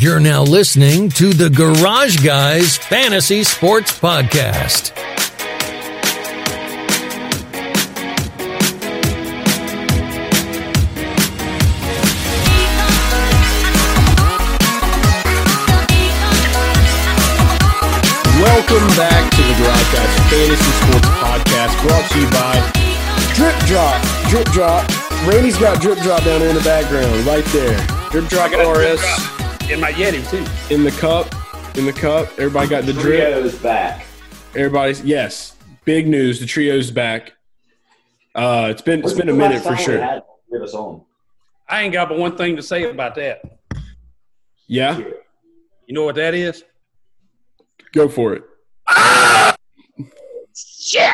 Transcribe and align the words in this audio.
You're 0.00 0.18
now 0.18 0.42
listening 0.42 1.10
to 1.10 1.34
the 1.34 1.50
Garage 1.50 2.24
Guys 2.24 2.78
Fantasy 2.78 3.44
Sports 3.44 3.92
Podcast. 4.00 4.96
Welcome 18.40 18.88
back 18.96 19.30
to 19.32 19.42
the 19.42 19.54
Garage 19.60 19.92
Guys 19.92 20.16
Fantasy 20.30 20.72
Sports 20.80 21.08
Podcast, 21.20 21.76
brought 21.82 22.10
to 22.10 22.18
you 22.18 22.30
by 22.30 22.56
Drip 23.34 23.54
Drop. 23.66 24.30
Drip 24.30 24.46
Drop. 24.46 24.88
Randy's 25.28 25.58
got 25.58 25.82
Drip 25.82 25.98
Drop 25.98 26.24
down 26.24 26.40
there 26.40 26.48
in 26.48 26.56
the 26.56 26.62
background, 26.62 27.26
right 27.26 27.44
there. 27.52 27.76
Drip 28.10 28.30
Drop 28.30 28.50
RS 28.52 29.29
in 29.70 29.80
my 29.80 29.92
Yeti 29.92 30.28
too. 30.30 30.74
in 30.74 30.84
the 30.84 30.90
cup. 30.92 31.32
In 31.76 31.84
the 31.86 31.92
cup. 31.92 32.28
Everybody 32.32 32.68
got 32.68 32.84
the 32.84 32.92
drip. 32.92 33.32
Trio's 33.32 33.56
back. 33.58 34.04
Everybody's 34.54 35.02
yes. 35.02 35.56
Big 35.84 36.08
news. 36.08 36.40
The 36.40 36.46
trio's 36.46 36.90
back. 36.90 37.32
Uh, 38.34 38.68
it's 38.70 38.82
been 38.82 39.00
it's 39.00 39.12
been 39.12 39.28
a 39.28 39.32
minute 39.34 39.62
for 39.62 39.76
sure. 39.76 40.22
Give 40.52 40.62
us 40.62 40.74
on. 40.74 41.02
I 41.68 41.82
ain't 41.82 41.92
got 41.92 42.08
but 42.08 42.18
one 42.18 42.36
thing 42.36 42.56
to 42.56 42.62
say 42.62 42.90
about 42.90 43.14
that. 43.16 43.42
Yeah, 44.66 44.98
You 44.98 45.94
know 45.94 46.04
what 46.04 46.14
that 46.16 46.34
is? 46.34 46.62
go 47.92 48.08
for 48.08 48.34
it. 48.34 48.44
Ah! 48.88 49.56
Shit. 50.54 51.12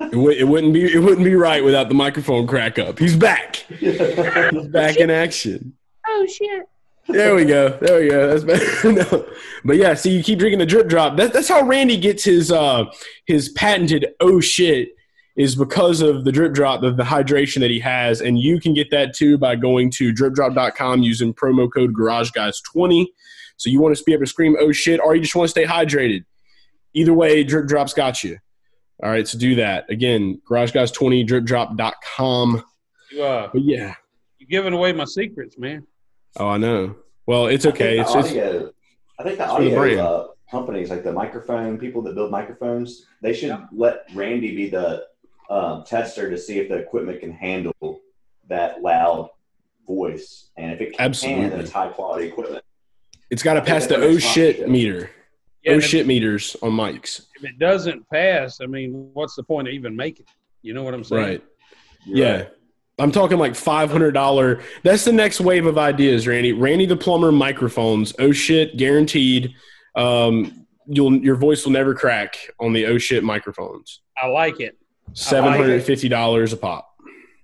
It, 0.00 0.10
w- 0.10 0.30
it 0.38 0.44
wouldn't 0.46 0.74
be 0.74 0.92
it 0.92 0.98
wouldn't 0.98 1.24
be 1.24 1.34
right 1.34 1.64
without 1.64 1.88
the 1.88 1.94
microphone 1.94 2.46
crack 2.46 2.78
up. 2.78 2.98
He's 2.98 3.16
back. 3.16 3.56
He's 3.78 4.66
back 4.68 4.96
in 4.96 5.08
action. 5.10 5.72
Oh 6.06 6.26
shit. 6.26 6.64
There 7.08 7.34
we 7.34 7.44
go. 7.44 7.70
There 7.80 8.00
we 8.00 8.08
go. 8.08 8.28
That's 8.28 8.44
better. 8.44 8.92
no. 9.12 9.28
But 9.64 9.76
yeah, 9.76 9.94
see, 9.94 10.16
you 10.16 10.22
keep 10.22 10.38
drinking 10.38 10.60
the 10.60 10.66
drip 10.66 10.88
drop. 10.88 11.16
That, 11.16 11.32
that's 11.32 11.48
how 11.48 11.62
Randy 11.66 11.96
gets 11.96 12.24
his 12.24 12.50
uh 12.52 12.84
his 13.26 13.48
patented 13.50 14.06
oh 14.20 14.40
shit 14.40 14.90
is 15.36 15.54
because 15.56 16.02
of 16.02 16.24
the 16.24 16.32
drip 16.32 16.52
drop, 16.52 16.82
the, 16.82 16.92
the 16.92 17.02
hydration 17.02 17.60
that 17.60 17.70
he 17.70 17.80
has, 17.80 18.20
and 18.20 18.38
you 18.38 18.60
can 18.60 18.74
get 18.74 18.90
that 18.90 19.14
too 19.14 19.38
by 19.38 19.56
going 19.56 19.90
to 19.90 20.12
dripdrop.com 20.12 21.02
using 21.02 21.32
promo 21.32 21.70
code 21.72 21.94
GarageGuys20. 21.94 23.06
So 23.56 23.70
you 23.70 23.80
want 23.80 23.96
to 23.96 24.04
be 24.04 24.12
able 24.12 24.24
to 24.24 24.26
scream 24.26 24.56
oh 24.60 24.72
shit, 24.72 25.00
or 25.00 25.14
you 25.14 25.22
just 25.22 25.34
want 25.34 25.46
to 25.46 25.50
stay 25.50 25.64
hydrated. 25.64 26.24
Either 26.94 27.14
way, 27.14 27.42
drip 27.44 27.66
drop's 27.66 27.94
got 27.94 28.22
you. 28.22 28.38
All 29.02 29.10
right, 29.10 29.26
so 29.26 29.38
do 29.38 29.54
that 29.56 29.90
again. 29.90 30.40
GarageGuys20 30.48 31.26
dripdrop.com. 31.26 32.64
You 33.10 33.22
uh 33.22 33.48
But 33.52 33.62
yeah, 33.62 33.94
you're 34.38 34.48
giving 34.48 34.72
away 34.72 34.92
my 34.92 35.04
secrets, 35.04 35.58
man. 35.58 35.86
oh 36.38 36.48
I 36.48 36.58
know. 36.58 36.96
Well, 37.26 37.46
it's 37.46 37.66
okay. 37.66 37.98
I 37.98 38.02
It's 38.02 38.12
think 38.12 38.24
just 38.24 38.34
the 38.34 38.46
audio, 38.56 38.72
I 39.18 39.22
think 39.22 39.38
the 39.38 39.46
for 39.46 39.62
the 39.62 39.76
audio 39.78 40.04
uh, 40.04 40.28
companies, 40.50 40.90
like 40.90 41.04
the 41.04 41.12
microphone 41.12 41.78
people 41.78 42.02
that 42.02 42.14
build 42.14 42.30
microphones, 42.30 43.06
they 43.20 43.32
should 43.32 43.56
let 43.72 44.04
Randy 44.14 44.54
be 44.56 44.68
the 44.68 45.06
um, 45.50 45.84
tester 45.84 46.30
to 46.30 46.38
see 46.38 46.58
if 46.58 46.68
the 46.68 46.76
equipment 46.76 47.20
can 47.20 47.32
handle 47.32 48.00
that 48.48 48.82
loud 48.82 49.30
voice, 49.86 50.50
and 50.56 50.72
if 50.72 50.80
it 50.80 50.96
can, 50.96 51.06
Absolutely. 51.06 51.48
then 51.50 51.60
it's 51.60 51.70
high 51.72 51.88
quality 51.88 52.26
equipment. 52.26 52.64
It's 53.30 53.42
got 53.42 53.54
to 53.54 53.62
pass 53.62 53.86
the 53.86 53.96
oh 53.96 54.18
shit 54.18 54.58
it's 54.60 54.68
meter. 54.70 55.10
Yeah, 55.64 55.74
oh 55.74 55.80
shit 55.80 56.06
meters 56.08 56.56
on 56.60 56.72
mics. 56.72 57.26
if 57.36 57.44
it 57.44 57.58
doesn't 57.58 58.08
pass, 58.10 58.60
I 58.60 58.66
mean, 58.66 59.10
what's 59.14 59.36
the 59.36 59.44
point 59.44 59.68
of 59.68 59.74
even 59.74 59.94
making 59.94 60.26
it? 60.26 60.32
You 60.62 60.74
know 60.74 60.82
what 60.82 60.92
I'm 60.92 61.04
saying? 61.04 61.22
Right. 61.22 61.44
You're 62.04 62.18
Yeah. 62.18 62.36
right. 62.36 62.48
I'm 62.98 63.10
talking 63.10 63.38
like 63.38 63.54
five 63.54 63.90
hundred 63.90 64.12
dollar. 64.12 64.60
That's 64.82 65.04
the 65.04 65.12
next 65.12 65.40
wave 65.40 65.66
of 65.66 65.78
ideas, 65.78 66.26
Randy. 66.26 66.52
Randy 66.52 66.86
the 66.86 66.96
plumber 66.96 67.32
microphones. 67.32 68.12
Oh 68.18 68.32
shit, 68.32 68.76
guaranteed. 68.76 69.54
Um, 69.96 70.66
you'll 70.86 71.16
your 71.16 71.36
voice 71.36 71.64
will 71.64 71.72
never 71.72 71.94
crack 71.94 72.36
on 72.60 72.72
the 72.72 72.86
oh 72.86 72.98
shit 72.98 73.24
microphones. 73.24 74.00
I 74.16 74.26
like 74.26 74.60
it. 74.60 74.76
Seven 75.14 75.52
hundred 75.52 75.70
and 75.70 75.82
fifty 75.82 76.08
dollars 76.08 76.52
a 76.52 76.56
pop. 76.56 76.88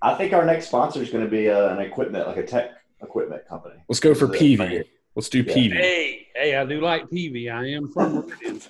I 0.00 0.14
think 0.14 0.32
our 0.32 0.44
next 0.44 0.68
sponsor 0.68 1.02
is 1.02 1.10
going 1.10 1.24
to 1.24 1.30
be 1.30 1.50
uh, 1.50 1.70
an 1.74 1.80
equipment, 1.80 2.26
like 2.28 2.36
a 2.36 2.46
tech 2.46 2.70
equipment 3.02 3.42
company. 3.48 3.74
Let's 3.88 4.00
go 4.00 4.14
for 4.14 4.32
is 4.32 4.40
Peavey. 4.40 4.68
here. 4.68 4.84
Let's 5.16 5.28
do 5.28 5.40
Yeah. 5.40 5.54
Peavey. 5.54 5.72
Hey, 5.76 6.26
hey, 6.36 6.56
I 6.56 6.64
do 6.64 6.80
like 6.80 7.08
Peavey. 7.08 7.52
I 7.52 7.66
am 7.70 7.88
from 7.88 8.14
Meridian. 8.14 8.60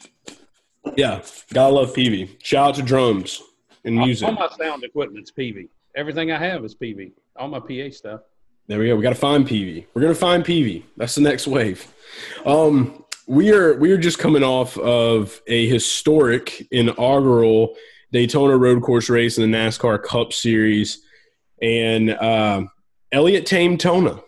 Yeah, 0.96 1.22
gotta 1.52 1.74
love 1.74 1.92
Peavey. 1.92 2.42
Shout 2.42 2.68
out 2.70 2.74
to 2.76 2.82
drums 2.82 3.42
and 3.84 3.96
music. 3.96 4.26
All 4.26 4.34
my 4.34 4.48
sound 4.58 4.84
equipment's 4.84 5.30
Peavey. 5.30 5.68
Everything 5.98 6.30
I 6.30 6.38
have 6.38 6.64
is 6.64 6.76
Peavey. 6.76 7.10
All 7.36 7.48
my 7.48 7.58
PA 7.58 7.90
stuff. 7.90 8.20
There 8.68 8.78
we 8.78 8.86
go. 8.86 8.94
We 8.94 9.02
got 9.02 9.08
to 9.10 9.16
find 9.16 9.44
Peavey. 9.44 9.86
We're 9.94 10.02
gonna 10.02 10.14
find 10.14 10.44
Peavey. 10.44 10.84
That's 10.96 11.16
the 11.16 11.22
next 11.22 11.48
wave. 11.48 11.92
Um, 12.46 13.04
we 13.26 13.52
are 13.52 13.74
we 13.78 13.90
are 13.90 13.98
just 13.98 14.20
coming 14.20 14.44
off 14.44 14.78
of 14.78 15.42
a 15.48 15.66
historic 15.66 16.68
inaugural 16.70 17.74
Daytona 18.12 18.56
Road 18.56 18.80
Course 18.82 19.10
race 19.10 19.38
in 19.38 19.50
the 19.50 19.56
NASCAR 19.58 20.00
Cup 20.04 20.32
Series, 20.32 21.02
and 21.60 22.10
uh, 22.10 22.62
Elliott 23.10 23.44
tamed 23.46 23.80
Tona. 23.80 24.22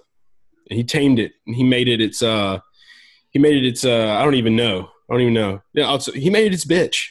He 0.70 0.82
tamed 0.82 1.20
it, 1.20 1.32
and 1.46 1.54
he 1.54 1.62
made 1.62 1.86
it. 1.86 2.00
Its 2.00 2.20
uh, 2.20 2.58
he 3.30 3.38
made 3.38 3.62
it. 3.62 3.64
Its 3.68 3.84
uh, 3.84 4.16
I 4.18 4.24
don't 4.24 4.34
even 4.34 4.56
know. 4.56 4.88
I 5.08 5.12
don't 5.14 5.20
even 5.22 5.34
know. 5.34 5.62
Yeah, 5.72 5.86
I'll- 5.88 5.98
he 6.00 6.30
made 6.30 6.46
it 6.46 6.54
its 6.54 6.64
bitch. 6.64 7.10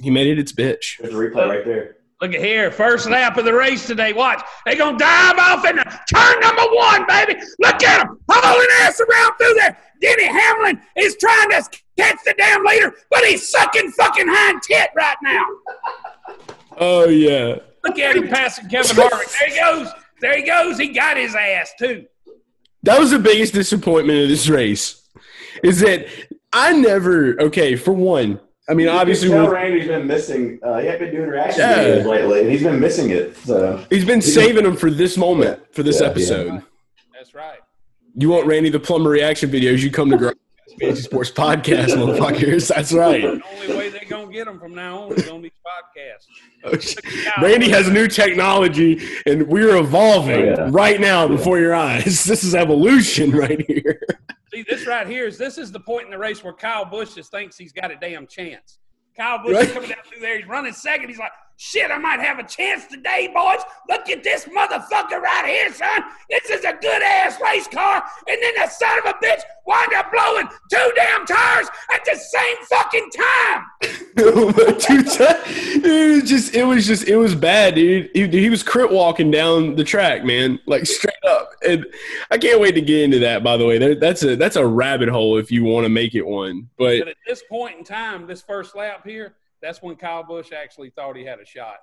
He 0.00 0.10
made 0.10 0.28
it 0.28 0.38
its 0.38 0.52
bitch. 0.52 0.98
There's 1.00 1.14
a 1.14 1.16
replay 1.16 1.48
right 1.48 1.64
there. 1.64 1.96
Look 2.20 2.34
at 2.34 2.40
here, 2.40 2.72
first 2.72 3.08
lap 3.08 3.36
of 3.36 3.44
the 3.44 3.54
race 3.54 3.86
today. 3.86 4.12
Watch, 4.12 4.42
they 4.66 4.74
gonna 4.74 4.98
dive 4.98 5.38
off 5.38 5.64
into 5.64 5.84
turn 6.12 6.40
number 6.40 6.64
one, 6.72 7.06
baby. 7.06 7.40
Look 7.60 7.82
at 7.84 7.98
them 7.98 8.18
hauling 8.28 8.66
ass 8.80 9.00
around 9.00 9.36
through 9.36 9.54
there. 9.54 9.78
Denny 10.00 10.26
Hamlin 10.26 10.80
is 10.96 11.16
trying 11.20 11.50
to 11.50 11.62
catch 11.96 12.18
the 12.24 12.34
damn 12.36 12.64
leader, 12.64 12.92
but 13.10 13.24
he's 13.24 13.48
sucking 13.48 13.92
fucking 13.92 14.26
hind 14.28 14.60
tit 14.62 14.90
right 14.96 15.16
now. 15.22 15.44
Oh 16.76 17.08
yeah. 17.08 17.56
Look 17.84 17.98
at 18.00 18.16
him 18.16 18.28
passing 18.28 18.68
Kevin 18.68 18.96
Harvick. 18.96 19.36
There 19.40 19.48
he 19.48 19.60
goes. 19.60 19.92
There 20.20 20.36
he 20.36 20.42
goes. 20.42 20.78
He 20.78 20.88
got 20.88 21.16
his 21.16 21.36
ass 21.36 21.72
too. 21.78 22.06
That 22.82 22.98
was 22.98 23.12
the 23.12 23.18
biggest 23.20 23.54
disappointment 23.54 24.22
of 24.22 24.28
this 24.28 24.48
race. 24.48 25.08
Is 25.62 25.80
that 25.80 26.06
I 26.52 26.72
never 26.72 27.40
okay 27.42 27.76
for 27.76 27.92
one. 27.92 28.40
I 28.70 28.74
mean, 28.74 28.88
obviously 28.88 29.28
you 29.28 29.34
can 29.34 29.44
tell 29.44 29.52
we're- 29.52 29.62
Randy's 29.62 29.88
been 29.88 30.06
missing. 30.06 30.58
Uh, 30.62 30.78
he 30.78 30.86
had 30.86 30.98
been 30.98 31.10
doing 31.14 31.28
reaction 31.28 31.60
Yeah. 31.60 31.78
videos 31.84 32.04
lately, 32.06 32.40
and 32.42 32.50
he's 32.50 32.62
been 32.62 32.78
missing 32.80 33.10
it. 33.10 33.36
So 33.38 33.82
he's 33.90 34.04
been 34.04 34.20
saving 34.20 34.64
them 34.64 34.76
for 34.76 34.90
this 34.90 35.16
moment 35.16 35.60
for 35.72 35.82
this 35.82 35.96
Yeah, 36.00 36.06
yeah. 36.06 36.10
episode. 36.10 36.62
That's 37.14 37.34
right. 37.34 37.58
You 38.16 38.28
want 38.30 38.46
Randy 38.46 38.68
the 38.70 38.80
plumber 38.80 39.10
reaction 39.10 39.50
videos? 39.50 39.78
You 39.82 39.90
come 39.90 40.10
to 40.10 40.16
Garage 40.16 40.34
Fantasy 40.80 41.02
Sports 41.02 41.30
Podcast, 41.30 41.88
motherfuckers. 41.96 42.68
That's 42.74 42.92
right. 42.92 43.22
The 43.22 43.40
only 43.62 43.76
way 43.76 43.88
they're 43.88 44.02
gonna 44.08 44.32
get 44.32 44.44
them 44.46 44.58
from 44.60 44.74
now 44.74 45.04
on 45.04 45.12
is 45.12 45.28
on 45.28 45.40
these 45.42 45.50
podcasts. 45.66 46.26
Oh. 47.38 47.42
Randy 47.42 47.68
has 47.70 47.88
new 47.90 48.06
technology, 48.06 49.00
and 49.26 49.46
we're 49.48 49.76
evolving 49.76 50.40
Oh, 50.50 50.54
yeah. 50.58 50.68
right 50.70 51.00
now 51.00 51.26
before 51.26 51.58
your 51.58 51.74
eyes. 51.74 52.24
This 52.28 52.44
is 52.44 52.54
evolution 52.54 53.30
right 53.30 53.64
here. 53.66 54.00
See, 54.58 54.64
this 54.68 54.88
right 54.88 55.06
here 55.06 55.24
is 55.28 55.38
this 55.38 55.56
is 55.56 55.70
the 55.70 55.78
point 55.78 56.06
in 56.06 56.10
the 56.10 56.18
race 56.18 56.42
where 56.42 56.52
Kyle 56.52 56.84
Busch 56.84 57.14
just 57.14 57.30
thinks 57.30 57.56
he's 57.56 57.72
got 57.72 57.92
a 57.92 57.96
damn 57.96 58.26
chance. 58.26 58.80
Kyle 59.16 59.38
Busch 59.38 59.54
Right. 59.54 59.66
is 59.68 59.72
coming 59.72 59.88
down 59.88 59.98
through 60.04 60.18
there. 60.20 60.36
He's 60.36 60.48
running 60.48 60.72
second. 60.72 61.08
He's 61.08 61.18
like, 61.18 61.30
shit, 61.58 61.90
I 61.90 61.98
might 61.98 62.20
have 62.20 62.38
a 62.38 62.44
chance 62.44 62.86
today, 62.86 63.28
boys. 63.34 63.58
Look 63.88 64.08
at 64.08 64.22
this 64.22 64.44
motherfucker 64.44 65.20
right 65.20 65.44
here, 65.44 65.72
son. 65.72 66.04
This 66.30 66.48
is 66.50 66.64
a 66.64 66.72
good 66.80 67.02
ass 67.02 67.38
race 67.42 67.66
car. 67.66 68.02
And 68.28 68.38
then 68.40 68.54
the 68.56 68.68
son 68.68 68.98
of 69.00 69.04
a 69.06 69.14
bitch 69.14 69.42
wound 69.66 69.92
up 69.92 70.10
blowing 70.12 70.48
two 70.70 70.92
damn 70.94 71.26
tires 71.26 71.68
at 71.92 72.04
the 72.04 72.14
same 72.16 72.56
fucking 72.70 73.10
time. 73.10 73.64
Two 74.18 75.02
ti- 75.02 75.18
it 75.84 76.22
was 76.22 76.28
just, 76.28 76.54
it 76.54 76.64
was 76.64 76.86
just, 76.86 77.06
it 77.06 77.16
was 77.16 77.34
bad, 77.34 77.76
dude. 77.76 78.10
He, 78.14 78.26
he 78.26 78.50
was 78.50 78.62
crit 78.62 78.90
walking 78.90 79.30
down 79.30 79.76
the 79.76 79.84
track, 79.84 80.24
man, 80.24 80.58
like 80.66 80.86
straight 80.86 81.14
up. 81.24 81.50
And 81.66 81.86
I 82.30 82.38
can't 82.38 82.60
wait 82.60 82.72
to 82.72 82.80
get 82.80 83.02
into 83.02 83.20
that. 83.20 83.44
By 83.44 83.56
the 83.56 83.66
way, 83.66 83.94
that's 83.94 84.24
a 84.24 84.34
that's 84.34 84.56
a 84.56 84.66
rabbit 84.66 85.08
hole 85.08 85.38
if 85.38 85.52
you 85.52 85.64
want 85.64 85.84
to 85.84 85.88
make 85.88 86.14
it 86.14 86.26
one. 86.26 86.68
But 86.78 87.00
But 87.00 87.08
at 87.08 87.16
this 87.26 87.42
point 87.48 87.78
in 87.78 87.84
time, 87.84 88.26
this 88.26 88.42
first 88.42 88.74
lap 88.74 89.06
here, 89.06 89.34
that's 89.62 89.82
when 89.82 89.96
Kyle 89.96 90.22
Busch 90.24 90.52
actually 90.52 90.90
thought 90.90 91.16
he 91.16 91.24
had 91.24 91.40
a 91.40 91.44
shot. 91.46 91.76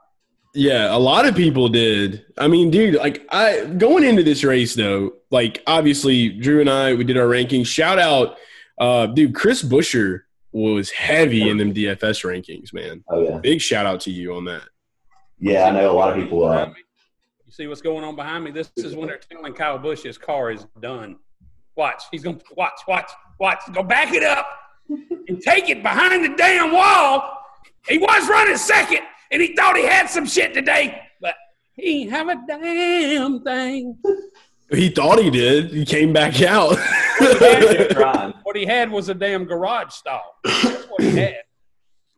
Yeah, 0.53 0.95
a 0.95 0.97
lot 0.97 1.25
of 1.27 1.35
people 1.35 1.67
did. 1.67 2.25
I 2.37 2.47
mean, 2.47 2.71
dude, 2.71 2.95
like 2.95 3.25
I 3.29 3.65
going 3.65 4.03
into 4.05 4.23
this 4.23 4.43
race 4.43 4.73
though, 4.73 5.13
like 5.29 5.61
obviously 5.67 6.29
Drew 6.29 6.61
and 6.61 6.69
I 6.69 6.93
we 6.93 7.03
did 7.03 7.17
our 7.17 7.27
rankings. 7.27 7.67
Shout 7.67 7.99
out, 7.99 8.37
uh, 8.79 9.07
dude, 9.07 9.35
Chris 9.35 9.61
Busher 9.61 10.25
was 10.53 10.89
heavy 10.91 11.49
in 11.49 11.57
them 11.57 11.73
DFS 11.73 12.23
rankings, 12.23 12.73
man. 12.73 13.03
oh 13.09 13.21
yeah, 13.21 13.37
Big 13.39 13.59
shout 13.59 13.85
out 13.85 13.99
to 14.01 14.11
you 14.11 14.33
on 14.35 14.45
that. 14.45 14.63
yeah. 15.39 15.65
I 15.65 15.71
know 15.71 15.91
a 15.91 15.93
lot 15.93 16.15
of 16.17 16.23
people. 16.23 16.45
Uh, 16.45 16.67
You 17.45 17.51
see 17.51 17.67
what's 17.67 17.81
going 17.81 18.05
on 18.05 18.15
behind 18.15 18.45
me? 18.45 18.51
This 18.51 18.71
is 18.77 18.95
when 18.95 19.07
they're 19.07 19.17
telling 19.17 19.51
Kyle 19.53 19.77
Busch 19.77 20.03
his 20.03 20.17
car 20.17 20.51
is 20.51 20.65
done. 20.81 21.17
Watch. 21.75 22.03
He's 22.09 22.23
going 22.23 22.37
to 22.39 22.45
watch, 22.55 22.79
watch, 22.87 23.11
watch. 23.41 23.59
Go 23.73 23.83
back 23.83 24.13
it 24.13 24.23
up 24.23 24.47
and 25.27 25.41
take 25.41 25.67
it 25.69 25.83
behind 25.83 26.23
the 26.23 26.33
damn 26.37 26.71
wall. 26.71 27.41
He 27.87 27.97
was 27.97 28.27
running 28.27 28.57
second, 28.57 29.01
and 29.31 29.41
he 29.41 29.55
thought 29.55 29.75
he 29.77 29.83
had 29.85 30.09
some 30.09 30.25
shit 30.25 30.53
today, 30.53 31.01
but 31.21 31.35
he 31.73 32.01
ain't 32.01 32.11
have 32.11 32.29
a 32.29 32.41
damn 32.47 33.41
thing. 33.41 33.97
He 34.71 34.89
thought 34.89 35.19
he 35.19 35.29
did. 35.29 35.69
He 35.69 35.85
came 35.85 36.11
back 36.11 36.41
out. 36.41 36.75
Kept 37.19 37.91
trying. 37.91 38.33
what 38.43 38.55
he 38.55 38.65
had 38.65 38.89
was 38.89 39.09
a 39.09 39.13
damn 39.13 39.45
garage 39.45 39.93
stall. 39.93 40.39
That's 40.43 40.85
what 40.85 41.03
he 41.03 41.11
had. 41.11 41.43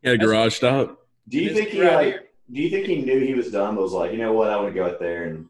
Yeah, 0.01 0.15
garage 0.15 0.55
stop. 0.55 0.97
Do 1.27 1.39
you 1.39 1.53
think 1.53 1.71
he 1.71 1.81
right 1.81 2.13
like? 2.13 2.33
Do 2.49 2.61
you 2.61 2.69
think 2.69 2.85
he 2.85 3.01
knew 3.01 3.19
he 3.19 3.33
was 3.33 3.51
done? 3.51 3.75
But 3.75 3.81
was 3.81 3.91
like, 3.91 4.13
you 4.13 4.17
know 4.17 4.31
what? 4.31 4.49
I 4.49 4.55
want 4.55 4.69
to 4.69 4.73
go 4.73 4.85
out 4.85 4.97
there 4.97 5.25
and 5.25 5.47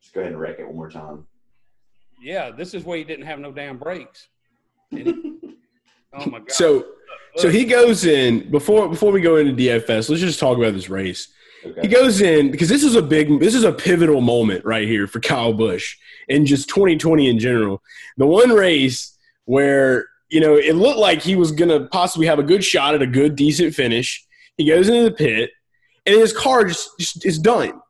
just 0.00 0.14
go 0.14 0.22
ahead 0.22 0.32
and 0.32 0.40
wreck 0.40 0.58
it 0.58 0.66
one 0.66 0.76
more 0.76 0.90
time. 0.90 1.26
Yeah, 2.22 2.50
this 2.50 2.72
is 2.72 2.84
where 2.84 2.96
he 2.96 3.04
didn't 3.04 3.26
have 3.26 3.38
no 3.38 3.52
damn 3.52 3.76
brakes. 3.76 4.28
Oh 6.16 6.26
my 6.26 6.38
god. 6.38 6.52
So 6.52 6.86
so 7.36 7.48
he 7.48 7.64
goes 7.64 8.04
in 8.04 8.50
before 8.50 8.88
before 8.88 9.12
we 9.12 9.20
go 9.20 9.36
into 9.36 9.52
DFS. 9.52 10.08
Let's 10.08 10.20
just 10.20 10.38
talk 10.38 10.56
about 10.56 10.74
this 10.74 10.88
race. 10.88 11.28
He 11.80 11.88
goes 11.88 12.20
in 12.20 12.50
because 12.50 12.68
this 12.68 12.84
is 12.84 12.94
a 12.94 13.02
big, 13.02 13.40
this 13.40 13.54
is 13.54 13.64
a 13.64 13.72
pivotal 13.72 14.20
moment 14.20 14.64
right 14.64 14.86
here 14.86 15.06
for 15.06 15.20
Kyle 15.20 15.52
Busch 15.52 15.96
and 16.28 16.46
just 16.46 16.68
2020 16.68 17.28
in 17.28 17.38
general. 17.38 17.82
The 18.18 18.26
one 18.26 18.50
race 18.50 19.16
where 19.46 20.06
you 20.28 20.40
know 20.40 20.56
it 20.56 20.74
looked 20.74 20.98
like 20.98 21.22
he 21.22 21.36
was 21.36 21.52
gonna 21.52 21.86
possibly 21.86 22.26
have 22.26 22.38
a 22.38 22.42
good 22.42 22.64
shot 22.64 22.94
at 22.94 23.02
a 23.02 23.06
good, 23.06 23.36
decent 23.36 23.74
finish. 23.74 24.24
He 24.56 24.68
goes 24.68 24.88
into 24.88 25.04
the 25.04 25.10
pit 25.10 25.50
and 26.06 26.16
his 26.16 26.32
car 26.32 26.64
just, 26.64 26.90
just 26.98 27.24
is 27.24 27.38
done. 27.38 27.80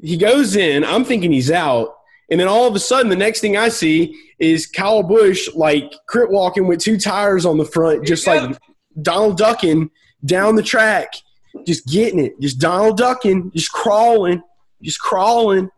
He 0.00 0.16
goes 0.16 0.54
in. 0.56 0.84
I'm 0.84 1.04
thinking 1.04 1.32
he's 1.32 1.50
out, 1.50 1.94
and 2.30 2.38
then 2.38 2.46
all 2.46 2.68
of 2.68 2.74
a 2.76 2.78
sudden, 2.78 3.08
the 3.08 3.16
next 3.16 3.40
thing 3.40 3.56
I 3.56 3.68
see 3.68 4.16
is 4.38 4.66
Kyle 4.66 5.02
Busch 5.02 5.48
like 5.54 5.92
crit 6.06 6.30
walking 6.30 6.68
with 6.68 6.78
two 6.78 6.98
tires 6.98 7.44
on 7.44 7.58
the 7.58 7.64
front, 7.64 8.06
just 8.06 8.24
Here 8.24 8.40
like 8.40 8.58
Donald 9.02 9.36
ducking 9.38 9.90
down 10.24 10.56
the 10.56 10.62
track 10.62 11.14
just 11.66 11.86
getting 11.86 12.18
it, 12.18 12.38
just 12.40 12.58
Donald 12.58 12.96
ducking, 12.96 13.50
just 13.54 13.72
crawling, 13.72 14.42
just 14.82 15.00
crawling. 15.00 15.70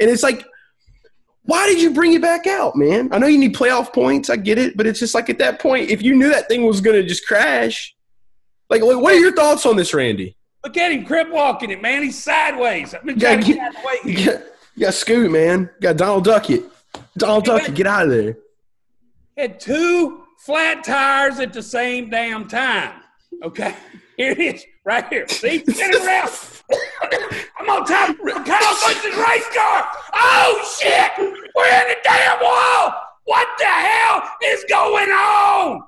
And 0.00 0.10
it's 0.10 0.22
like, 0.22 0.44
why 1.42 1.66
did 1.66 1.80
you 1.80 1.92
bring 1.92 2.12
it 2.12 2.22
back 2.22 2.46
out, 2.46 2.76
man? 2.76 3.12
I 3.12 3.18
know 3.18 3.26
you 3.26 3.38
need 3.38 3.54
playoff 3.54 3.92
points. 3.92 4.30
I 4.30 4.36
get 4.36 4.58
it. 4.58 4.76
But 4.76 4.86
it's 4.86 4.98
just 4.98 5.14
like 5.14 5.30
at 5.30 5.38
that 5.38 5.60
point, 5.60 5.90
if 5.90 6.02
you 6.02 6.14
knew 6.14 6.28
that 6.30 6.48
thing 6.48 6.66
was 6.66 6.80
going 6.80 7.00
to 7.00 7.06
just 7.06 7.26
crash, 7.26 7.94
like, 8.68 8.82
what 8.82 9.14
are 9.14 9.18
your 9.18 9.34
thoughts 9.34 9.64
on 9.64 9.76
this, 9.76 9.94
Randy? 9.94 10.36
Look 10.64 10.76
at 10.76 10.92
him 10.92 11.04
crip 11.04 11.30
walking 11.30 11.70
it, 11.70 11.80
man. 11.80 12.02
He's 12.02 12.22
sideways. 12.22 12.92
I've 12.94 13.04
been 13.04 13.18
trying 13.18 13.40
to 13.40 13.46
get- 13.46 13.58
out 13.58 13.74
of 13.74 13.80
the 13.80 13.86
way 13.86 13.94
You 14.12 14.26
got, 14.26 14.42
you 14.74 14.80
got 14.86 14.94
Scoot, 14.94 15.30
man. 15.30 15.70
You 15.80 15.80
got 15.80 15.96
Donald 15.96 16.24
Duck 16.24 16.50
it. 16.50 16.64
Donald 17.16 17.44
Duck 17.44 17.66
it. 17.68 17.74
Get 17.74 17.86
out 17.86 18.04
of 18.04 18.10
there. 18.10 18.36
Had 19.36 19.60
two 19.60 20.24
flat 20.38 20.84
tires 20.84 21.38
at 21.40 21.52
the 21.52 21.62
same 21.62 22.10
damn 22.10 22.46
time. 22.48 23.00
Okay, 23.42 23.74
here 24.16 24.32
it 24.32 24.38
is, 24.38 24.64
right 24.84 25.06
here. 25.08 25.28
See, 25.28 25.64
spinning 25.64 26.06
around. 26.06 26.30
I'm 27.60 27.68
on 27.70 27.84
top 27.84 28.10
of 28.10 28.16
Kyle 28.44 28.74
Busch's 28.74 29.16
race 29.16 29.48
car. 29.54 29.86
Oh 30.14 30.76
shit! 30.80 31.10
We're 31.18 31.66
in 31.66 31.88
the 31.88 31.96
damn 32.04 32.40
wall. 32.42 32.94
What 33.24 33.48
the 33.58 33.64
hell 33.66 34.22
is 34.44 34.64
going 34.68 35.10
on? 35.10 35.82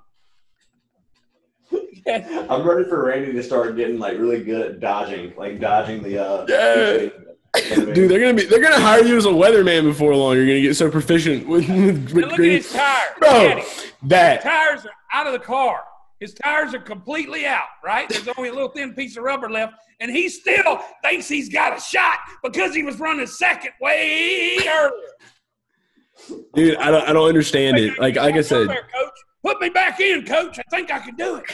I'm 2.51 2.67
ready 2.69 2.89
for 2.89 3.05
Randy 3.07 3.33
to 3.33 3.43
start 3.43 3.77
getting 3.77 3.99
like 3.99 4.19
really 4.19 4.43
good 4.43 4.67
at 4.67 4.81
dodging, 4.81 5.33
like 5.37 5.61
dodging 5.61 6.03
the. 6.03 6.19
uh 6.19 6.47
Yeah. 6.49 7.09
Dude, 7.55 8.09
they're 8.11 8.21
gonna 8.21 8.35
be 8.35 8.45
they're 8.45 8.63
gonna 8.63 8.79
hire 8.81 9.05
you 9.05 9.17
as 9.17 9.27
a 9.27 9.31
weatherman 9.31 9.83
before 9.85 10.15
long. 10.15 10.37
You're 10.37 10.47
gonna 10.47 10.61
get 10.61 10.77
so 10.77 10.91
proficient 10.91 11.49
with, 11.49 11.69
with, 11.69 12.13
with 12.13 12.25
Look 12.25 12.33
at 12.35 12.39
his 12.39 12.73
tires. 12.73 13.11
Bro, 13.19 13.31
him. 13.41 13.59
His 13.59 13.93
that 14.05 14.43
tires 14.43 14.87
are 14.87 14.93
out 15.13 15.27
of 15.27 15.33
the 15.33 15.41
car. 15.41 15.83
His 16.21 16.35
tires 16.35 16.75
are 16.75 16.81
completely 16.81 17.47
out, 17.47 17.65
right? 17.83 18.09
There's 18.09 18.29
only 18.37 18.51
a 18.51 18.53
little 18.53 18.69
thin 18.69 18.95
piece 18.95 19.17
of 19.17 19.25
rubber 19.25 19.51
left, 19.51 19.75
and 20.01 20.11
he 20.11 20.29
still 20.29 20.79
thinks 21.03 21.29
he's 21.29 21.49
got 21.49 21.77
a 21.77 21.81
shot 21.81 22.19
because 22.43 22.75
he 22.75 22.83
was 22.83 23.01
running 23.01 23.27
second 23.27 23.73
way 23.81 24.59
earlier. 24.69 26.43
dude, 26.55 26.77
I 26.77 26.91
don't 26.91 27.09
I 27.09 27.13
don't 27.13 27.27
understand 27.29 27.79
it. 27.79 27.99
Like 27.99 28.17
like 28.17 28.37
I 28.37 28.43
said, 28.43 28.69
There, 28.69 28.83
coach, 28.95 29.13
put 29.43 29.61
me 29.61 29.71
back 29.71 29.99
in, 30.01 30.25
coach. 30.25 30.59
I 30.59 30.63
think 30.71 30.93
I 30.93 31.01
can 31.01 31.17
do 31.17 31.37
it. 31.37 31.47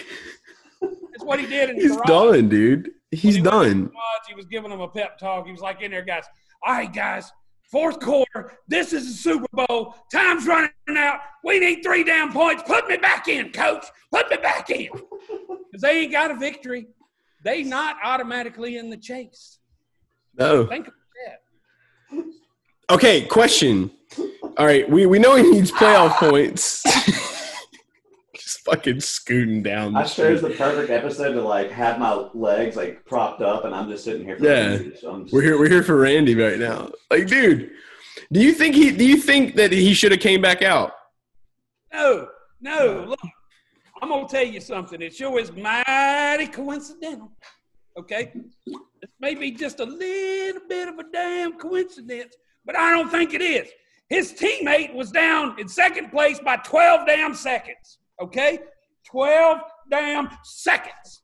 That's 0.82 1.24
what 1.24 1.40
he 1.40 1.46
did 1.46 1.70
in 1.70 1.76
he's 1.76 1.92
garage. 1.96 2.06
done, 2.06 2.48
dude. 2.50 2.90
He's 3.16 3.36
he 3.36 3.42
went 3.42 3.66
in 3.66 3.82
the 3.82 3.86
done. 3.86 3.92
He 4.28 4.34
was 4.34 4.46
giving 4.46 4.70
them 4.70 4.80
a 4.80 4.88
pep 4.88 5.18
talk. 5.18 5.46
He 5.46 5.52
was 5.52 5.60
like 5.60 5.82
in 5.82 5.90
there, 5.90 6.04
guys. 6.04 6.24
All 6.62 6.74
right, 6.74 6.92
guys. 6.92 7.30
Fourth 7.70 7.98
quarter. 7.98 8.52
This 8.68 8.92
is 8.92 9.06
the 9.06 9.12
Super 9.14 9.46
Bowl. 9.52 9.96
Time's 10.12 10.46
running 10.46 10.70
out. 10.90 11.20
We 11.42 11.58
need 11.58 11.82
three 11.82 12.04
damn 12.04 12.32
points. 12.32 12.62
Put 12.62 12.86
me 12.88 12.96
back 12.96 13.26
in, 13.28 13.50
coach. 13.50 13.84
Put 14.12 14.30
me 14.30 14.36
back 14.36 14.70
in. 14.70 14.90
Because 15.68 15.82
they 15.82 16.02
ain't 16.02 16.12
got 16.12 16.30
a 16.30 16.36
victory. 16.36 16.86
They 17.42 17.62
not 17.62 17.96
automatically 18.02 18.78
in 18.78 18.88
the 18.88 18.96
chase. 18.96 19.58
No. 20.38 20.64
Think 20.66 20.86
of 20.86 20.94
that. 21.26 22.24
Okay, 22.88 23.22
question. 23.22 23.90
All 24.56 24.64
right, 24.64 24.88
we, 24.88 25.06
we 25.06 25.18
know 25.18 25.34
he 25.34 25.42
needs 25.50 25.70
playoff 25.70 26.16
points. 26.18 26.82
Just 28.66 28.78
fucking 28.78 29.00
scooting 29.00 29.62
down. 29.62 29.92
The 29.92 30.00
I 30.00 30.02
chose 30.04 30.38
street. 30.38 30.40
the 30.40 30.50
perfect 30.56 30.90
episode 30.90 31.32
to 31.34 31.42
like 31.42 31.70
have 31.70 31.98
my 31.98 32.12
legs 32.34 32.76
like 32.76 33.04
propped 33.04 33.40
up, 33.42 33.64
and 33.64 33.74
I'm 33.74 33.88
just 33.88 34.04
sitting 34.04 34.24
here. 34.24 34.36
For 34.36 34.44
Yeah. 34.44 34.66
Randy, 34.70 34.96
so 34.96 35.20
just, 35.22 35.32
We're 35.32 35.42
here. 35.42 35.58
We're 35.58 35.68
here 35.68 35.82
for 35.82 35.96
Randy 35.96 36.34
right 36.34 36.58
now. 36.58 36.90
Like, 37.10 37.26
dude, 37.26 37.70
do 38.32 38.40
you 38.40 38.52
think 38.52 38.74
he? 38.74 38.90
Do 38.90 39.04
you 39.04 39.16
think 39.16 39.56
that 39.56 39.72
he 39.72 39.94
should 39.94 40.12
have 40.12 40.20
came 40.20 40.40
back 40.40 40.62
out? 40.62 40.92
No, 41.92 42.28
no. 42.60 43.04
Look, 43.08 43.20
I'm 44.02 44.08
gonna 44.08 44.28
tell 44.28 44.44
you 44.46 44.60
something. 44.60 45.00
It 45.00 45.14
sure 45.14 45.38
is 45.38 45.52
mighty 45.52 46.46
coincidental. 46.48 47.32
Okay, 47.98 48.32
it 48.66 49.10
may 49.20 49.34
be 49.34 49.50
just 49.52 49.80
a 49.80 49.84
little 49.84 50.60
bit 50.68 50.88
of 50.88 50.98
a 50.98 51.04
damn 51.12 51.54
coincidence, 51.58 52.34
but 52.64 52.76
I 52.76 52.90
don't 52.90 53.08
think 53.10 53.32
it 53.32 53.40
is. 53.40 53.68
His 54.08 54.34
teammate 54.34 54.94
was 54.94 55.10
down 55.10 55.58
in 55.58 55.66
second 55.66 56.10
place 56.10 56.38
by 56.38 56.56
12 56.58 57.06
damn 57.08 57.34
seconds. 57.34 57.98
Okay, 58.20 58.58
12 59.04 59.60
damn 59.90 60.28
seconds. 60.42 61.22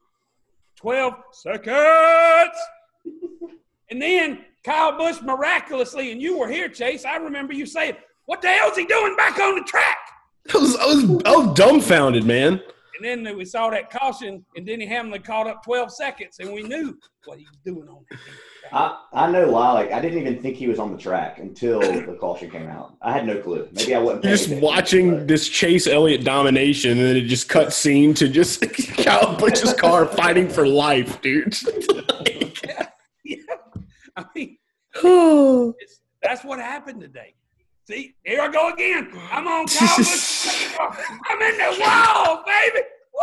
12 0.77 1.15
seconds. 1.33 2.59
and 3.91 4.03
then 4.03 4.45
Kyle 4.65 4.97
Busch 4.97 5.21
miraculously, 5.23 6.13
and 6.13 6.21
you 6.21 6.39
were 6.39 6.49
here, 6.49 6.69
Chase. 6.69 7.05
I 7.05 7.17
remember 7.17 7.53
you 7.53 7.67
saying, 7.67 7.97
"What 8.27 8.43
the 8.43 8.49
hell's 8.49 8.77
he 8.77 8.85
doing 8.87 9.17
back 9.17 9.39
on 9.39 9.57
the 9.57 9.63
track?" 9.63 9.99
I 10.55 10.59
was, 10.59 10.77
I 10.77 10.87
was, 10.87 11.23
I 11.25 11.37
was 11.37 11.55
dumbfounded, 11.57 12.25
man. 12.25 12.61
And 13.05 13.27
then 13.27 13.37
we 13.37 13.45
saw 13.45 13.69
that 13.71 13.91
caution, 13.91 14.45
and 14.55 14.65
Denny 14.65 14.87
Hamlin 14.87 15.23
caught 15.23 15.49
up 15.49 15.65
12 15.65 15.93
seconds, 15.93 16.37
and 16.39 16.53
we 16.53 16.63
knew 16.63 16.97
what 17.25 17.37
he 17.39 17.45
was 17.47 17.57
doing 17.65 17.89
on 17.89 18.05
that. 18.11 18.19
I, 18.73 18.97
I 19.13 19.31
know 19.31 19.51
lie. 19.51 19.73
Like 19.73 19.91
I 19.93 20.01
didn't 20.01 20.19
even 20.21 20.41
think 20.41 20.57
he 20.57 20.69
was 20.69 20.79
on 20.79 20.93
the 20.93 20.99
track 20.99 21.39
until 21.41 21.81
the 21.81 22.17
caution 22.21 22.49
came 22.49 22.69
out. 22.69 22.95
I 23.03 23.13
had 23.13 23.27
no 23.27 23.39
clue. 23.41 23.69
Maybe 23.73 23.95
I 23.95 23.99
wasn't. 23.99 24.25
Just 24.25 24.51
watching 24.51 25.11
but- 25.17 25.29
this 25.29 25.49
Chase 25.49 25.89
Elliott 25.89 26.23
domination, 26.25 26.93
and 26.93 27.01
then 27.01 27.17
it 27.17 27.23
just 27.23 27.49
cut 27.49 27.73
scene 27.73 28.15
to 28.15 28.29
just 28.29 28.61
Kyle 29.05 29.37
Busch's 29.37 29.75
car 29.75 30.07
fighting 30.07 30.49
for 30.49 30.67
life, 30.67 31.21
dude. 31.23 31.57
Yeah. 33.25 33.37
I 34.17 34.25
mean, 34.35 34.59
it's, 35.81 36.01
that's 36.23 36.45
what 36.45 36.59
happened 36.59 37.01
today. 37.01 37.35
See, 37.89 38.15
here 38.25 38.43
I 38.43 38.49
go 38.49 38.71
again. 38.73 39.11
I'm 39.31 39.47
on 39.49 39.67
Kyle 39.67 39.89
Busch. 39.97 40.69
I'm 40.79 41.43
in 41.43 41.57
the 41.59 41.77
wall, 41.81 42.45
baby. 42.47 42.87
Woo! 43.15 43.21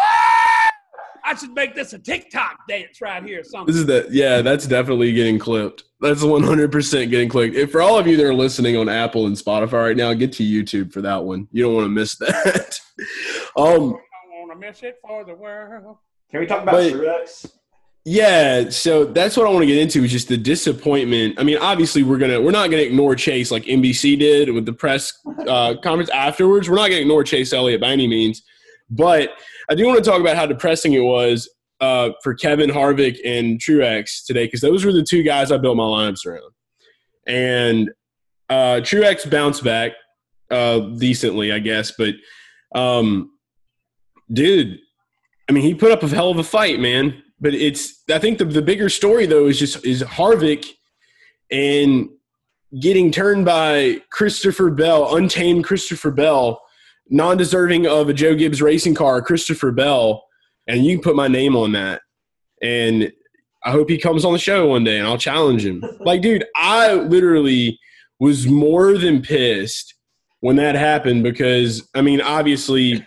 I 1.25 1.35
should 1.35 1.53
make 1.53 1.75
this 1.75 1.93
a 1.93 1.99
TikTok 1.99 2.67
dance 2.67 3.01
right 3.01 3.23
here 3.23 3.41
or 3.41 3.43
something. 3.43 3.67
This 3.73 3.79
is 3.81 3.85
the 3.85 4.07
yeah, 4.09 4.41
that's 4.41 4.65
definitely 4.65 5.11
getting 5.13 5.37
clipped. 5.37 5.83
That's 6.01 6.23
100% 6.23 7.09
getting 7.09 7.29
clipped. 7.29 7.55
If 7.55 7.71
for 7.71 7.81
all 7.81 7.99
of 7.99 8.07
you 8.07 8.15
that 8.17 8.25
are 8.25 8.33
listening 8.33 8.77
on 8.77 8.87
Apple 8.89 9.27
and 9.27 9.35
Spotify 9.35 9.87
right 9.87 9.97
now, 9.97 10.13
get 10.13 10.31
to 10.33 10.43
YouTube 10.43 10.91
for 10.93 11.01
that 11.01 11.23
one. 11.23 11.47
You 11.51 11.63
don't 11.63 11.75
want 11.75 11.85
to 11.85 11.89
miss 11.89 12.15
that. 12.17 12.79
um, 13.57 13.65
I 13.65 13.67
don't 13.67 13.93
want 14.47 14.51
to 14.53 14.57
miss 14.59 14.81
it 14.81 14.97
for 15.05 15.23
the 15.25 15.35
world. 15.35 15.97
Can 16.31 16.39
we 16.39 16.45
talk 16.47 16.63
about 16.63 16.73
But- 16.75 16.93
Truex? 16.93 17.51
yeah, 18.05 18.69
so 18.69 19.03
that's 19.05 19.35
what 19.37 19.45
I 19.45 19.49
want 19.49 19.63
to 19.63 19.67
get 19.67 19.77
into 19.77 20.03
is 20.05 20.11
just 20.11 20.29
the 20.29 20.37
disappointment. 20.37 21.35
I 21.37 21.43
mean, 21.43 21.57
obviously 21.57 22.01
we're 22.01 22.17
gonna 22.17 22.39
we're 22.41 22.51
not 22.51 22.71
gonna 22.71 22.81
ignore 22.83 23.13
Chase 23.15 23.51
like 23.51 23.65
NBC 23.65 24.17
did 24.17 24.51
with 24.51 24.65
the 24.65 24.73
press 24.73 25.11
uh, 25.47 25.75
conference 25.83 26.09
afterwards. 26.11 26.69
We're 26.69 26.77
not 26.77 26.89
gonna 26.89 27.01
ignore 27.01 27.23
Chase 27.23 27.51
Elliott 27.53 27.81
by 27.81 27.89
any 27.89 28.07
means, 28.07 28.41
but 28.89 29.31
I 29.69 29.75
do 29.75 29.85
want 29.85 30.03
to 30.03 30.09
talk 30.09 30.19
about 30.19 30.35
how 30.35 30.45
depressing 30.45 30.93
it 30.93 31.03
was 31.03 31.49
uh, 31.79 32.11
for 32.23 32.33
Kevin 32.33 32.69
Harvick 32.69 33.17
and 33.25 33.59
Truex 33.59 34.25
today 34.25 34.45
because 34.45 34.61
those 34.61 34.83
were 34.83 34.93
the 34.93 35.03
two 35.03 35.23
guys 35.23 35.51
I 35.51 35.57
built 35.57 35.77
my 35.77 35.83
lineups 35.83 36.25
around, 36.25 36.51
and 37.27 37.91
uh, 38.49 38.81
Truex 38.81 39.29
bounced 39.29 39.63
back 39.63 39.93
uh, 40.51 40.79
decently, 40.79 41.51
I 41.51 41.59
guess, 41.59 41.93
but 41.97 42.15
um, 42.75 43.31
dude, 44.31 44.79
I 45.49 45.51
mean, 45.51 45.63
he 45.63 45.73
put 45.73 45.91
up 45.91 46.03
a 46.03 46.07
hell 46.07 46.29
of 46.29 46.37
a 46.37 46.43
fight, 46.43 46.79
man. 46.79 47.23
But 47.41 47.53
it's 47.53 48.03
I 48.11 48.19
think 48.19 48.37
the 48.37 48.45
the 48.45 48.61
bigger 48.61 48.89
story 48.89 49.25
though 49.25 49.47
is 49.47 49.57
just 49.57 49.85
is 49.85 50.03
Harvick 50.03 50.65
and 51.49 52.09
getting 52.79 53.11
turned 53.11 53.45
by 53.45 54.01
Christopher 54.11 54.69
Bell, 54.69 55.15
untamed 55.15 55.63
Christopher 55.63 56.11
Bell, 56.11 56.61
non-deserving 57.09 57.87
of 57.87 58.09
a 58.09 58.13
Joe 58.13 58.35
Gibbs 58.35 58.61
racing 58.61 58.95
car, 58.95 59.21
Christopher 59.21 59.71
Bell, 59.71 60.25
and 60.67 60.85
you 60.85 60.97
can 60.97 61.03
put 61.03 61.15
my 61.15 61.27
name 61.27 61.55
on 61.55 61.71
that. 61.73 62.01
And 62.61 63.11
I 63.63 63.71
hope 63.71 63.89
he 63.89 63.97
comes 63.97 64.23
on 64.23 64.33
the 64.33 64.39
show 64.39 64.67
one 64.67 64.83
day 64.83 64.99
and 64.99 65.07
I'll 65.07 65.17
challenge 65.17 65.65
him. 65.65 65.83
Like, 65.99 66.21
dude, 66.21 66.45
I 66.55 66.93
literally 66.93 67.79
was 68.19 68.47
more 68.47 68.97
than 68.97 69.21
pissed 69.21 69.95
when 70.41 70.55
that 70.57 70.75
happened 70.75 71.23
because 71.23 71.87
I 71.95 72.01
mean, 72.01 72.21
obviously, 72.21 73.05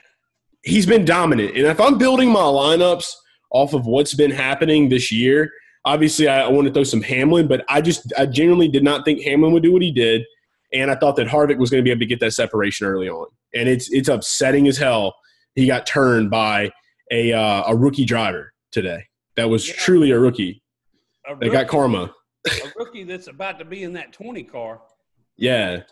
he's 0.63 0.87
been 0.87 1.05
dominant, 1.05 1.57
and 1.57 1.67
if 1.67 1.81
I'm 1.81 1.99
building 1.99 2.31
my 2.31 2.41
lineups 2.41 3.11
off 3.51 3.75
of 3.75 3.87
what's 3.87 4.15
been 4.15 4.31
happening 4.31 4.89
this 4.89 5.13
year, 5.13 5.51
obviously 5.85 6.29
I, 6.29 6.43
I 6.43 6.49
want 6.49 6.67
to 6.69 6.73
throw 6.73 6.85
some 6.85 7.03
Hamlin, 7.03 7.49
but 7.49 7.65
I 7.69 7.81
just 7.81 8.13
I 8.19 8.27
genuinely 8.27 8.69
did 8.69 8.85
not 8.85 9.05
think 9.05 9.23
Hamlin 9.23 9.53
would 9.53 9.63
do 9.63 9.73
what 9.73 9.83
he 9.83 9.93
did, 9.93 10.25
and 10.73 10.91
I 10.91 10.95
thought 10.95 11.17
that 11.17 11.27
Harvick 11.29 11.59
was 11.59 11.71
going 11.71 11.83
to 11.83 11.85
be 11.85 11.91
able 11.91 12.01
to 12.01 12.07
get 12.07 12.21
that 12.21 12.33
separation 12.33 12.87
early 12.87 13.09
on, 13.09 13.27
and 13.55 13.69
it's 13.69 13.91
it's 13.93 14.09
upsetting 14.09 14.67
as 14.69 14.77
hell. 14.79 15.15
He 15.55 15.67
got 15.67 15.87
turned 15.87 16.31
by 16.31 16.71
a 17.11 17.33
uh, 17.33 17.65
a 17.69 17.77
rookie 17.77 18.05
driver 18.05 18.53
today. 18.71 19.05
That 19.37 19.49
was 19.51 19.69
Yeah. 19.69 19.75
truly 19.79 20.11
a 20.11 20.19
rookie. 20.19 20.63
A 21.29 21.37
They 21.37 21.49
got 21.49 21.69
karma. 21.69 22.13
a 22.47 22.51
rookie 22.77 23.05
that's 23.05 23.29
about 23.29 23.59
to 23.61 23.65
be 23.65 23.83
in 23.85 23.93
that 23.93 24.13
20 24.13 24.43
car. 24.45 24.81
Yeah, 25.37 25.83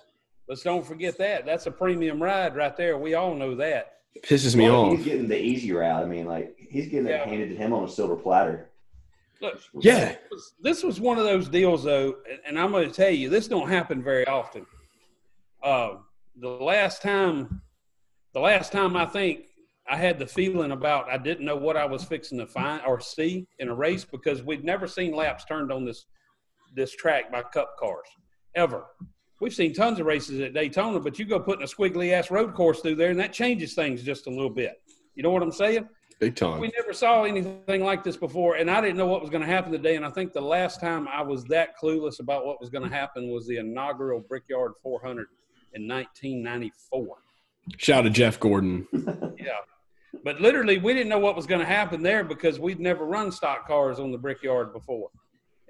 Let's 0.48 0.62
don't 0.62 0.84
forget 0.84 1.16
that. 1.18 1.46
That's 1.46 1.66
a 1.66 1.70
premium 1.70 2.20
ride 2.22 2.56
right 2.56 2.76
there. 2.76 2.98
We 2.98 3.14
all 3.14 3.34
know 3.34 3.54
that. 3.56 3.92
pisses 4.24 4.56
me 4.56 4.64
Well, 4.64 4.86
off. 4.86 4.96
He's 4.96 5.04
getting 5.04 5.28
the 5.28 5.40
easy 5.40 5.70
route. 5.72 6.02
I 6.02 6.06
mean, 6.06 6.26
like 6.26 6.56
he's 6.58 6.88
getting 6.88 7.06
Yeah. 7.06 7.22
it 7.22 7.28
handed 7.28 7.50
to 7.50 7.56
him 7.56 7.72
on 7.72 7.84
a 7.84 7.88
silver 7.88 8.16
platter. 8.16 8.69
Look, 9.40 9.60
Yeah, 9.80 10.08
this 10.10 10.18
was- 10.30 10.54
this 10.60 10.82
was 10.82 11.00
one 11.00 11.18
of 11.18 11.24
those 11.24 11.48
deals, 11.48 11.84
though, 11.84 12.16
and- 12.46 12.58
I'm 12.58 12.70
going 12.72 12.88
to 12.88 12.94
tell 12.94 13.10
you, 13.10 13.28
this 13.28 13.48
don't 13.48 13.68
happen 13.68 14.02
very 14.02 14.26
often. 14.26 14.66
Uh, 15.62 15.96
the 16.36 16.48
last 16.48 17.02
time, 17.02 17.62
the 18.32 18.40
last 18.40 18.72
time 18.72 18.96
I 18.96 19.06
think 19.06 19.46
I 19.88 19.96
had 19.96 20.18
the 20.18 20.26
feeling 20.26 20.70
about 20.72 21.08
I 21.08 21.18
didn't 21.18 21.44
know 21.44 21.56
what 21.56 21.76
I 21.76 21.84
was 21.84 22.04
fixing 22.04 22.38
to 22.38 22.46
find 22.46 22.82
or 22.86 23.00
see 23.00 23.46
in 23.58 23.68
a 23.68 23.74
race 23.74 24.04
because 24.04 24.42
we've 24.42 24.62
never 24.64 24.86
seen 24.86 25.12
laps 25.14 25.44
turned 25.44 25.72
on 25.72 25.84
this 25.84 26.06
this 26.76 26.94
track 26.94 27.32
by 27.32 27.42
Cup 27.42 27.76
cars 27.78 28.06
ever. 28.54 28.86
We've 29.40 29.52
seen 29.54 29.72
tons 29.74 29.98
of 29.98 30.06
races 30.06 30.38
at 30.40 30.54
Daytona, 30.54 31.00
but 31.00 31.18
you 31.18 31.24
go 31.24 31.40
putting 31.40 31.64
a 31.64 31.66
squiggly 31.66 32.12
ass 32.12 32.30
road 32.30 32.54
course 32.54 32.80
through 32.80 32.94
there, 32.94 33.10
and 33.10 33.18
that 33.18 33.32
changes 33.32 33.74
things 33.74 34.02
just 34.04 34.28
a 34.28 34.30
little 34.30 34.50
bit. 34.50 34.80
You 35.16 35.24
know 35.24 35.30
what 35.30 35.42
I'm 35.42 35.50
saying? 35.50 35.88
Big 36.20 36.36
time. 36.36 36.60
We 36.60 36.70
never 36.76 36.92
saw 36.92 37.24
anything 37.24 37.82
like 37.82 38.04
this 38.04 38.16
before, 38.16 38.56
and 38.56 38.70
I 38.70 38.80
didn't 38.80 38.96
know 38.98 39.06
what 39.06 39.20
was 39.22 39.30
going 39.30 39.40
to 39.42 39.48
happen 39.48 39.72
today. 39.72 39.96
And 39.96 40.04
I 40.04 40.10
think 40.10 40.32
the 40.32 40.40
last 40.40 40.80
time 40.80 41.08
I 41.08 41.22
was 41.22 41.44
that 41.46 41.70
clueless 41.82 42.20
about 42.20 42.46
what 42.46 42.60
was 42.60 42.70
going 42.70 42.88
to 42.88 42.94
happen 42.94 43.30
was 43.30 43.46
the 43.46 43.56
inaugural 43.56 44.20
Brickyard 44.20 44.72
400 44.82 45.26
in 45.74 45.88
1994. 45.88 47.16
Shout 47.78 47.98
out 48.00 48.02
to 48.02 48.10
Jeff 48.10 48.38
Gordon. 48.38 48.86
Yeah, 49.40 49.52
but 50.22 50.38
literally, 50.42 50.76
we 50.76 50.92
didn't 50.92 51.08
know 51.08 51.18
what 51.18 51.34
was 51.34 51.46
going 51.46 51.60
to 51.62 51.66
happen 51.66 52.02
there 52.02 52.22
because 52.24 52.60
we'd 52.60 52.78
never 52.78 53.06
run 53.06 53.32
stock 53.32 53.66
cars 53.66 53.98
on 53.98 54.12
the 54.12 54.18
Brickyard 54.18 54.74
before, 54.74 55.08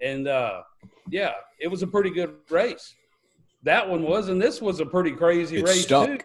and 0.03 0.27
uh, 0.27 0.63
yeah, 1.09 1.35
it 1.61 1.69
was 1.69 1.83
a 1.85 1.87
pretty 1.87 2.11
good 2.11 2.35
race. 2.51 2.97
That 3.63 3.89
one 3.89 4.03
was, 4.03 4.29
and 4.29 4.43
this 4.43 4.61
was 4.61 4.81
a 4.81 4.87
pretty 4.87 5.13
crazy 5.13 5.59
It 5.59 5.67
race 5.67 5.83
stuck. 5.83 6.09
too. 6.09 6.19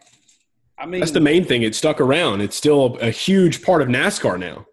I 0.77 0.85
mean, 0.85 0.99
That's 0.99 1.11
the 1.11 1.21
main 1.21 1.45
thing. 1.45 1.63
It 1.63 1.73
stuck 1.75 2.01
around. 2.01 2.41
It's 2.41 2.55
still 2.55 2.97
a, 2.97 3.07
a 3.07 3.11
huge 3.11 3.61
part 3.63 3.81
of 3.81 3.87
NASCAR 3.87 4.37
now. 4.39 4.65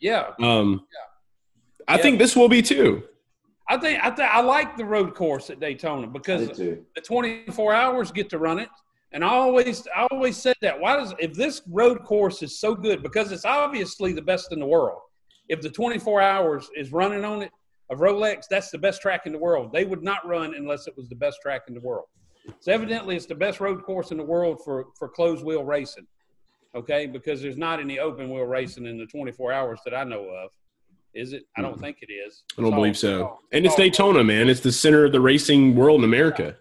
yeah. 0.00 0.30
Um, 0.40 0.86
I 1.86 1.96
Yeah. 1.96 2.02
think 2.02 2.18
this 2.18 2.34
will 2.34 2.48
be 2.48 2.62
too. 2.62 3.02
I 3.68 3.76
think 3.78 3.98
I 4.02 4.10
think 4.10 4.28
I 4.30 4.40
like 4.40 4.76
the 4.76 4.84
road 4.84 5.14
course 5.14 5.48
at 5.50 5.60
Daytona 5.60 6.06
because 6.06 6.48
the 6.56 7.00
24 7.02 7.74
hours 7.74 8.10
get 8.12 8.28
to 8.30 8.38
run 8.38 8.58
it. 8.58 8.68
And 9.12 9.22
I 9.24 9.28
always, 9.28 9.86
I 9.94 10.06
always 10.10 10.36
said 10.36 10.56
that. 10.62 10.78
Why 10.80 10.96
does 10.96 11.14
if 11.18 11.34
this 11.34 11.62
road 11.68 12.02
course 12.04 12.42
is 12.42 12.58
so 12.58 12.74
good 12.74 13.02
because 13.02 13.30
it's 13.32 13.44
obviously 13.44 14.12
the 14.12 14.22
best 14.22 14.50
in 14.52 14.60
the 14.60 14.66
world. 14.66 14.98
If 15.48 15.60
the 15.60 15.68
24 15.70 16.20
hours 16.22 16.68
is 16.74 16.90
running 16.90 17.22
on 17.24 17.42
it 17.42 17.50
of 17.90 17.98
Rolex, 17.98 18.44
that's 18.48 18.70
the 18.70 18.78
best 18.78 19.02
track 19.02 19.26
in 19.26 19.32
the 19.32 19.38
world. 19.38 19.72
They 19.72 19.84
would 19.84 20.02
not 20.02 20.26
run 20.26 20.54
unless 20.54 20.86
it 20.86 20.96
was 20.96 21.08
the 21.10 21.16
best 21.16 21.38
track 21.42 21.62
in 21.68 21.74
the 21.74 21.80
world. 21.80 22.06
So 22.60 22.72
evidently, 22.72 23.16
it's 23.16 23.26
the 23.26 23.34
best 23.34 23.60
road 23.60 23.82
course 23.84 24.10
in 24.10 24.16
the 24.18 24.24
world 24.24 24.60
for 24.64 24.86
for 24.98 25.08
closed 25.08 25.44
wheel 25.44 25.64
racing. 25.64 26.06
Okay, 26.74 27.06
because 27.06 27.40
there's 27.40 27.56
not 27.56 27.78
any 27.80 27.98
open 28.00 28.30
wheel 28.30 28.44
racing 28.44 28.86
in 28.86 28.98
the 28.98 29.06
24 29.06 29.52
hours 29.52 29.78
that 29.84 29.94
I 29.94 30.02
know 30.04 30.24
of. 30.24 30.50
Is 31.14 31.32
it? 31.32 31.44
I 31.56 31.62
don't 31.62 31.78
think 31.78 31.98
it 32.02 32.12
is. 32.12 32.42
I 32.58 32.62
don't 32.62 32.70
It's 32.72 32.74
believe 32.74 32.90
all- 32.90 32.94
so. 32.94 33.24
all- 33.26 33.40
And 33.52 33.64
it's 33.64 33.74
all- 33.74 33.78
Daytona, 33.78 34.24
man. 34.24 34.48
It's 34.48 34.60
the 34.60 34.72
center 34.72 35.04
of 35.04 35.12
the 35.12 35.20
racing 35.20 35.76
world 35.76 36.00
in 36.00 36.04
America. 36.04 36.56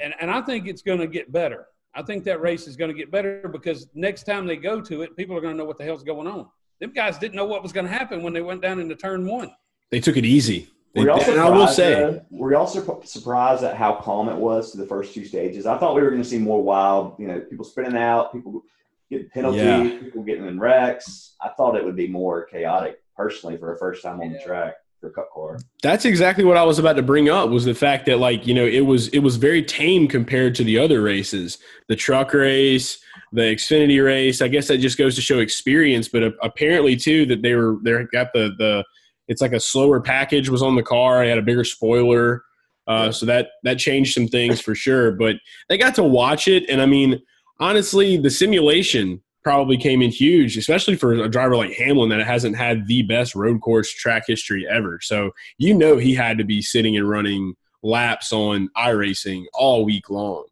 and 0.00 0.14
and 0.20 0.30
I 0.30 0.40
think 0.40 0.66
it's 0.68 0.80
going 0.82 1.00
to 1.00 1.06
get 1.06 1.30
better. 1.32 1.66
I 1.94 2.02
think 2.02 2.22
that 2.24 2.40
race 2.40 2.68
is 2.68 2.76
going 2.76 2.90
to 2.92 2.96
get 2.96 3.10
better 3.10 3.48
because 3.52 3.88
next 3.94 4.22
time 4.22 4.46
they 4.46 4.56
go 4.56 4.80
to 4.80 5.02
it, 5.02 5.16
people 5.16 5.36
are 5.36 5.40
going 5.40 5.52
to 5.54 5.58
know 5.58 5.64
what 5.64 5.76
the 5.76 5.84
hell's 5.84 6.04
going 6.04 6.26
on. 6.28 6.46
Them 6.80 6.92
guys 6.92 7.18
didn't 7.18 7.34
know 7.34 7.44
what 7.44 7.62
was 7.62 7.72
going 7.72 7.84
to 7.86 7.92
happen 7.92 8.22
when 8.22 8.32
they 8.32 8.40
went 8.40 8.62
down 8.62 8.78
into 8.80 8.94
turn 8.94 9.26
one. 9.26 9.50
They 9.90 9.98
took 10.00 10.16
it 10.16 10.24
easy. 10.24 10.68
They, 10.94 11.02
Were 11.02 11.06
y'all 11.10 11.20
and 11.20 11.40
I 11.40 11.48
will 11.48 11.68
say, 11.68 11.94
though? 11.94 12.24
were 12.30 12.52
y'all 12.52 12.66
surp- 12.66 13.06
surprised 13.06 13.62
at 13.62 13.76
how 13.76 13.94
calm 13.94 14.28
it 14.28 14.36
was 14.36 14.72
to 14.72 14.78
the 14.78 14.86
first 14.86 15.14
two 15.14 15.24
stages? 15.24 15.64
I 15.64 15.78
thought 15.78 15.94
we 15.94 16.02
were 16.02 16.10
going 16.10 16.22
to 16.22 16.28
see 16.28 16.38
more 16.38 16.62
wild, 16.62 17.14
you 17.18 17.28
know, 17.28 17.38
people 17.40 17.64
spinning 17.64 17.96
out, 17.96 18.32
people 18.32 18.62
getting 19.08 19.28
penalties, 19.28 19.62
Yeah. 19.62 19.98
people 20.00 20.22
getting 20.24 20.46
in 20.48 20.58
wrecks. 20.58 21.36
I 21.40 21.50
thought 21.50 21.76
it 21.76 21.84
would 21.84 21.94
be 21.96 22.08
more 22.08 22.44
chaotic, 22.44 23.00
personally, 23.16 23.56
for 23.56 23.72
a 23.72 23.78
first 23.78 24.02
time 24.02 24.20
on 24.20 24.32
the 24.32 24.40
track 24.40 24.74
for 25.00 25.06
a 25.08 25.12
cup 25.12 25.28
car. 25.32 25.58
that's 25.82 26.04
exactly 26.04 26.44
what 26.44 26.56
I 26.58 26.64
was 26.64 26.78
about 26.78 26.94
to 26.96 27.02
bring 27.02 27.28
up 27.30 27.48
was 27.50 27.64
the 27.64 27.74
fact 27.74 28.04
that 28.06 28.18
like, 28.18 28.46
you 28.46 28.52
know, 28.52 28.66
it 28.66 28.84
was 28.84 29.08
it 29.08 29.20
was 29.20 29.36
very 29.36 29.62
tame 29.62 30.06
compared 30.08 30.54
to 30.56 30.64
the 30.64 30.76
other 30.78 31.00
races. 31.02 31.56
The 31.88 31.96
truck 31.96 32.34
race, 32.34 32.98
the 33.32 33.42
Xfinity 33.42 34.04
race. 34.04 34.42
I 34.42 34.48
guess 34.48 34.68
that 34.68 34.78
just 34.78 34.98
goes 34.98 35.14
to 35.14 35.22
show 35.22 35.38
experience, 35.38 36.08
but 36.08 36.34
apparently 36.42 36.96
too 36.96 37.24
that 37.26 37.40
they 37.42 37.54
were 37.54 37.78
they 37.82 37.92
got 38.12 38.32
the 38.34 38.50
the 38.58 38.84
it's 39.30 39.40
like 39.40 39.52
a 39.52 39.60
slower 39.60 40.00
package 40.00 40.48
was 40.48 40.60
on 40.60 40.74
the 40.74 40.82
car. 40.82 41.24
It 41.24 41.28
had 41.28 41.38
a 41.38 41.42
bigger 41.42 41.62
spoiler. 41.64 42.42
Uh, 42.86 43.12
so 43.12 43.24
that 43.24 43.50
that 43.62 43.78
changed 43.78 44.12
some 44.12 44.26
things 44.26 44.60
for 44.60 44.74
sure. 44.74 45.12
But 45.12 45.36
they 45.68 45.78
got 45.78 45.94
to 45.94 46.02
watch 46.02 46.48
it, 46.48 46.68
and 46.68 46.82
I 46.82 46.86
mean, 46.86 47.22
honestly, 47.60 48.16
the 48.16 48.30
simulation 48.30 49.22
probably 49.44 49.76
came 49.76 50.02
in 50.02 50.10
huge, 50.10 50.56
especially 50.56 50.96
for 50.96 51.12
a 51.12 51.28
driver 51.28 51.54
like 51.54 51.72
Hamlin 51.72 52.08
that 52.08 52.26
hasn't 52.26 52.56
had 52.56 52.88
the 52.88 53.02
best 53.02 53.36
road 53.36 53.60
course 53.60 53.92
track 53.92 54.24
history 54.26 54.66
ever. 54.68 54.98
So 55.00 55.30
you 55.56 55.72
know 55.72 55.98
he 55.98 56.14
had 56.14 56.36
to 56.38 56.44
be 56.44 56.60
sitting 56.60 56.96
and 56.96 57.08
running 57.08 57.54
laps 57.84 58.32
on 58.32 58.68
iRacing 58.76 59.44
all 59.54 59.84
week 59.84 60.10
long. 60.10 60.46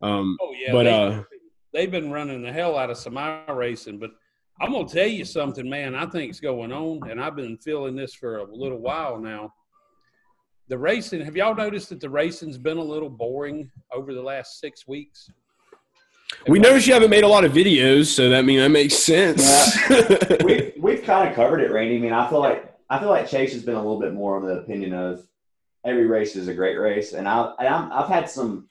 Um, 0.00 0.36
Oh 0.40 0.54
yeah, 0.56 0.72
but 0.72 0.84
they, 0.84 0.92
uh, 0.92 1.22
they've 1.72 1.90
been 1.90 2.12
running 2.12 2.42
the 2.42 2.52
hell 2.52 2.78
out 2.78 2.90
of 2.90 2.96
some 2.96 3.14
iRacing. 3.14 3.98
But 3.98 4.12
I'm 4.62 4.70
gonna 4.70 4.88
tell 4.88 5.08
you 5.08 5.24
something, 5.24 5.68
man. 5.68 5.96
I 5.96 6.06
think's 6.06 6.38
going 6.38 6.72
on, 6.72 7.10
and 7.10 7.20
I've 7.20 7.34
been 7.34 7.58
feeling 7.58 7.96
this 7.96 8.14
for 8.14 8.38
a 8.38 8.44
little 8.44 8.78
while 8.78 9.18
now. 9.18 9.52
The 10.68 10.78
racing. 10.78 11.20
Have 11.22 11.34
y'all 11.34 11.56
noticed 11.56 11.88
that 11.88 12.00
the 12.00 12.08
racing's 12.08 12.58
been 12.58 12.76
a 12.76 12.82
little 12.82 13.10
boring 13.10 13.68
over 13.92 14.14
the 14.14 14.22
last 14.22 14.60
six 14.60 14.86
weeks? 14.86 15.28
we 16.46 16.60
noticed 16.60 16.86
you 16.86 16.94
haven't 16.94 17.10
made 17.10 17.24
a 17.24 17.28
lot 17.28 17.44
of 17.44 17.52
videos, 17.52 18.06
so 18.06 18.30
that 18.30 18.44
mean 18.44 18.60
that 18.60 18.70
makes 18.70 18.94
sense. 18.94 19.76
we 20.44 20.72
we've 20.78 21.02
kind 21.02 21.28
of 21.28 21.34
covered 21.34 21.60
it, 21.60 21.72
Randy. 21.72 21.96
I 21.96 21.98
mean, 21.98 22.12
I 22.12 22.28
feel 22.28 22.40
like 22.40 22.72
I 22.88 23.00
feel 23.00 23.10
like 23.10 23.28
Chase 23.28 23.52
has 23.54 23.64
been 23.64 23.74
a 23.74 23.82
little 23.82 24.00
bit 24.00 24.14
more 24.14 24.36
on 24.36 24.46
the 24.46 24.58
opinion 24.58 24.94
of 24.94 25.26
every 25.84 26.06
race 26.06 26.36
is 26.36 26.46
a 26.46 26.54
great 26.54 26.76
race, 26.76 27.14
and 27.14 27.28
I 27.28 27.52
and 27.58 27.66
I'm, 27.66 27.92
I've 27.92 28.08
had 28.08 28.30
some 28.30 28.68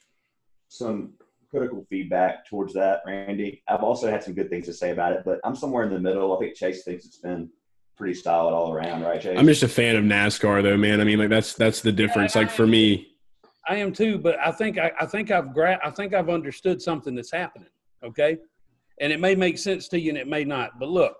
some 0.69 1.15
critical 1.51 1.85
feedback 1.89 2.45
towards 2.45 2.73
that, 2.73 3.01
Randy. 3.05 3.61
I've 3.67 3.83
also 3.83 4.09
had 4.09 4.23
some 4.23 4.33
good 4.33 4.49
things 4.49 4.65
to 4.65 4.73
say 4.73 4.91
about 4.91 5.13
it, 5.13 5.23
but 5.25 5.39
I'm 5.43 5.55
somewhere 5.55 5.83
in 5.83 5.93
the 5.93 5.99
middle. 5.99 6.35
I 6.35 6.39
think 6.39 6.55
Chase 6.55 6.83
thinks 6.83 7.05
it's 7.05 7.17
been 7.17 7.49
pretty 7.97 8.13
solid 8.13 8.53
all 8.53 8.73
around, 8.73 9.03
right, 9.03 9.21
Chase? 9.21 9.37
I'm 9.37 9.45
just 9.45 9.61
a 9.61 9.67
fan 9.67 9.95
of 9.97 10.03
NASCAR, 10.03 10.63
though, 10.63 10.77
man. 10.77 11.01
I 11.01 11.03
mean, 11.03 11.19
like 11.19 11.29
that's 11.29 11.53
that's 11.53 11.81
the 11.81 11.91
difference. 11.91 12.35
Like 12.35 12.49
for 12.49 12.65
me, 12.65 13.15
I 13.67 13.75
am 13.75 13.91
too, 13.91 14.17
but 14.17 14.39
I 14.39 14.51
think 14.51 14.77
I, 14.77 14.91
I 14.99 15.05
think 15.05 15.29
I've 15.29 15.53
gra- 15.53 15.79
I 15.83 15.91
think 15.91 16.13
I've 16.13 16.29
understood 16.29 16.81
something 16.81 17.13
that's 17.13 17.31
happening. 17.31 17.69
Okay, 18.03 18.37
and 19.01 19.11
it 19.11 19.19
may 19.19 19.35
make 19.35 19.57
sense 19.57 19.87
to 19.89 19.99
you, 19.99 20.09
and 20.09 20.17
it 20.17 20.27
may 20.27 20.45
not. 20.45 20.79
But 20.79 20.89
look, 20.89 21.15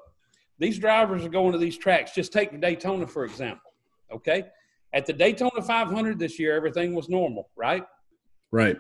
these 0.58 0.80
drivers 0.80 1.26
are 1.26 1.30
going 1.30 1.52
to 1.52 1.58
these 1.58 1.78
tracks. 1.78 2.14
Just 2.14 2.32
take 2.32 2.60
Daytona 2.62 3.06
for 3.06 3.26
example. 3.26 3.72
Okay, 4.14 4.46
at 4.94 5.06
the 5.06 5.14
Daytona 5.14 5.62
500 5.62 6.20
this 6.20 6.40
year, 6.40 6.56
everything 6.56 6.94
was 6.94 7.10
normal, 7.10 7.50
right? 7.56 7.84
right? 8.52 8.78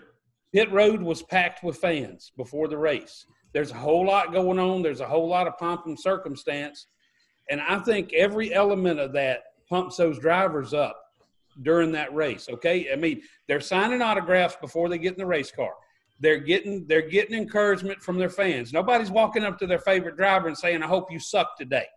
Pit 0.53 0.71
road 0.71 1.01
was 1.01 1.23
packed 1.23 1.63
with 1.63 1.77
fans 1.77 2.31
before 2.35 2.67
the 2.67 2.77
race. 2.77 3.25
There's 3.53 3.71
a 3.71 3.75
whole 3.75 4.05
lot 4.05 4.33
going 4.33 4.59
on. 4.59 4.81
There's 4.81 4.99
a 4.99 5.07
whole 5.07 5.27
lot 5.27 5.47
of 5.47 5.57
pomp 5.57 5.85
and 5.85 5.99
circumstance, 5.99 6.87
and 7.49 7.61
I 7.61 7.79
think 7.79 8.13
every 8.13 8.53
element 8.53 8.99
of 8.99 9.13
that 9.13 9.43
pumps 9.69 9.97
those 9.97 10.19
drivers 10.19 10.73
up 10.73 11.01
during 11.63 11.91
that 11.93 12.13
race. 12.13 12.47
Okay, 12.49 12.91
I 12.91 12.95
mean 12.95 13.21
they're 13.47 13.61
signing 13.61 14.01
autographs 14.01 14.55
before 14.59 14.89
they 14.89 14.97
get 14.97 15.13
in 15.13 15.19
the 15.19 15.25
race 15.25 15.51
car. 15.51 15.73
They're 16.19 16.39
getting 16.39 16.85
they're 16.87 17.09
getting 17.09 17.37
encouragement 17.37 18.01
from 18.01 18.17
their 18.17 18.29
fans. 18.29 18.71
Nobody's 18.71 19.11
walking 19.11 19.43
up 19.43 19.57
to 19.59 19.67
their 19.67 19.79
favorite 19.79 20.17
driver 20.17 20.47
and 20.47 20.57
saying, 20.57 20.83
"I 20.83 20.87
hope 20.87 21.11
you 21.11 21.19
suck 21.19 21.57
today." 21.57 21.87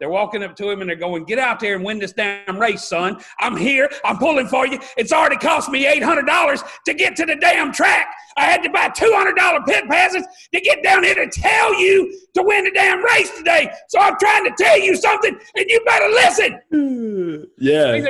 They're 0.00 0.08
walking 0.08 0.42
up 0.42 0.56
to 0.56 0.70
him 0.70 0.80
and 0.80 0.88
they're 0.88 0.96
going, 0.96 1.24
"Get 1.24 1.38
out 1.38 1.60
there 1.60 1.76
and 1.76 1.84
win 1.84 1.98
this 1.98 2.12
damn 2.12 2.58
race, 2.58 2.84
son! 2.84 3.20
I'm 3.38 3.54
here. 3.56 3.88
I'm 4.02 4.16
pulling 4.16 4.46
for 4.48 4.66
you. 4.66 4.80
It's 4.96 5.12
already 5.12 5.36
cost 5.36 5.70
me 5.70 5.86
eight 5.86 6.02
hundred 6.02 6.26
dollars 6.26 6.64
to 6.86 6.94
get 6.94 7.14
to 7.16 7.26
the 7.26 7.36
damn 7.36 7.70
track. 7.70 8.06
I 8.38 8.44
had 8.44 8.62
to 8.62 8.70
buy 8.70 8.88
two 8.88 9.12
hundred 9.14 9.36
dollar 9.36 9.60
pit 9.68 9.84
passes 9.88 10.24
to 10.54 10.60
get 10.62 10.82
down 10.82 11.04
here 11.04 11.14
to 11.16 11.28
tell 11.28 11.78
you 11.78 12.18
to 12.34 12.42
win 12.42 12.64
the 12.64 12.70
damn 12.70 13.04
race 13.04 13.30
today. 13.36 13.70
So 13.90 14.00
I'm 14.00 14.16
trying 14.18 14.44
to 14.46 14.52
tell 14.58 14.78
you 14.78 14.96
something, 14.96 15.38
and 15.54 15.64
you 15.68 15.80
better 15.84 16.08
listen." 16.08 17.46
Yeah, 17.58 18.08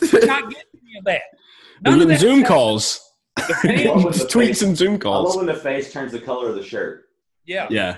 They're 0.00 0.26
not 0.26 0.48
getting 0.50 0.64
any 0.80 0.98
of 0.98 1.04
that. 1.06 1.22
None 1.84 2.00
of 2.02 2.08
that 2.08 2.20
Zoom 2.20 2.38
stuff- 2.40 2.48
calls. 2.48 3.12
Just 3.38 3.62
tweets 4.28 4.62
and 4.62 4.76
Zoom 4.76 4.90
I 4.90 4.92
love 4.92 5.00
calls. 5.00 5.36
when 5.36 5.46
the 5.46 5.54
face 5.54 5.92
turns 5.92 6.12
the 6.12 6.20
color 6.20 6.48
of 6.50 6.54
the 6.54 6.62
shirt. 6.62 7.06
Yeah. 7.46 7.66
Yeah. 7.70 7.96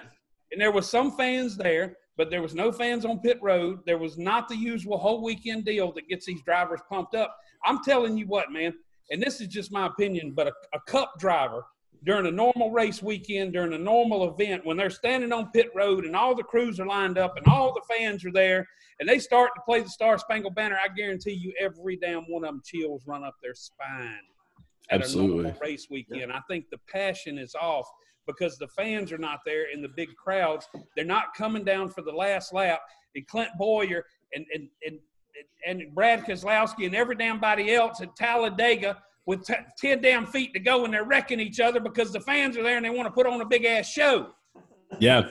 And 0.52 0.60
there 0.60 0.70
was 0.72 0.88
some 0.88 1.12
fans 1.16 1.56
there, 1.56 1.96
but 2.16 2.30
there 2.30 2.42
was 2.42 2.54
no 2.54 2.70
fans 2.70 3.04
on 3.04 3.18
pit 3.20 3.38
road. 3.42 3.80
There 3.86 3.98
was 3.98 4.18
not 4.18 4.48
the 4.48 4.56
usual 4.56 4.98
whole 4.98 5.22
weekend 5.22 5.64
deal 5.64 5.92
that 5.92 6.08
gets 6.08 6.26
these 6.26 6.42
drivers 6.42 6.80
pumped 6.88 7.14
up. 7.14 7.36
I'm 7.64 7.82
telling 7.82 8.16
you 8.16 8.26
what, 8.26 8.52
man, 8.52 8.74
and 9.10 9.22
this 9.22 9.40
is 9.40 9.48
just 9.48 9.72
my 9.72 9.86
opinion, 9.86 10.32
but 10.34 10.48
a, 10.48 10.52
a 10.74 10.80
cup 10.86 11.14
driver 11.18 11.64
during 12.04 12.26
a 12.26 12.30
normal 12.30 12.70
race 12.70 13.02
weekend, 13.02 13.54
during 13.54 13.72
a 13.72 13.78
normal 13.78 14.28
event, 14.28 14.64
when 14.64 14.76
they're 14.76 14.90
standing 14.90 15.32
on 15.32 15.50
pit 15.52 15.70
road 15.74 16.04
and 16.04 16.14
all 16.14 16.34
the 16.34 16.42
crews 16.42 16.78
are 16.78 16.86
lined 16.86 17.18
up 17.18 17.36
and 17.36 17.46
all 17.46 17.72
the 17.72 17.94
fans 17.94 18.24
are 18.24 18.32
there 18.32 18.66
and 19.00 19.08
they 19.08 19.18
start 19.18 19.50
to 19.56 19.62
play 19.62 19.80
the 19.80 19.88
Star 19.88 20.18
Spangled 20.18 20.54
Banner, 20.54 20.78
I 20.82 20.88
guarantee 20.88 21.32
you 21.32 21.52
every 21.58 21.96
damn 21.96 22.24
one 22.24 22.44
of 22.44 22.50
them 22.50 22.62
chills 22.64 23.02
run 23.06 23.24
up 23.24 23.34
their 23.42 23.54
spine. 23.54 24.18
At 24.90 25.00
a 25.00 25.04
Absolutely. 25.04 25.44
normal 25.44 25.60
race 25.62 25.86
weekend. 25.90 26.30
I 26.30 26.40
think 26.48 26.66
the 26.70 26.78
passion 26.92 27.38
is 27.38 27.54
off 27.54 27.88
because 28.26 28.58
the 28.58 28.68
fans 28.68 29.12
are 29.12 29.18
not 29.18 29.40
there 29.44 29.70
in 29.72 29.82
the 29.82 29.88
big 29.88 30.14
crowds. 30.16 30.66
They're 30.96 31.04
not 31.04 31.34
coming 31.36 31.64
down 31.64 31.88
for 31.88 32.02
the 32.02 32.12
last 32.12 32.52
lap. 32.52 32.80
And 33.14 33.26
Clint 33.26 33.50
Bowyer 33.58 34.04
and 34.34 34.44
and 34.54 34.68
and, 34.86 34.98
and 35.66 35.94
Brad 35.94 36.24
Keselowski 36.24 36.86
and 36.86 36.94
every 36.94 37.16
damn 37.16 37.40
body 37.40 37.72
else 37.74 38.00
at 38.00 38.14
Talladega 38.16 38.96
with 39.26 39.44
t- 39.46 39.54
ten 39.78 40.02
damn 40.02 40.26
feet 40.26 40.52
to 40.54 40.60
go, 40.60 40.84
and 40.84 40.92
they're 40.92 41.04
wrecking 41.04 41.40
each 41.40 41.60
other 41.60 41.80
because 41.80 42.12
the 42.12 42.20
fans 42.20 42.56
are 42.56 42.62
there 42.62 42.76
and 42.76 42.84
they 42.84 42.90
want 42.90 43.06
to 43.06 43.12
put 43.12 43.26
on 43.26 43.40
a 43.40 43.46
big 43.46 43.64
ass 43.64 43.88
show. 43.88 44.28
Yeah. 44.98 45.28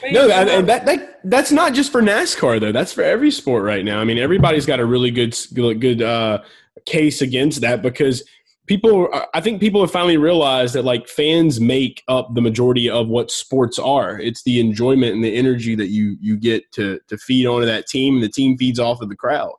Fans 0.00 0.14
No, 0.14 0.28
that, 0.62 0.86
that 0.86 1.20
that's 1.24 1.52
not 1.52 1.74
just 1.74 1.92
for 1.92 2.00
NASCAR 2.00 2.58
though. 2.58 2.72
That's 2.72 2.92
for 2.92 3.02
every 3.02 3.30
sport 3.30 3.64
right 3.64 3.84
now. 3.84 4.00
I 4.00 4.04
mean, 4.04 4.18
everybody's 4.18 4.66
got 4.66 4.80
a 4.80 4.84
really 4.84 5.10
good 5.10 5.36
good 5.52 6.00
uh, 6.00 6.42
case 6.86 7.20
against 7.20 7.60
that 7.60 7.82
because 7.82 8.24
people. 8.66 9.08
I 9.32 9.40
think 9.40 9.60
people 9.60 9.80
have 9.80 9.90
finally 9.90 10.16
realized 10.16 10.74
that 10.74 10.84
like 10.84 11.08
fans 11.08 11.60
make 11.60 12.02
up 12.08 12.34
the 12.34 12.40
majority 12.40 12.88
of 12.88 13.08
what 13.08 13.30
sports 13.30 13.78
are. 13.78 14.18
It's 14.18 14.42
the 14.42 14.60
enjoyment 14.60 15.14
and 15.14 15.24
the 15.24 15.34
energy 15.34 15.74
that 15.74 15.88
you 15.88 16.16
you 16.20 16.36
get 16.36 16.70
to 16.72 17.00
to 17.08 17.18
feed 17.18 17.46
onto 17.46 17.66
that 17.66 17.86
team, 17.86 18.14
and 18.14 18.22
the 18.22 18.28
team 18.28 18.56
feeds 18.56 18.78
off 18.78 19.00
of 19.00 19.08
the 19.08 19.16
crowd, 19.16 19.52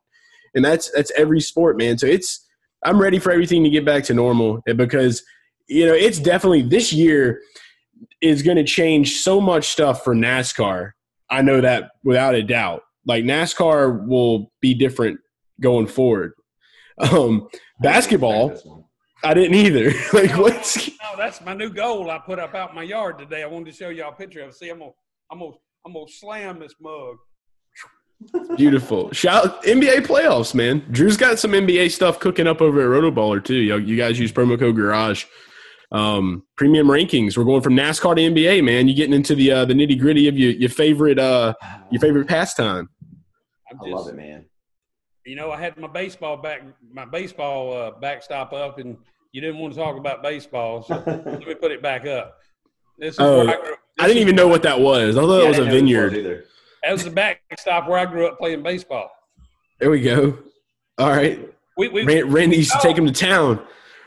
and 0.53 0.63
that's 0.63 0.91
that's 0.91 1.11
every 1.17 1.41
sport, 1.41 1.77
man. 1.77 1.97
So 1.97 2.07
it's 2.07 2.45
I'm 2.83 3.01
ready 3.01 3.19
for 3.19 3.31
everything 3.31 3.63
to 3.63 3.69
get 3.69 3.85
back 3.85 4.03
to 4.05 4.13
normal 4.13 4.61
because 4.65 5.23
you 5.67 5.85
know 5.85 5.93
it's 5.93 6.19
definitely 6.19 6.63
this 6.63 6.93
year 6.93 7.41
is 8.21 8.43
going 8.43 8.57
to 8.57 8.63
change 8.63 9.17
so 9.17 9.39
much 9.39 9.69
stuff 9.69 10.03
for 10.03 10.15
NASCAR. 10.15 10.91
I 11.29 11.41
know 11.41 11.61
that 11.61 11.91
without 12.03 12.35
a 12.35 12.43
doubt. 12.43 12.83
Like 13.05 13.23
NASCAR 13.23 14.07
will 14.07 14.51
be 14.61 14.73
different 14.73 15.19
going 15.61 15.87
forward. 15.87 16.33
Um, 16.97 17.49
basketball. 17.81 18.84
I 19.25 19.33
didn't 19.33 19.55
either. 19.55 19.91
like 20.13 20.37
what's 20.37 20.87
No, 20.87 21.17
that's 21.17 21.41
my 21.41 21.53
new 21.53 21.69
goal. 21.69 22.11
I 22.11 22.19
put 22.19 22.37
up 22.37 22.53
out 22.53 22.75
my 22.75 22.83
yard 22.83 23.17
today. 23.17 23.41
I 23.41 23.47
wanted 23.47 23.71
to 23.71 23.77
show 23.77 23.89
y'all 23.89 24.13
a 24.13 24.15
picture 24.15 24.41
of. 24.41 24.49
it. 24.49 24.55
See, 24.55 24.69
I'm 24.69 24.79
gonna, 24.79 24.91
I'm 25.31 25.39
gonna, 25.39 25.51
I'm 25.85 25.93
gonna 25.93 26.05
slam 26.07 26.59
this 26.59 26.75
mug. 26.79 27.17
beautiful? 28.55 29.11
Shout 29.11 29.63
NBA 29.63 30.05
playoffs, 30.05 30.53
man. 30.53 30.85
Drew's 30.91 31.17
got 31.17 31.39
some 31.39 31.51
NBA 31.51 31.91
stuff 31.91 32.19
cooking 32.19 32.45
up 32.45 32.61
over 32.61 32.81
at 32.81 32.87
Rotoballer 32.87 33.43
too. 33.43 33.55
You, 33.55 33.77
you 33.77 33.97
guys 33.97 34.19
use 34.19 34.31
promo 34.31 34.59
code 34.59 34.75
Garage. 34.75 35.25
Um, 35.91 36.43
premium 36.55 36.87
rankings. 36.87 37.35
We're 37.35 37.45
going 37.45 37.61
from 37.61 37.73
NASCAR 37.73 38.15
to 38.15 38.21
NBA, 38.21 38.63
man. 38.63 38.87
You're 38.87 38.95
getting 38.95 39.13
into 39.13 39.33
the 39.33 39.51
uh, 39.51 39.65
the 39.65 39.73
nitty 39.73 39.99
gritty 39.99 40.27
of 40.27 40.37
your, 40.37 40.51
your 40.51 40.69
favorite 40.69 41.17
uh, 41.17 41.55
your 41.89 41.99
favorite 41.99 42.27
pastime. 42.27 42.89
I'm 43.71 43.79
I 43.81 43.89
love 43.89 44.07
it, 44.07 44.15
man. 44.15 44.45
you 45.25 45.35
know, 45.35 45.51
I 45.51 45.59
had 45.59 45.77
my 45.77 45.87
baseball 45.87 46.37
back, 46.37 46.61
my 46.91 47.05
baseball 47.05 47.73
uh, 47.73 47.91
backstop 47.99 48.53
up, 48.53 48.77
and 48.77 48.97
you 49.35 49.41
didn't 49.41 49.57
want 49.59 49.73
to 49.73 49.79
talk 49.79 49.97
about 49.97 50.23
baseball, 50.23 50.81
so 50.81 51.03
let 51.05 51.45
me 51.45 51.53
put 51.55 51.69
it 51.71 51.81
back 51.81 52.05
up. 52.07 52.37
This 52.97 53.15
is 53.15 53.19
Oh, 53.19 53.45
where 53.45 53.49
I, 53.59 53.61
grew, 53.61 53.75
I 53.99 54.07
didn't 54.07 54.21
even 54.21 54.35
know 54.37 54.47
what 54.47 54.63
that 54.63 54.79
was. 54.79 55.17
I 55.17 55.21
thought 55.21 55.39
Yeah, 55.39 55.45
it 55.45 55.47
was 55.49 55.59
I 55.59 55.63
a 55.63 55.65
didn't 55.65 55.67
know 55.67 55.73
what 55.73 55.73
vineyard. 55.81 56.09
was 56.11 56.19
either. 56.19 56.45
that 56.83 56.91
was 56.93 57.03
the 57.03 57.09
backstop 57.09 57.89
where 57.89 57.99
I 57.99 58.05
grew 58.05 58.25
up 58.27 58.37
playing 58.37 58.63
baseball. 58.63 59.11
There 59.81 59.89
we 59.91 59.99
go. 59.99 60.37
All 60.97 61.09
right. 61.09 61.49
We 61.77 61.89
we, 61.89 62.05
Ran- 62.05 62.31
Randy 62.31 62.55
used 62.55 62.71
to 62.71 62.79
take 62.81 62.97
him 62.97 63.05
to 63.05 63.11
town. 63.11 63.59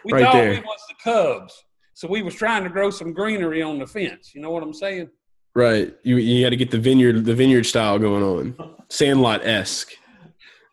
we 0.07 0.15
right 0.15 0.25
thought 0.25 0.33
there. 0.33 0.51
we 0.53 0.61
was 0.61 0.81
the 0.89 0.95
Cubs, 1.05 1.63
so 1.93 2.09
we 2.09 2.23
was 2.23 2.35
trying 2.35 2.65
to 2.65 2.71
grow 2.71 2.89
some 2.89 3.13
greenery 3.13 3.61
on 3.61 3.79
the 3.79 3.87
fence. 3.87 4.33
You 4.35 4.41
know 4.41 4.51
what 4.51 4.63
I'm 4.63 4.73
saying? 4.73 5.11
Right. 5.55 5.95
You 6.05 6.17
you 6.17 6.43
got 6.43 6.51
to 6.51 6.57
get 6.57 6.71
the 6.71 6.79
vineyard 6.79 7.27
the 7.27 7.35
vineyard 7.35 7.65
style 7.65 7.99
going 7.99 8.23
on. 8.23 8.75
Sandlot 8.89 9.47
esque. 9.47 9.93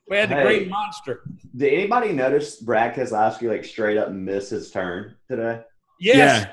We 0.08 0.18
had 0.18 0.30
the 0.30 0.36
Hey. 0.36 0.44
green 0.60 0.70
monster. 0.70 1.22
Did 1.56 1.74
anybody 1.74 2.12
notice 2.12 2.58
Brad 2.58 2.94
Keselowski 2.96 3.50
like 3.50 3.66
straight 3.66 3.98
up 3.98 4.12
miss 4.12 4.50
his 4.50 4.72
turn 4.72 5.16
today? 5.30 5.62
Yes, 6.00 6.48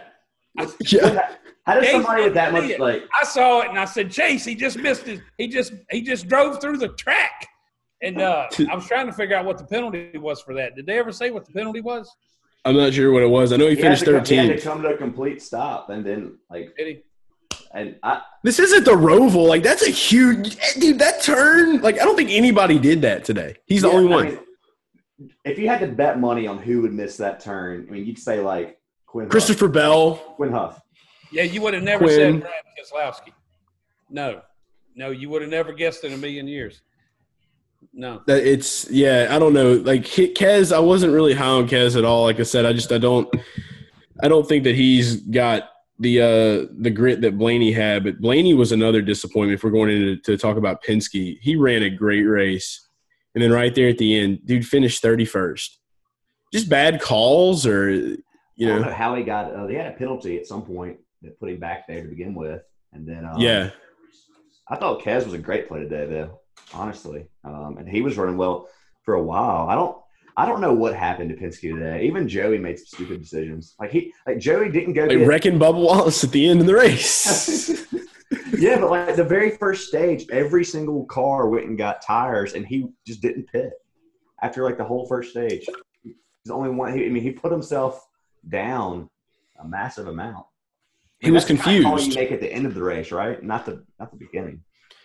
Yeah. 0.57 0.67
Yeah. 0.81 1.35
How 1.65 1.75
does 1.75 1.85
Jason 1.85 2.03
somebody 2.03 2.25
with 2.25 2.35
that 2.35 2.53
much 2.53 2.65
see 2.65 2.73
it. 2.73 2.81
like? 2.81 3.05
I 3.21 3.25
saw 3.25 3.61
it 3.61 3.69
and 3.69 3.79
I 3.79 3.85
said, 3.85 4.11
Chase, 4.11 4.45
he 4.45 4.55
just 4.57 4.79
missed 4.79 5.07
it. 5.07 5.21
He 5.38 5.47
just 5.47 5.73
he 5.91 6.03
just 6.03 6.27
drove 6.29 6.61
through 6.61 6.79
the 6.79 6.88
track. 6.88 7.47
And 8.03 8.21
uh, 8.21 8.49
I 8.71 8.75
was 8.75 8.87
trying 8.88 9.07
to 9.07 9.12
figure 9.12 9.37
out 9.37 9.45
what 9.45 9.59
the 9.59 9.65
penalty 9.65 10.11
was 10.19 10.41
for 10.43 10.55
that. 10.55 10.75
Did 10.75 10.87
they 10.87 10.99
ever 10.99 11.12
say 11.12 11.31
what 11.31 11.45
the 11.45 11.53
penalty 11.53 11.81
was? 11.81 12.11
I'm 12.65 12.77
not 12.77 12.93
sure 12.95 13.12
what 13.12 13.23
it 13.23 13.29
was. 13.31 13.53
I 13.53 13.57
know 13.59 13.69
he 13.69 13.77
He 13.77 13.83
finished 13.83 14.05
to 14.07 14.12
come, 14.12 14.25
he 14.25 14.37
had 14.37 14.57
to 14.57 14.61
come 14.61 14.83
to 14.83 14.88
a 14.88 14.97
complete 14.97 15.41
stop 15.41 15.88
and 15.91 16.05
then 16.05 16.38
like 16.51 16.75
Did 16.77 16.87
he? 16.88 17.03
And 17.75 17.97
I 18.03 18.21
This 18.43 18.59
isn't 18.59 18.85
the 18.85 18.93
Roval. 18.93 19.47
Like 19.49 19.63
that's 19.63 19.83
a 19.87 19.91
huge 19.91 20.57
dude. 20.75 20.99
That 20.99 21.23
turn. 21.23 21.81
Like 21.81 22.01
I 22.01 22.05
don't 22.05 22.17
think 22.17 22.31
anybody 22.31 22.79
did 22.79 23.03
that 23.03 23.25
today. 23.25 23.57
He's 23.67 23.83
the 23.83 23.89
Yeah, 23.89 23.95
only 23.95 24.13
I 24.13 24.17
one. 24.17 24.25
mean, 24.27 24.39
if 25.45 25.59
you 25.59 25.69
had 25.69 25.81
to 25.81 25.87
bet 25.87 26.19
money 26.21 26.47
on 26.47 26.59
who 26.59 26.83
would 26.83 26.93
miss 26.93 27.17
that 27.19 27.41
turn, 27.41 27.87
I 27.89 27.93
mean, 27.93 28.05
you'd 28.07 28.19
say 28.19 28.41
like 28.41 28.79
Quin 29.07 29.25
Houff. 29.27 29.31
Christopher 29.31 29.69
Bell. 29.69 30.17
Quin 30.37 30.51
Houff. 30.51 30.81
Yeah, 31.33 31.45
you 31.45 31.63
would 31.63 31.73
have 31.75 31.83
never 31.83 32.05
Quin. 32.05 32.17
said 32.17 32.41
Brad 32.41 32.53
Keselowski. 32.79 33.33
No. 34.11 34.43
No, 34.95 35.11
you 35.11 35.31
would 35.31 35.41
have 35.41 35.51
never 35.51 35.73
guessed 35.73 36.05
in 36.05 36.13
a 36.13 36.17
million 36.19 36.47
years. 36.47 36.83
No. 37.95 38.21
That 38.27 38.47
it's 38.47 38.89
yeah. 38.91 39.29
I 39.31 39.39
don't 39.39 39.55
know. 39.55 39.75
Like 39.75 40.05
Ke- 40.05 40.35
Kez, 40.37 40.75
I 40.75 40.79
wasn't 40.79 41.13
really 41.15 41.33
high 41.35 41.47
on 41.47 41.67
Kez 41.69 41.97
at 41.97 42.05
all. 42.05 42.25
Like 42.25 42.39
I 42.39 42.43
said, 42.43 42.67
I 42.67 42.73
just 42.75 42.93
I 42.93 42.99
don't 42.99 43.35
I 44.23 44.29
don't 44.29 44.47
think 44.47 44.65
that 44.65 44.75
he's 44.75 45.17
got 45.17 45.71
the 46.03 46.21
uh 46.21 46.73
the 46.79 46.91
grit 46.91 47.21
that 47.23 47.38
Blaney 47.38 47.73
had. 47.73 48.05
But 48.05 48.21
Blaney 48.21 48.55
was 48.55 48.73
another 48.73 49.01
disappointment. 49.01 49.55
If 49.55 49.65
we're 49.65 49.71
going 49.71 49.91
into 49.91 50.17
to 50.23 50.37
talk 50.37 50.57
about 50.57 50.83
Penske, 50.83 51.38
he 51.41 51.57
ran 51.57 51.83
a 51.83 51.91
great 51.91 52.25
race, 52.25 52.88
and 53.35 53.43
then 53.43 53.53
right 53.53 53.75
there 53.75 53.88
at 53.88 53.99
the 53.99 54.19
end, 54.19 54.41
dude 54.45 54.67
finished 54.67 55.01
thirty 55.01 55.25
first. 55.25 55.79
Just 56.53 56.69
bad 56.69 57.01
calls, 57.01 57.67
or 57.67 57.91
you 57.91 58.19
I 58.61 58.67
don't 58.67 58.83
know, 58.83 58.88
know 58.88 58.95
how 58.95 59.15
he 59.15 59.23
got. 59.23 59.55
Uh, 59.55 59.67
they 59.67 59.75
had 59.75 59.87
a 59.87 59.97
penalty 59.97 60.38
at 60.38 60.47
some 60.47 60.62
point 60.62 60.99
that 61.23 61.38
put 61.41 61.49
him 61.49 61.59
back 61.59 61.87
there 61.87 62.03
to 62.03 62.09
begin 62.09 62.35
with, 62.35 62.62
and 62.93 63.09
then 63.09 63.25
um, 63.25 63.38
yeah. 63.38 63.71
I 64.69 64.77
thought 64.77 65.03
Kaz 65.03 65.25
was 65.25 65.35
a 65.35 65.38
great 65.38 65.69
play 65.69 65.81
today, 65.81 66.07
though. 66.07 66.41
Honestly, 66.75 67.27
um, 67.45 67.77
and 67.79 67.88
he 67.88 68.03
was 68.03 68.17
running 68.17 68.37
well 68.37 68.69
for 69.03 69.15
a 69.15 69.23
while. 69.23 69.69
I 69.69 69.75
don't. 69.75 69.97
I 70.37 70.47
don't 70.47 70.61
know 70.61 70.73
what 70.73 70.95
happened 70.95 71.31
to 71.31 71.37
Penske 71.37 71.75
today. 71.75 72.05
Even 72.05 72.27
Joey 72.27 72.59
made 72.59 72.79
some 72.79 72.87
stupid 72.87 73.21
decisions. 73.21 73.75
Like 73.79 73.90
he, 73.90 74.12
like 74.27 74.38
Joey 74.38 74.71
didn't 74.71 74.95
go. 74.95 75.03
Like 75.03 75.18
get, 75.18 75.27
wrecking 75.27 75.59
Bubba 75.59 75.75
Wallace 75.75 76.25
at 76.25 76.31
the 76.31 76.49
end 76.49 76.61
of 76.61 76.66
the 76.66 76.75
race. 76.75 77.87
yeah, 78.59 78.79
but 78.79 78.90
like 78.90 79.16
the 79.16 79.25
very 79.25 79.51
first 79.51 79.88
stage, 79.88 80.27
every 80.31 80.64
single 80.64 81.05
car 81.05 81.49
went 81.49 81.66
and 81.66 81.77
got 81.77 82.03
tires, 82.03 82.55
and 82.55 82.66
he 82.66 82.87
just 83.07 83.21
didn't 83.21 83.45
pit 83.45 83.73
after 84.42 84.64
like 84.64 84.79
the 84.79 84.85
whole 84.85 85.07
first 85.07 85.31
stage. 85.31 85.66
He's 86.03 86.14
the 86.47 86.55
only 86.55 86.71
one. 86.71 86.97
He, 86.97 87.05
I 87.05 87.09
mean, 87.09 87.23
he 87.23 87.31
put 87.31 87.53
himself 87.53 88.07
down 88.49 89.11
a 89.61 89.66
massive 89.66 90.09
amount. 90.09 90.47
he 91.21 91.31
was 91.31 91.45
the 91.45 91.57
kind 91.57 91.85
of 91.85 91.85
confused. 91.85 92.16
You 92.16 92.23
make 92.23 92.33
at 92.33 92.40
the 92.40 92.53
end 92.53 92.66
of 92.66 92.75
the 92.75 92.83
race, 92.83 93.12
right? 93.12 93.42
Not 93.42 93.66
the 93.66 93.85
not 94.01 94.11
the 94.11 94.16
beginning. 94.16 94.62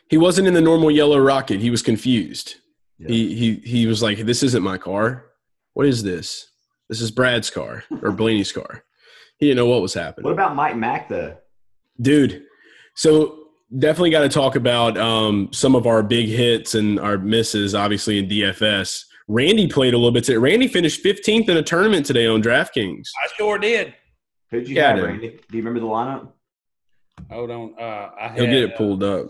He 0.10 0.18
wasn't 0.18 0.48
in 0.48 0.54
the 0.54 0.62
normal 0.62 0.90
yellow 0.90 1.20
rocket. 1.20 1.60
He 1.60 1.70
was 1.70 1.82
confused. 1.82 2.56
Yeah. 3.00 3.08
He 3.10 3.36
he 3.36 3.56
he 3.56 3.86
was 3.88 4.02
like, 4.02 4.20
"This 4.20 4.44
isn't 4.44 4.64
my 4.64 4.78
car. 4.78 5.26
What 5.74 5.86
is 5.88 6.04
this? 6.04 6.48
This 6.90 7.02
is 7.02 7.12
Brad's 7.12 7.50
car 7.50 7.84
or 8.02 8.12
Blaney's 8.12 8.52
car." 8.52 8.84
He 9.38 9.48
didn't 9.48 9.58
know 9.58 9.68
what 9.68 9.82
was 9.84 9.94
happening. 9.94 10.24
What 10.26 10.34
about 10.34 10.56
Mike 10.56 10.76
Mack 10.76 11.10
though? 11.10 11.38
dude 12.00 12.44
so 12.96 13.40
definitely 13.80 14.12
got 14.12 14.22
to 14.22 14.30
talk 14.30 14.56
about 14.56 14.96
um, 15.00 15.50
some 15.52 15.76
of 15.76 15.88
our 15.88 16.04
big 16.04 16.28
hits 16.28 16.76
and 16.76 17.00
our 17.00 17.18
misses 17.18 17.74
obviously 17.74 18.20
in 18.20 18.28
dfs 18.28 19.04
randy 19.28 19.68
played 19.68 19.96
a 19.96 19.98
little 19.98 20.12
bit 20.12 20.24
today 20.24 20.38
randy 20.38 20.68
finished 20.68 21.04
15th 21.04 21.50
in 21.50 21.58
a 21.58 21.64
tournament 21.64 22.06
today 22.06 22.28
on 22.28 22.40
draftkings 22.40 23.08
I 23.24 23.28
sure 23.36 23.58
did. 23.58 23.96
Who'd 24.52 24.70
you 24.70 24.76
Yeah, 24.76 24.96
have. 24.96 25.04
Randy? 25.04 25.30
Do 25.50 25.58
you 25.58 25.64
remember 25.64 25.80
the 25.80 25.88
lineup? 25.88 26.32
Hold 27.32 27.50
on. 27.50 27.74
Uh, 27.80 28.10
I 28.20 28.28
had, 28.28 28.38
he'll 28.38 28.46
get 28.46 28.64
it 28.64 28.74
uh, 28.74 28.78
pulled 28.78 29.04
up 29.04 29.28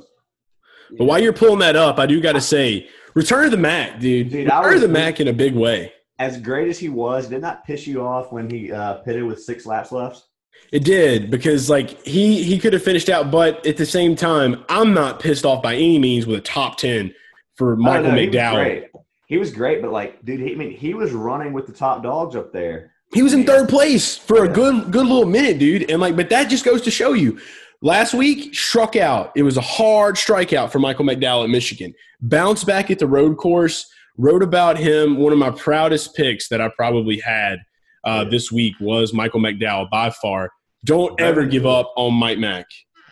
but 0.98 1.06
while 1.06 1.20
you're 1.24 1.32
pulling 1.32 1.60
that 1.60 1.78
up 1.78 2.00
i 2.00 2.06
do 2.06 2.20
got 2.20 2.34
to 2.34 2.42
say 2.42 2.90
return 3.18 3.46
of 3.46 3.52
the 3.52 3.58
mac 3.58 4.00
dude, 4.00 4.30
Dude, 4.30 4.46
return 4.46 4.76
of 4.76 4.82
the 4.82 4.88
mac 4.88 5.20
in 5.20 5.28
a 5.28 5.34
big 5.34 5.54
way 5.56 5.92
As 6.20 6.40
great 6.40 6.68
as 6.70 6.78
he 6.80 6.90
was, 6.90 7.28
did 7.28 7.42
not 7.42 7.66
piss 7.66 7.86
you 7.88 8.02
off 8.02 8.32
when 8.32 8.50
he 8.50 8.72
uh, 8.72 8.96
pitted 9.06 9.24
with 9.24 9.42
six 9.44 9.66
laps 9.66 9.92
left? 9.92 10.24
it 10.72 10.84
did 10.84 11.30
because 11.30 11.70
like 11.70 11.90
he 12.04 12.42
he 12.44 12.58
could 12.58 12.74
have 12.74 12.82
finished 12.82 13.10
out 13.10 13.30
but 13.30 13.64
at 13.66 13.78
the 13.78 13.86
same 13.86 14.16
time 14.16 14.66
i'm 14.70 14.92
not 14.92 15.20
pissed 15.20 15.46
off 15.46 15.62
by 15.62 15.76
any 15.76 16.00
means 16.00 16.26
with 16.26 16.40
a 16.40 16.42
top 16.42 16.78
10 16.78 17.14
for 17.56 17.76
michael 17.76 18.08
Oh, 18.08 18.12
no, 18.12 18.18
he 18.18 18.28
was 18.28 18.36
mcdowell. 18.36 18.88
He 19.28 19.38
was 19.38 19.52
great, 19.52 19.82
but 19.82 19.92
like, 19.92 20.24
dude, 20.24 20.40
he, 20.40 20.54
I 20.54 20.56
mean, 20.56 20.72
he 20.72 20.94
was 20.94 21.12
running 21.12 21.52
with 21.52 21.68
the 21.68 21.74
top 21.74 22.02
dogs 22.02 22.34
up 22.36 22.54
there. 22.54 22.94
He 23.14 23.22
was 23.22 23.34
in 23.34 23.46
third 23.46 23.68
place 23.68 24.18
for 24.18 24.46
a 24.46 24.48
good 24.48 24.90
good 24.90 25.06
little 25.06 25.26
minute, 25.26 25.60
dude. 25.60 25.92
And 25.92 26.00
like, 26.00 26.16
but 26.16 26.30
that 26.30 26.50
just 26.50 26.64
goes 26.64 26.82
to 26.84 26.92
show 26.92 27.12
you. 27.12 27.38
Last 27.82 28.14
week, 28.14 28.56
struck 28.56 28.96
out. 28.96 29.32
It 29.36 29.44
was 29.44 29.58
a 29.58 29.62
hard 29.62 30.16
strikeout 30.16 30.72
for 30.72 30.80
Michael 30.80 31.06
McDowell 31.06 31.44
at 31.44 31.50
Michigan. 31.50 31.94
Bounced 32.22 32.66
back 32.66 32.90
at 32.90 33.00
the 33.00 33.08
road 33.08 33.38
course. 33.38 33.88
Wrote 34.18 34.42
about 34.42 34.78
him. 34.78 35.18
One 35.18 35.32
of 35.32 35.38
my 35.38 35.52
proudest 35.52 36.16
picks 36.16 36.48
that 36.50 36.60
I 36.60 36.72
probably 36.76 37.20
had 37.20 37.60
uh, 38.04 38.24
this 38.24 38.52
week 38.52 38.74
was 38.80 39.14
Michael 39.14 39.42
McDowell 39.42 39.90
by 39.92 40.10
far. 40.10 40.50
Don't 40.86 41.20
ever 41.22 41.46
give 41.46 41.66
up 41.66 41.94
on 41.96 42.14
Mike 42.14 42.40
Mack. 42.40 42.66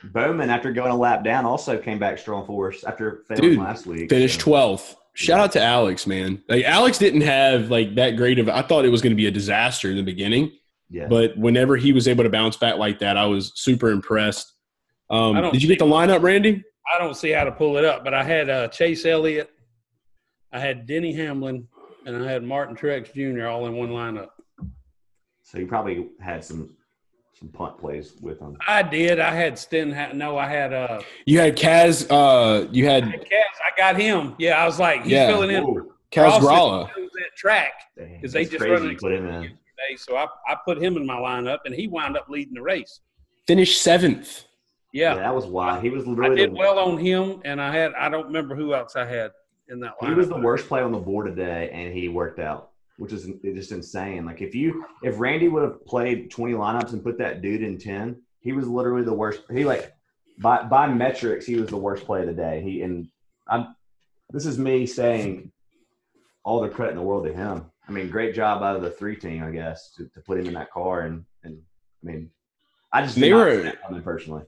Bowman, 0.03 0.49
after 0.49 0.71
going 0.71 0.91
a 0.91 0.95
lap 0.95 1.23
down, 1.23 1.45
also 1.45 1.77
came 1.77 1.99
back 1.99 2.17
strong 2.17 2.45
for 2.45 2.71
us 2.71 2.83
after 2.83 3.23
failing 3.27 3.51
Dude, 3.51 3.59
last 3.59 3.85
week. 3.85 4.09
Finished 4.09 4.39
12th. 4.41 4.95
Shout 5.13 5.39
out 5.39 5.51
to 5.53 5.61
Alex, 5.61 6.05
man. 6.05 6.43
Like 6.49 6.65
Alex 6.65 6.97
didn't 6.97 7.21
have 7.21 7.69
like 7.69 7.95
that 7.95 8.11
great 8.11 8.37
of. 8.37 8.49
I 8.49 8.61
thought 8.61 8.83
it 8.83 8.89
was 8.89 9.01
going 9.01 9.11
to 9.11 9.17
be 9.17 9.27
a 9.27 9.31
disaster 9.31 9.89
in 9.89 9.95
the 9.95 10.03
beginning, 10.03 10.51
yeah. 10.89 11.07
but 11.07 11.37
whenever 11.37 11.77
he 11.77 11.93
was 11.93 12.07
able 12.07 12.25
to 12.25 12.29
bounce 12.29 12.57
back 12.57 12.77
like 12.77 12.99
that, 12.99 13.17
I 13.17 13.25
was 13.25 13.53
super 13.55 13.91
impressed. 13.91 14.51
Um, 15.09 15.51
did 15.51 15.61
you 15.61 15.67
get 15.67 15.79
the 15.79 15.85
lineup, 15.85 16.21
Randy? 16.21 16.63
I 16.93 16.97
don't 16.99 17.15
see 17.15 17.31
how 17.31 17.43
to 17.43 17.51
pull 17.51 17.77
it 17.77 17.85
up, 17.85 18.03
but 18.03 18.13
I 18.13 18.23
had 18.23 18.49
uh, 18.49 18.67
Chase 18.69 19.05
Elliott, 19.05 19.49
I 20.51 20.59
had 20.59 20.85
Denny 20.85 21.13
Hamlin, 21.13 21.67
and 22.05 22.15
I 22.23 22.29
had 22.31 22.43
Martin 22.43 22.75
Truex 22.75 23.13
Jr. 23.13 23.47
all 23.47 23.65
in 23.67 23.75
one 23.75 23.89
lineup. 23.89 24.29
so 25.43 25.57
you 25.59 25.67
probably 25.67 26.07
had 26.21 26.43
some 26.43 26.75
some 27.37 27.49
punt 27.49 27.77
plays 27.77 28.13
with 28.21 28.39
them. 28.39 28.55
I 28.65 28.81
did. 28.81 29.19
I 29.19 29.35
had 29.35 29.59
Sten. 29.59 29.93
No, 30.17 30.37
I 30.37 30.47
had 30.47 30.71
uh, 30.71 31.01
You 31.25 31.39
had 31.39 31.57
Kaz. 31.57 32.07
Uh, 32.09 32.65
you 32.71 32.85
had 32.85 33.03
Kaz. 33.03 33.29
I 33.29 33.75
got 33.77 33.99
him. 33.99 34.35
Yeah, 34.39 34.61
I 34.61 34.65
was 34.65 34.79
like, 34.79 35.03
he's 35.03 35.11
Yeah. 35.11 35.27
filling 35.27 35.49
in. 35.51 35.61
Whoa. 35.63 35.91
Kaz 36.13 36.27
Austin 36.29 36.47
Grala. 36.49 36.87
that 36.95 37.35
track 37.35 37.73
Dang, 37.97 38.21
'Cause 38.21 38.31
they 38.31 38.45
just 38.45 38.57
crazy 38.59 38.71
run 38.73 38.89
you 38.89 38.97
put 38.97 39.11
him 39.11 39.27
in. 39.27 39.51
so 39.97 40.15
I, 40.15 40.27
I 40.47 40.55
put 40.65 40.81
him 40.81 40.95
in 40.95 41.05
my 41.05 41.15
lineup, 41.17 41.59
and 41.65 41.75
he 41.75 41.87
wound 41.89 42.15
up 42.15 42.29
leading 42.29 42.53
the 42.53 42.61
race. 42.61 43.01
Finished 43.47 43.81
seventh. 43.83 44.44
Yeah. 44.95 45.15
Yeah, 45.15 45.19
that 45.23 45.35
was 45.35 45.45
wild. 45.45 45.83
He 45.83 45.89
was 45.89 46.07
I 46.07 46.29
did 46.33 46.51
the, 46.51 46.55
well 46.55 46.79
on 46.79 46.97
him, 46.97 47.41
and 47.43 47.61
I 47.61 47.75
had 47.75 47.93
I 47.95 48.07
don't 48.07 48.27
remember 48.27 48.55
who 48.55 48.73
else 48.73 48.95
I 48.95 49.03
had 49.03 49.31
in 49.67 49.81
that 49.81 49.99
lineup. 49.99 50.07
he 50.07 50.13
was 50.15 50.29
the 50.29 50.37
worst 50.37 50.69
player 50.69 50.85
on 50.85 50.93
the 50.93 50.99
board 50.99 51.27
today, 51.27 51.69
and 51.73 51.93
he 51.93 52.07
worked 52.07 52.39
out, 52.39 52.69
which 52.97 53.11
is 53.11 53.29
just 53.43 53.73
insane. 53.73 54.25
Like 54.25 54.41
if 54.41 54.55
you 54.55 54.85
if 55.03 55.19
Randy 55.19 55.49
would 55.49 55.63
have 55.63 55.85
played 55.85 56.31
twenty 56.31 56.53
lineups 56.53 56.93
and 56.93 57.03
put 57.03 57.17
that 57.17 57.41
dude 57.41 57.61
in 57.61 57.77
ten, 57.77 58.21
he 58.39 58.53
was 58.53 58.69
literally 58.69 59.03
the 59.03 59.13
worst. 59.13 59.41
He 59.51 59.65
like 59.65 59.93
by 60.39 60.63
by 60.63 60.87
metrics, 60.87 61.45
he 61.45 61.55
was 61.55 61.67
the 61.67 61.75
worst 61.77 62.05
play 62.05 62.21
of 62.21 62.27
the 62.27 62.33
day. 62.33 62.61
He 62.61 62.81
and 62.81 63.09
I'm 63.49 63.75
this 64.29 64.45
is 64.45 64.57
me 64.57 64.85
saying 64.85 65.51
all 66.45 66.61
the 66.61 66.69
credit 66.69 66.91
in 66.91 66.97
the 66.97 67.03
world 67.03 67.25
to 67.25 67.33
him. 67.33 67.65
I 67.85 67.91
mean, 67.91 68.09
great 68.09 68.33
job 68.33 68.63
out 68.63 68.77
of 68.77 68.81
the 68.81 68.91
three 68.91 69.17
team, 69.17 69.43
I 69.43 69.51
guess, 69.51 69.91
to, 69.97 70.07
to 70.07 70.21
put 70.21 70.39
him 70.39 70.45
in 70.47 70.53
that 70.53 70.71
car 70.71 71.01
and 71.01 71.25
and 71.43 71.57
I 72.01 72.07
mean, 72.07 72.29
I 72.93 73.01
just 73.01 73.15
did 73.15 73.25
They 73.25 73.29
not 73.31 73.45
were- 73.45 73.55
see 73.57 73.63
that 73.63 73.81
coming 73.85 74.01
personally. 74.01 74.43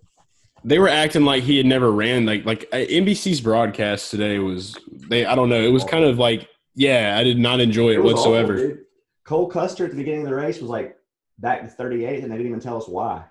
They 0.68 0.80
were 0.80 0.90
acting 0.90 1.24
like 1.24 1.44
he 1.44 1.58
had 1.58 1.66
never 1.66 1.92
ran. 1.92 2.26
Like 2.26 2.46
like 2.46 2.66
uh, 2.72 2.78
NBC's 2.78 3.42
broadcast 3.42 4.12
today 4.12 4.40
was. 4.40 4.76
They 5.10 5.26
I 5.26 5.36
don't 5.36 5.50
know. 5.50 5.62
It 5.62 5.72
was 5.72 5.84
kind 5.84 6.04
of 6.04 6.20
like 6.20 6.48
yeah. 6.76 7.16
I 7.18 7.24
did 7.24 7.40
not 7.40 7.60
enjoy 7.60 7.92
it, 7.94 8.04
was 8.04 8.16
whatsoever. 8.16 8.56
awful. 8.56 8.78
Cole 9.24 9.48
Custer 9.48 9.86
at 9.86 9.92
the 9.92 9.98
beginning 9.98 10.22
of 10.22 10.30
the 10.30 10.36
race 10.36 10.62
was 10.62 10.70
like 10.70 10.98
back 11.40 11.62
to 11.62 11.68
38, 11.68 12.24
and 12.24 12.32
they 12.32 12.38
didn't 12.38 12.48
even 12.48 12.60
tell 12.60 12.78
us 12.78 12.88
why. 12.88 13.26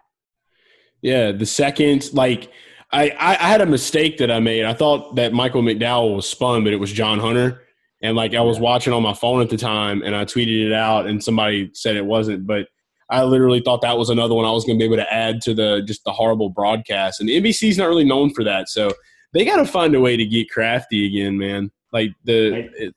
Yeah, 1.03 1.33
the 1.33 1.47
second, 1.47 2.13
like, 2.13 2.51
I, 2.93 3.11
I, 3.11 3.31
I 3.33 3.49
had 3.49 3.61
a 3.61 3.67
mistake 3.67 4.19
that 4.19 4.31
I 4.31 4.41
made. 4.41 4.65
I 4.65 4.75
thought 4.75 5.17
that 5.17 5.33
Michael 5.33 5.63
McDowell 5.63 6.17
was 6.17 6.29
spun, 6.29 6.65
but 6.65 6.73
it 6.73 6.81
was 6.81 6.93
John 6.93 7.19
Hunter. 7.19 7.63
And, 8.03 8.17
like, 8.17 8.35
I 8.35 8.41
was 8.41 8.59
watching 8.59 8.93
on 8.93 9.03
my 9.03 9.15
phone 9.15 9.41
at 9.41 9.51
the 9.51 9.57
time 9.57 10.03
and 10.03 10.15
I 10.15 10.25
tweeted 10.25 10.67
it 10.67 10.73
out 10.73 11.07
and 11.07 11.23
somebody 11.23 11.71
said 11.75 11.97
it 11.97 12.05
wasn't. 12.05 12.47
But 12.47 12.69
I 13.09 13.23
literally 13.23 13.61
thought 13.61 13.83
that 13.83 13.97
was 13.97 14.11
another 14.11 14.35
one 14.35 14.45
I 14.45 14.51
was 14.51 14.65
going 14.65 14.79
to 14.79 14.83
be 14.83 14.87
able 14.87 15.03
to 15.03 15.13
add 15.13 15.41
to 15.43 15.55
the 15.55 15.83
just 15.87 16.03
the 16.05 16.13
horrible 16.13 16.49
broadcast. 16.51 17.21
And 17.21 17.29
NBC's 17.29 17.79
not 17.79 17.87
really 17.89 18.05
known 18.05 18.33
for 18.35 18.43
that. 18.45 18.69
So 18.69 18.91
they 19.33 19.45
got 19.45 19.57
to 19.57 19.65
find 19.65 19.95
a 19.95 20.01
way 20.01 20.17
to 20.17 20.25
get 20.27 20.51
crafty 20.51 21.07
again, 21.07 21.39
man. 21.39 21.71
Like, 21.93 22.11
the 22.25 22.69
it, 22.77 22.95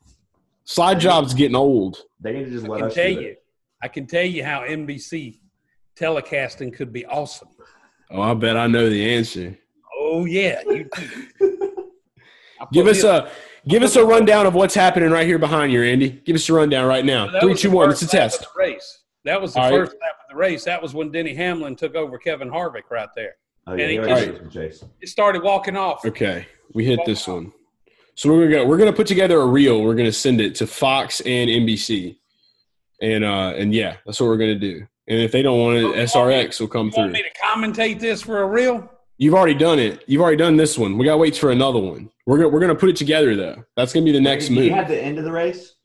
slide 0.66 1.00
job's 1.00 1.34
getting 1.34 1.56
old. 1.56 1.98
They 2.20 2.34
need 2.34 2.46
to 2.46 2.52
just 2.52 2.68
let 2.68 2.78
I 2.78 2.80
can 2.80 2.88
us 2.88 2.94
tell 2.96 3.10
you, 3.10 3.20
it. 3.30 3.44
I 3.84 3.88
can 3.88 4.08
tell 4.08 4.24
you 4.26 4.44
how 4.44 4.62
NBC 4.62 5.38
telecasting 5.96 6.74
could 6.74 6.92
be 6.92 7.06
awesome. 7.06 7.50
Oh, 8.12 8.22
I 8.22 8.34
bet 8.34 8.58
I 8.58 8.68
know 8.68 8.90
the 8.90 9.16
answer. 9.16 9.58
Oh 10.02 10.26
yeah, 10.26 10.62
you 10.66 10.90
do. 11.40 11.86
Give 12.74 12.88
us 12.88 13.04
him- 13.04 13.10
a 13.10 13.32
give 13.68 13.84
us 13.84 13.96
a 13.96 14.04
rundown 14.04 14.46
of 14.46 14.54
what's 14.54 14.74
happening 14.76 15.12
right 15.12 15.26
here 15.28 15.40
behind 15.40 15.72
you, 15.72 15.84
Andy. 15.84 16.10
Give 16.10 16.36
us 16.36 16.50
a 16.50 16.54
rundown 16.54 16.88
right 16.88 17.06
now. 17.06 17.30
That 17.32 17.42
Three, 17.42 17.52
was 17.52 17.62
two, 17.62 17.70
the 17.70 17.76
one. 17.76 17.90
It's 17.92 18.02
a 18.02 18.08
test. 18.08 18.46
race. 18.56 19.00
That 19.30 19.40
was 19.40 19.54
the 19.54 19.60
All 19.62 19.70
right. 19.70 19.78
first 19.78 19.92
lap 20.02 20.16
of 20.24 20.30
the 20.30 20.36
race. 20.36 20.64
That 20.64 20.82
was 20.82 20.96
when 20.96 21.12
Denny 21.12 21.36
Hamlin 21.36 21.76
took 21.76 21.94
over 21.94 22.18
Kevin 22.18 22.50
Harvick 22.50 22.90
right 22.90 23.10
there. 23.16 23.36
Oh, 23.68 23.76
yeah, 23.76 23.84
And 23.84 23.92
he 23.92 23.98
he 24.00 24.04
just- 24.04 24.28
already 24.28 24.50
did. 24.50 24.82
It 25.02 25.08
started 25.10 25.44
walking 25.44 25.78
off. 25.78 26.04
Okay, 26.04 26.48
we 26.74 26.84
hit 26.84 27.00
this 27.06 27.28
one. 27.28 27.52
So 28.16 28.30
we're 28.34 28.50
gonna 28.50 28.66
we're 28.66 28.78
gonna 28.80 28.92
put 28.92 29.06
together 29.06 29.40
a 29.40 29.46
reel. 29.46 29.84
We're 29.84 29.94
gonna 29.94 30.12
send 30.12 30.42
it 30.42 30.56
to 30.56 30.66
Fox 30.68 31.22
and 31.22 31.48
NBC, 31.50 32.18
and 33.04 33.24
uh 33.24 33.54
and 33.56 33.72
yeah, 33.74 33.98
that's 34.04 34.20
what 34.20 34.28
we're 34.28 34.38
gonna 34.38 34.56
do. 34.56 34.86
And 35.08 35.22
if 35.22 35.32
they 35.32 35.44
don't 35.44 35.60
want 35.60 35.78
it, 35.78 35.86
SRX 36.10 36.60
will 36.60 36.68
come 36.68 36.88
You 36.88 36.94
want 36.98 37.12
through. 37.12 37.22
me 37.22 37.24
to 37.24 37.40
commentate 37.40 38.00
this 38.00 38.24
for 38.24 38.42
a 38.42 38.48
reel? 38.48 38.92
You've 39.20 39.36
already 39.36 39.54
done 39.54 39.78
it. 39.78 40.04
You've 40.08 40.22
already 40.22 40.38
done 40.38 40.56
this 40.58 40.76
one. 40.78 40.98
We 40.98 41.06
gotta 41.06 41.18
wait 41.18 41.38
for 41.38 41.52
another 41.52 41.80
one. 41.80 42.10
We're 42.26 42.38
gonna 42.38 42.50
we're 42.50 42.60
gonna 42.62 42.74
put 42.76 42.90
it 42.90 42.96
together 42.96 43.36
though. 43.36 43.64
That's 43.78 43.94
gonna 43.94 44.06
be 44.06 44.12
the 44.12 44.20
next 44.22 44.48
Do 44.48 44.56
move. 44.56 44.64
you 44.66 44.74
have 44.74 44.88
the 44.88 45.00
end 45.02 45.20
of 45.20 45.24
the 45.24 45.32
race? 45.32 45.76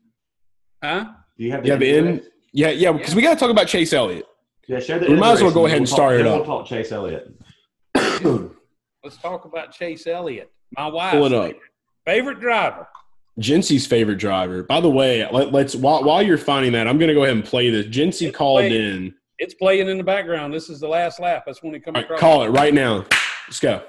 Huh? 0.83 1.07
Do 1.37 1.45
you 1.45 1.51
have 1.53 1.63
the 1.63 1.67
You 1.69 1.73
have 1.73 1.83
end? 1.83 1.93
the 1.93 1.99
of 1.99 2.07
end? 2.07 2.31
Race? 2.55 2.61
Yeah, 2.61 2.71
yeah, 2.71 2.93
because 2.93 3.15
we 3.15 3.23
gotta 3.23 3.39
talk 3.39 3.51
about 3.51 3.67
Chase 3.69 3.93
Elliott. 3.93 4.27
Yeah, 4.69 4.81
share 4.81 4.99
the 4.99 5.11
We 5.11 5.17
might 5.17 5.33
as 5.33 5.43
well 5.43 5.53
go 5.53 5.67
ahead 5.67 5.79
and 5.79 5.87
we'll 5.87 5.95
start 5.95 6.13
talk, 6.13 6.21
it 6.21 6.27
up. 6.27 6.47
We'll 6.47 6.59
talk 6.59 6.67
Chase 6.67 6.93
Elliott. 6.93 7.35
Let's 9.05 9.17
talk 9.19 9.45
about 9.45 9.73
Chase 9.73 10.07
Elliott, 10.07 10.51
my 10.77 10.87
wife. 10.87 11.13
Pull 11.13 11.27
it 11.27 11.33
up. 11.33 11.53
Favorite 12.07 12.41
driver. 12.41 12.89
Jency's 13.41 13.87
favorite 13.87 14.17
driver. 14.19 14.63
By 14.63 14.81
the 14.81 14.91
way, 14.91 15.29
let, 15.31 15.53
let's 15.53 15.75
while, 15.75 16.05
while 16.05 16.23
you're 16.23 16.39
finding 16.39 16.73
that, 16.73 16.87
I'm 16.87 16.99
going 16.99 17.09
to 17.09 17.15
go 17.15 17.25
ahead 17.25 17.35
and 17.35 17.45
play 17.45 17.69
this. 17.69 17.87
Jency 17.87 18.29
It's 18.29 18.37
called 18.37 18.61
playing. 18.61 18.73
in. 18.73 19.15
It's 19.39 19.55
playing 19.55 19.89
in 19.89 19.99
the 19.99 20.05
background. 20.05 20.55
This 20.55 20.71
is 20.71 20.79
the 20.79 20.87
last 20.89 21.19
lap. 21.19 21.43
That's 21.45 21.61
when 21.63 21.75
he 21.75 21.81
comes 21.81 21.97
All 21.97 22.03
right, 22.03 22.05
across. 22.05 22.21
call 22.21 22.45
it 22.45 22.51
right 22.51 22.73
now. 22.73 23.05
Let's 23.49 23.59
go. 23.59 23.83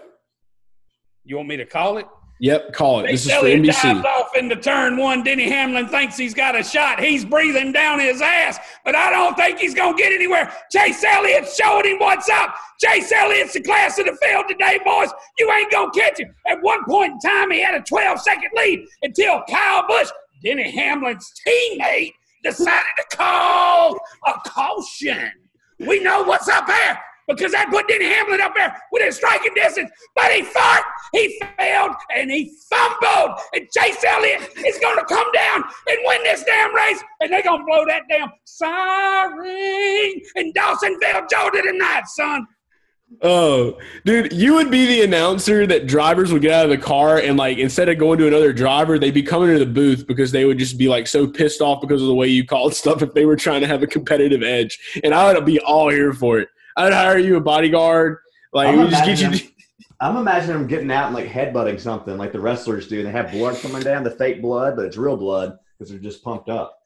You 1.23 1.37
want 1.37 1.47
me 1.47 1.57
to 1.57 1.65
call 1.65 1.97
it? 1.99 2.07
Yep, 2.39 2.73
call 2.73 2.99
it. 2.99 3.07
This 3.07 3.23
Chase 3.23 3.25
is 3.27 3.31
for 3.31 3.45
Elliott 3.45 3.63
NBC. 3.63 3.81
dives 3.81 4.05
off 4.05 4.35
into 4.35 4.55
turn 4.57 4.97
one. 4.97 5.23
Denny 5.23 5.49
Hamlin 5.49 5.87
thinks 5.87 6.17
he's 6.17 6.33
got 6.33 6.59
a 6.59 6.63
shot. 6.63 6.99
He's 6.99 7.23
breathing 7.23 7.71
down 7.71 7.99
his 7.99 8.21
ass, 8.21 8.59
but 8.83 8.93
I 8.93 9.09
don't 9.09 9.35
think 9.35 9.59
he's 9.59 9.73
going 9.73 9.95
to 9.95 10.01
get 10.01 10.11
anywhere. 10.11 10.51
Chase 10.69 11.01
Elliott's 11.03 11.55
showing 11.55 11.85
him 11.85 11.99
what's 11.99 12.27
up. 12.29 12.55
Chase 12.79 13.11
Elliott's 13.11 13.53
the 13.53 13.61
class 13.61 13.97
of 13.99 14.05
the 14.05 14.17
field 14.21 14.45
today, 14.49 14.79
boys. 14.83 15.09
You 15.39 15.49
ain't 15.51 15.71
going 15.71 15.91
to 15.91 15.99
catch 15.99 16.19
him. 16.19 16.35
At 16.45 16.61
one 16.61 16.83
point 16.85 17.13
in 17.13 17.19
time, 17.19 17.51
he 17.51 17.61
had 17.61 17.75
a 17.75 17.81
12 17.81 18.19
second 18.19 18.49
lead 18.55 18.85
until 19.01 19.41
Kyle 19.49 19.87
Busch, 19.87 20.09
Denny 20.43 20.69
Hamlin's 20.71 21.31
teammate, 21.47 22.11
decided 22.43 22.83
to 22.97 23.17
call 23.17 23.97
a 24.27 24.33
caution. 24.45 25.31
We 25.79 26.01
know 26.01 26.23
what's 26.23 26.49
up 26.49 26.67
there 26.67 27.01
because 27.27 27.51
that 27.51 27.69
put 27.69 27.87
Denny 27.87 28.05
Hamlin 28.05 28.41
up 28.41 28.53
there 28.55 28.75
within 28.91 29.11
striking 29.11 29.53
distance, 29.53 29.91
but 30.15 30.31
he 30.31 30.43
fought, 30.43 30.83
he 31.11 31.41
failed, 31.57 31.91
and 32.15 32.31
he 32.31 32.51
fumbled. 32.69 33.39
And 33.53 33.67
Chase 33.71 34.03
Elliott 34.03 34.41
is 34.65 34.77
going 34.79 34.97
to 34.97 35.05
come 35.05 35.31
down 35.33 35.63
and 35.87 35.97
win 36.05 36.23
this 36.23 36.43
damn 36.43 36.73
race, 36.75 37.01
and 37.21 37.31
they're 37.31 37.43
going 37.43 37.59
to 37.59 37.65
blow 37.65 37.85
that 37.85 38.03
damn 38.09 38.31
siren 38.45 40.21
in 40.35 40.53
Dawsonville, 40.53 41.29
Georgia 41.29 41.61
tonight, 41.61 42.03
son. 42.07 42.47
Oh, 43.21 43.77
dude, 44.03 44.33
you 44.33 44.55
would 44.55 44.71
be 44.71 44.85
the 44.85 45.03
announcer 45.03 45.65
that 45.67 45.87
drivers 45.87 46.33
would 46.33 46.41
get 46.41 46.53
out 46.53 46.65
of 46.65 46.71
the 46.71 46.77
car 46.77 47.19
and 47.19 47.37
like 47.37 47.59
instead 47.59 47.87
of 47.87 47.97
going 47.97 48.17
to 48.17 48.27
another 48.27 48.51
driver, 48.51 48.97
they'd 48.97 49.13
be 49.13 49.23
coming 49.23 49.53
to 49.53 49.59
the 49.59 49.65
booth 49.65 50.07
because 50.07 50.31
they 50.31 50.43
would 50.43 50.57
just 50.57 50.77
be 50.77 50.87
like 50.87 51.07
so 51.07 51.27
pissed 51.27 51.61
off 51.61 51.81
because 51.81 52.01
of 52.01 52.07
the 52.07 52.15
way 52.15 52.27
you 52.27 52.45
called 52.45 52.73
stuff 52.73 53.01
if 53.01 53.13
they 53.13 53.25
were 53.25 53.35
trying 53.35 53.61
to 53.61 53.67
have 53.67 53.83
a 53.83 53.87
competitive 53.87 54.43
edge. 54.43 54.79
And 55.03 55.13
I 55.13 55.31
would 55.31 55.45
be 55.45 55.59
all 55.59 55.89
here 55.89 56.13
for 56.13 56.39
it. 56.39 56.49
I'd 56.75 56.93
hire 56.93 57.17
you 57.17 57.37
a 57.37 57.41
bodyguard. 57.41 58.17
Like 58.53 58.69
I'm 58.69 58.79
we 58.79 58.89
just 58.89 59.05
get 59.05 59.19
you. 59.19 59.27
imagining- 59.27 59.51
I'm 60.01 60.17
imagining 60.17 60.57
them 60.57 60.67
getting 60.67 60.91
out 60.91 61.05
and 61.07 61.15
like 61.15 61.27
headbutting 61.27 61.79
something 61.79 62.17
like 62.17 62.33
the 62.33 62.39
wrestlers 62.39 62.87
do. 62.87 63.01
They 63.01 63.11
have 63.11 63.31
blood 63.31 63.57
coming 63.61 63.81
down, 63.81 64.03
the 64.03 64.11
fake 64.11 64.41
blood, 64.41 64.75
but 64.75 64.85
it's 64.85 64.97
real 64.97 65.15
blood 65.15 65.57
because 65.77 65.89
they're 65.89 65.99
just 65.99 66.21
pumped 66.23 66.49
up. 66.49 66.77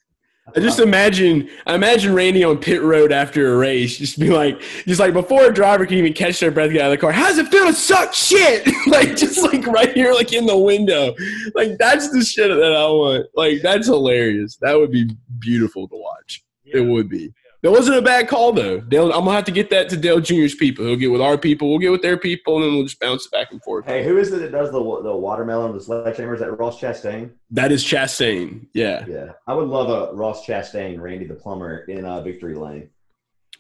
I 0.55 0.59
just 0.61 0.79
imagine, 0.79 1.47
I 1.67 1.75
imagine 1.75 2.13
Randy 2.15 2.43
on 2.43 2.57
pit 2.57 2.81
road 2.81 3.11
after 3.11 3.53
a 3.53 3.57
race, 3.57 3.97
just 3.97 4.19
be 4.19 4.29
like, 4.29 4.59
just 4.87 4.99
like 4.99 5.13
before 5.13 5.45
a 5.45 5.53
driver 5.53 5.85
can 5.85 5.97
even 5.97 6.13
catch 6.13 6.39
their 6.39 6.49
breath, 6.49 6.71
get 6.71 6.81
out 6.81 6.87
of 6.87 6.91
the 6.91 6.97
car. 6.97 7.11
How's 7.11 7.37
it 7.37 7.47
feel 7.49 7.65
to 7.67 7.73
suck 7.73 8.13
shit? 8.13 8.67
like 8.87 9.15
just 9.15 9.43
like 9.43 9.65
right 9.67 9.93
here, 9.93 10.11
like 10.13 10.33
in 10.33 10.45
the 10.47 10.57
window. 10.57 11.13
Like 11.53 11.77
that's 11.77 12.09
the 12.09 12.23
shit 12.23 12.49
that 12.49 12.73
I 12.75 12.85
want. 12.87 13.27
Like 13.35 13.61
that's 13.61 13.87
hilarious. 13.87 14.57
That 14.57 14.73
would 14.73 14.91
be 14.91 15.09
beautiful 15.39 15.87
to 15.87 15.95
watch. 15.95 16.43
It 16.65 16.81
would 16.81 17.09
be. 17.09 17.31
That 17.61 17.71
wasn't 17.71 17.97
a 17.97 18.01
bad 18.01 18.29
call 18.29 18.53
though. 18.53 18.79
Dale, 18.79 19.11
I'm 19.11 19.25
gonna 19.25 19.33
have 19.33 19.43
to 19.45 19.51
get 19.51 19.69
that 19.71 19.89
to 19.89 19.97
Dale 19.97 20.21
Jr.'s 20.21 20.55
people. 20.55 20.85
He'll 20.85 20.95
get 20.95 21.11
with 21.11 21.21
our 21.21 21.37
people. 21.37 21.69
We'll 21.69 21.79
get 21.79 21.91
with 21.91 22.01
their 22.01 22.17
people, 22.17 22.55
and 22.55 22.63
then 22.65 22.73
we'll 22.73 22.83
just 22.85 22.99
bounce 23.01 23.25
it 23.25 23.31
back 23.33 23.51
and 23.51 23.61
forth. 23.61 23.85
Hey, 23.85 24.03
who 24.03 24.17
is 24.17 24.31
it 24.31 24.39
that 24.39 24.51
does 24.53 24.71
the 24.71 24.79
the 24.79 25.13
watermelon, 25.15 25.73
the 25.73 25.81
sledgehammer? 25.81 26.35
Is 26.35 26.39
that 26.39 26.57
Ross 26.57 26.79
Chastain? 26.79 27.31
That 27.51 27.71
is 27.73 27.83
Chastain. 27.83 28.67
Yeah, 28.73 29.05
Yeah, 29.07 29.33
I 29.45 29.53
would 29.55 29.67
love 29.67 29.89
a 29.89 30.15
Ross 30.15 30.45
Chastain, 30.45 31.01
Randy 31.01 31.25
the 31.27 31.35
plumber 31.35 31.79
in 31.89 32.05
uh, 32.05 32.21
Victory 32.21 32.55
Lane. 32.55 32.89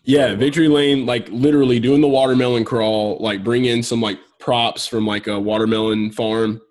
yeah. 0.05 0.33
Victory 0.35 0.69
Lane, 0.69 1.05
like 1.05 1.27
literally 1.29 1.79
doing 1.81 1.99
the 1.99 2.07
watermelon 2.07 2.63
crawl. 2.63 3.17
Like 3.19 3.43
bring 3.43 3.65
in 3.65 3.83
some 3.83 4.01
like 4.01 4.19
props 4.39 4.87
from 4.87 5.05
like 5.05 5.27
a 5.27 5.37
watermelon 5.37 6.11
farm. 6.13 6.61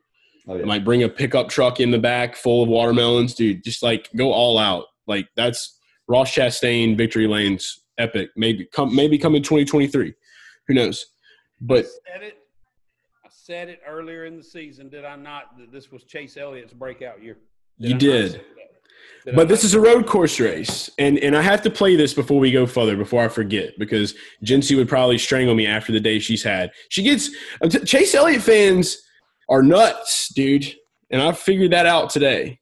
Oh 0.48 0.56
yeah, 0.56 0.64
Like 0.64 0.82
bring 0.82 1.02
a 1.02 1.10
pickup 1.10 1.50
truck 1.50 1.78
in 1.78 1.90
the 1.90 1.98
back 1.98 2.36
full 2.36 2.62
of 2.62 2.70
watermelons, 2.70 3.34
dude. 3.34 3.62
Just 3.62 3.82
like 3.82 4.08
go 4.16 4.32
all 4.32 4.56
out. 4.58 4.86
Like 5.06 5.28
that's 5.36 5.77
Ross 6.08 6.32
Chastain, 6.34 6.96
Victory 6.96 7.26
Lane's 7.26 7.84
epic. 7.98 8.30
Maybe 8.36 8.64
come 8.64 8.94
maybe 8.94 9.18
come 9.18 9.34
in 9.34 9.42
2023. 9.42 10.14
Who 10.66 10.74
knows? 10.74 11.06
But 11.60 11.86
said 11.86 12.22
it. 12.22 12.38
I 13.24 13.28
said 13.30 13.68
it 13.68 13.80
earlier 13.86 14.24
in 14.26 14.36
the 14.36 14.42
season, 14.42 14.88
did 14.88 15.04
I 15.04 15.16
not? 15.16 15.58
That 15.58 15.72
this 15.72 15.90
was 15.90 16.04
Chase 16.04 16.36
Elliott's 16.36 16.72
breakout 16.72 17.22
year. 17.22 17.38
You 17.78 17.94
I 17.94 17.98
did. 17.98 18.40
Did 19.24 19.34
But 19.34 19.48
this 19.48 19.64
is 19.64 19.74
a 19.74 19.80
road 19.80 20.06
course 20.06 20.40
race, 20.40 20.90
and 20.98 21.18
and 21.18 21.36
I 21.36 21.42
have 21.42 21.62
to 21.62 21.70
play 21.70 21.96
this 21.96 22.14
before 22.14 22.38
we 22.40 22.50
go 22.50 22.66
further, 22.66 22.96
before 22.96 23.24
I 23.24 23.28
forget, 23.28 23.78
because 23.78 24.14
Jinsey 24.44 24.76
would 24.76 24.88
probably 24.88 25.18
strangle 25.18 25.54
me 25.54 25.66
after 25.66 25.92
the 25.92 26.00
day 26.00 26.18
she's 26.18 26.42
had. 26.42 26.70
She 26.88 27.02
gets 27.02 27.30
t- 27.68 27.84
Chase 27.84 28.14
Elliott 28.14 28.42
fans 28.42 28.98
are 29.48 29.62
nuts, 29.62 30.28
dude, 30.34 30.74
and 31.10 31.20
I 31.20 31.32
figured 31.32 31.72
that 31.72 31.86
out 31.86 32.10
today. 32.10 32.60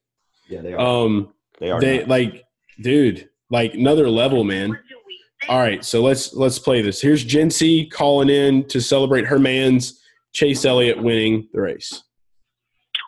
yeah, 0.49 0.63
they 0.63 0.75
are. 0.75 0.81
Um, 0.81 1.33
they 1.59 1.71
are. 1.71 1.81
they 1.81 1.99
not. 2.01 2.09
like, 2.09 2.45
dude, 2.81 3.29
like 3.51 3.75
another 3.75 4.09
level, 4.09 4.45
man. 4.45 4.79
All 5.49 5.59
right, 5.59 5.85
so 5.85 6.03
let's 6.03 6.35
let's 6.35 6.59
play 6.59 6.83
this. 6.83 7.01
Here's 7.01 7.25
Jinsey 7.25 7.91
calling 7.91 8.29
in 8.29 8.67
to 8.69 8.81
celebrate 8.81 9.27
her 9.27 9.39
man's 9.39 10.01
Chase 10.33 10.65
Elliott 10.65 11.01
winning 11.01 11.49
the 11.53 11.61
race. 11.61 12.03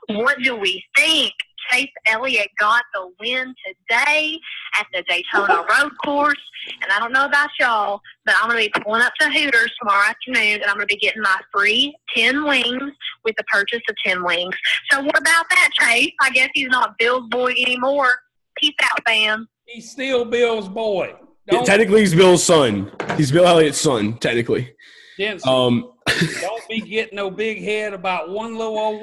What 0.09 0.39
do 0.43 0.57
we 0.57 0.85
think? 0.97 1.33
Chase 1.71 1.91
Elliott 2.07 2.49
got 2.59 2.83
the 2.95 3.11
win 3.21 3.55
today 3.67 4.39
at 4.79 4.87
the 4.93 5.03
Daytona 5.09 5.67
Road 5.69 5.93
Course. 6.05 6.41
And 6.83 6.91
I 6.91 6.99
don't 6.99 7.13
know 7.13 7.27
about 7.27 7.51
y'all, 7.61 8.01
but 8.25 8.35
I'm 8.41 8.49
going 8.49 8.65
to 8.65 8.71
be 8.73 8.83
pulling 8.83 9.03
up 9.03 9.13
to 9.21 9.31
Hooters 9.31 9.73
tomorrow 9.79 10.09
afternoon 10.09 10.61
and 10.61 10.65
I'm 10.65 10.77
going 10.77 10.89
to 10.89 10.95
be 10.95 11.01
getting 11.01 11.23
my 11.23 11.39
free 11.53 11.97
10 12.17 12.45
wings 12.45 12.93
with 13.25 13.37
the 13.37 13.45
purchase 13.45 13.81
of 13.89 13.97
10 14.05 14.25
wings. 14.25 14.55
So 14.91 15.03
what 15.03 15.19
about 15.19 15.47
that, 15.51 15.71
Chase? 15.79 16.13
I 16.21 16.31
guess 16.31 16.49
he's 16.55 16.69
not 16.69 16.97
Bill's 16.99 17.29
boy 17.29 17.51
anymore. 17.51 18.11
Peace 18.57 18.75
out, 18.83 19.01
fam. 19.07 19.49
He's 19.69 19.91
still 19.91 20.25
Bill's 20.25 20.69
boy. 20.69 21.15
Yeah, 21.53 21.63
technically, 21.63 22.01
he's 22.01 22.15
Bill's 22.15 22.43
son. 22.43 22.91
He's 23.17 23.31
Bill 23.31 23.47
Elliott's 23.47 23.79
son, 23.79 24.19
technically. 24.19 24.75
Jensen, 25.19 25.49
Um, 25.51 25.93
don't 26.41 26.69
be 26.69 26.81
getting 26.81 27.17
no 27.17 27.31
big 27.31 27.63
head 27.63 27.93
about 27.93 28.31
one 28.31 28.57
little 28.57 28.79
old 28.79 29.03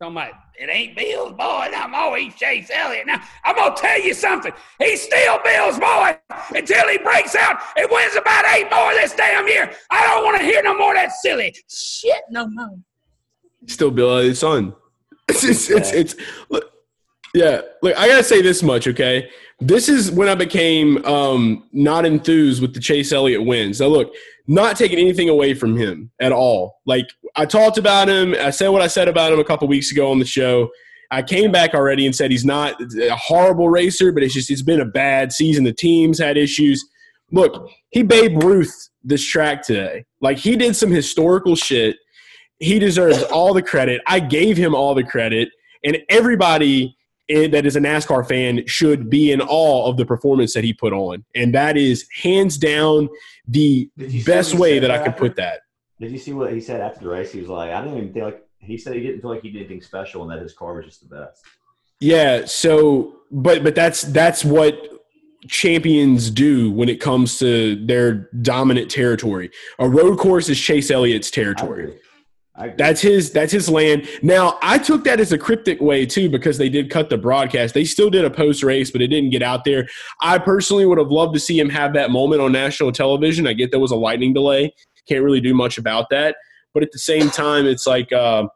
I'm 0.00 0.14
like, 0.14 0.32
it 0.60 0.68
ain't 0.70 0.96
Bill's 0.96 1.32
boy 1.32 1.68
no 1.72 1.88
more. 1.88 2.16
He's 2.18 2.34
Chase 2.36 2.70
Elliott. 2.72 3.06
Now 3.06 3.20
I'm 3.44 3.56
gonna 3.56 3.74
tell 3.74 4.00
you 4.00 4.14
something. 4.14 4.52
He's 4.78 5.02
still 5.02 5.38
Bill's 5.42 5.78
boy 5.78 6.16
until 6.54 6.88
he 6.88 6.98
breaks 6.98 7.34
out 7.34 7.58
and 7.76 7.88
wins 7.90 8.14
about 8.14 8.44
eight 8.54 8.68
more 8.70 8.92
this 8.92 9.14
damn 9.14 9.48
year. 9.48 9.72
I 9.90 10.02
don't 10.06 10.24
want 10.24 10.38
to 10.38 10.44
hear 10.44 10.62
no 10.62 10.76
more 10.76 10.90
of 10.94 10.96
that 10.96 11.12
silly 11.12 11.54
shit 11.68 12.22
no 12.30 12.46
more. 12.48 12.76
still 13.66 13.90
Bill 13.90 14.18
Elliott's 14.18 14.40
son. 14.40 14.74
It's, 15.26 15.42
it's, 15.42 15.70
it's, 15.70 15.92
it's 15.92 16.14
look, 16.50 16.70
yeah. 17.34 17.62
Look, 17.82 17.96
I 17.96 18.06
gotta 18.08 18.22
say 18.22 18.42
this 18.42 18.62
much, 18.62 18.86
okay? 18.86 19.30
This 19.60 19.88
is 19.88 20.10
when 20.10 20.28
I 20.28 20.34
became 20.34 21.04
um, 21.04 21.68
not 21.72 22.04
enthused 22.04 22.60
with 22.60 22.74
the 22.74 22.80
Chase 22.80 23.12
Elliott 23.12 23.44
wins. 23.44 23.80
Now, 23.80 23.86
look, 23.86 24.12
not 24.46 24.76
taking 24.76 24.98
anything 24.98 25.28
away 25.28 25.54
from 25.54 25.76
him 25.76 26.10
at 26.20 26.32
all. 26.32 26.80
Like 26.86 27.06
I 27.36 27.46
talked 27.46 27.78
about 27.78 28.08
him, 28.08 28.34
I 28.34 28.50
said 28.50 28.68
what 28.68 28.82
I 28.82 28.88
said 28.88 29.08
about 29.08 29.32
him 29.32 29.38
a 29.38 29.44
couple 29.44 29.68
weeks 29.68 29.90
ago 29.90 30.10
on 30.10 30.18
the 30.18 30.24
show. 30.24 30.70
I 31.10 31.22
came 31.22 31.52
back 31.52 31.74
already 31.74 32.06
and 32.06 32.14
said 32.14 32.30
he's 32.30 32.44
not 32.44 32.80
a 32.80 33.14
horrible 33.14 33.68
racer, 33.68 34.10
but 34.10 34.22
it's 34.22 34.34
just 34.34 34.50
it's 34.50 34.62
been 34.62 34.80
a 34.80 34.86
bad 34.86 35.32
season. 35.32 35.64
The 35.64 35.72
team's 35.72 36.18
had 36.18 36.36
issues. 36.36 36.84
Look, 37.30 37.70
he 37.90 38.02
Babe 38.02 38.42
Ruth 38.42 38.90
this 39.02 39.24
track 39.24 39.62
today. 39.62 40.04
Like 40.20 40.38
he 40.38 40.56
did 40.56 40.74
some 40.74 40.90
historical 40.90 41.56
shit 41.56 41.96
he 42.58 42.78
deserves 42.78 43.22
all 43.24 43.54
the 43.54 43.62
credit. 43.62 44.00
I 44.06 44.20
gave 44.20 44.56
him 44.56 44.74
all 44.74 44.94
the 44.94 45.04
credit, 45.04 45.48
and 45.84 45.98
everybody 46.08 46.96
that 47.28 47.64
is 47.64 47.76
a 47.76 47.80
NASCAR 47.80 48.26
fan 48.28 48.66
should 48.66 49.08
be 49.08 49.32
in 49.32 49.40
awe 49.40 49.88
of 49.88 49.96
the 49.96 50.04
performance 50.04 50.54
that 50.54 50.64
he 50.64 50.72
put 50.72 50.92
on, 50.92 51.24
and 51.34 51.54
that 51.54 51.76
is 51.76 52.06
hands 52.22 52.58
down 52.58 53.08
the 53.48 53.90
Did 53.96 54.12
you 54.12 54.20
see 54.20 54.30
best 54.30 54.54
way 54.54 54.78
that 54.78 54.90
I 54.90 54.98
could 54.98 55.08
after? 55.08 55.20
put 55.20 55.36
that. 55.36 55.60
Did 56.00 56.12
you 56.12 56.18
see 56.18 56.32
what 56.32 56.52
he 56.52 56.60
said 56.60 56.80
after 56.80 57.00
the 57.00 57.08
race? 57.08 57.32
He 57.32 57.40
was 57.40 57.48
like, 57.48 57.70
I 57.70 57.82
didn't 57.82 57.98
even 57.98 58.12
feel 58.12 58.24
like 58.26 58.44
he 58.58 58.76
said 58.76 58.94
he 58.94 59.00
didn't 59.00 59.20
feel 59.20 59.30
like 59.30 59.42
he 59.42 59.50
did 59.50 59.60
anything 59.60 59.80
special 59.80 60.22
and 60.22 60.30
that 60.30 60.42
his 60.42 60.52
car 60.52 60.74
was 60.74 60.86
just 60.86 61.08
the 61.08 61.14
best. 61.14 61.42
Yeah. 62.00 62.44
So, 62.46 63.20
but 63.30 63.62
but 63.62 63.74
that's 63.74 64.02
that's 64.02 64.44
what 64.44 64.76
champions 65.46 66.30
do 66.30 66.70
when 66.70 66.88
it 66.88 67.00
comes 67.00 67.38
to 67.38 67.76
their 67.86 68.30
dominant 68.42 68.90
territory. 68.90 69.50
A 69.78 69.88
road 69.88 70.18
course 70.18 70.48
is 70.48 70.58
Chase 70.58 70.90
Elliott's 70.90 71.30
territory. 71.30 71.98
That's 72.56 73.00
his. 73.00 73.32
That's 73.32 73.52
his 73.52 73.68
land. 73.68 74.08
Now, 74.22 74.58
I 74.62 74.78
took 74.78 75.02
that 75.04 75.18
as 75.18 75.32
a 75.32 75.38
cryptic 75.38 75.80
way 75.80 76.06
too, 76.06 76.28
because 76.28 76.56
they 76.56 76.68
did 76.68 76.88
cut 76.88 77.10
the 77.10 77.18
broadcast. 77.18 77.74
They 77.74 77.84
still 77.84 78.10
did 78.10 78.24
a 78.24 78.30
post 78.30 78.62
race, 78.62 78.92
but 78.92 79.02
it 79.02 79.08
didn't 79.08 79.30
get 79.30 79.42
out 79.42 79.64
there. 79.64 79.88
I 80.20 80.38
personally 80.38 80.86
would 80.86 80.98
have 80.98 81.10
loved 81.10 81.34
to 81.34 81.40
see 81.40 81.58
him 81.58 81.68
have 81.70 81.94
that 81.94 82.10
moment 82.12 82.42
on 82.42 82.52
national 82.52 82.92
television. 82.92 83.48
I 83.48 83.54
get 83.54 83.72
there 83.72 83.80
was 83.80 83.90
a 83.90 83.96
lightning 83.96 84.32
delay. 84.32 84.72
Can't 85.08 85.24
really 85.24 85.40
do 85.40 85.52
much 85.52 85.78
about 85.78 86.10
that. 86.10 86.36
But 86.72 86.84
at 86.84 86.92
the 86.92 86.98
same 86.98 87.28
time, 87.28 87.66
it's 87.66 87.86
like, 87.86 88.12
uh, 88.12 88.46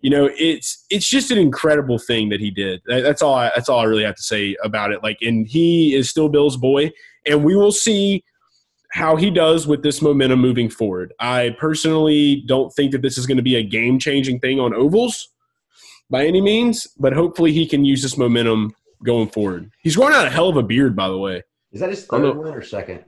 you 0.00 0.10
know, 0.10 0.30
it's 0.36 0.84
it's 0.90 1.08
just 1.08 1.30
an 1.30 1.38
incredible 1.38 1.98
thing 1.98 2.28
that 2.28 2.40
he 2.40 2.50
did. 2.50 2.82
That's 2.86 3.22
all. 3.22 3.34
I, 3.34 3.50
that's 3.54 3.68
all 3.70 3.80
I 3.80 3.84
really 3.84 4.04
have 4.04 4.16
to 4.16 4.22
say 4.22 4.56
about 4.62 4.92
it. 4.92 5.02
Like, 5.02 5.18
and 5.22 5.46
he 5.46 5.94
is 5.94 6.10
still 6.10 6.28
Bill's 6.28 6.56
boy, 6.58 6.92
and 7.26 7.44
we 7.44 7.56
will 7.56 7.72
see 7.72 8.22
how 8.92 9.16
he 9.16 9.30
does 9.30 9.66
with 9.66 9.82
this 9.82 10.00
momentum 10.00 10.40
moving 10.40 10.70
forward. 10.70 11.12
I 11.20 11.54
personally 11.58 12.42
don't 12.46 12.72
think 12.74 12.92
that 12.92 13.02
this 13.02 13.18
is 13.18 13.26
going 13.26 13.36
to 13.36 13.42
be 13.42 13.56
a 13.56 13.62
game 13.62 13.98
changing 13.98 14.40
thing 14.40 14.58
on 14.60 14.72
ovals 14.74 15.28
by 16.10 16.26
any 16.26 16.40
means, 16.40 16.86
but 16.98 17.12
hopefully 17.12 17.52
he 17.52 17.66
can 17.66 17.84
use 17.84 18.02
this 18.02 18.16
momentum 18.16 18.74
going 19.04 19.28
forward. 19.28 19.70
He's 19.82 19.96
growing 19.96 20.14
out 20.14 20.26
a 20.26 20.30
hell 20.30 20.48
of 20.48 20.56
a 20.56 20.62
beard, 20.62 20.96
by 20.96 21.08
the 21.08 21.18
way. 21.18 21.42
Is 21.70 21.80
that 21.80 21.90
his 21.90 22.06
third 22.06 22.36
win 22.36 22.54
or 22.54 22.62
second? 22.62 23.04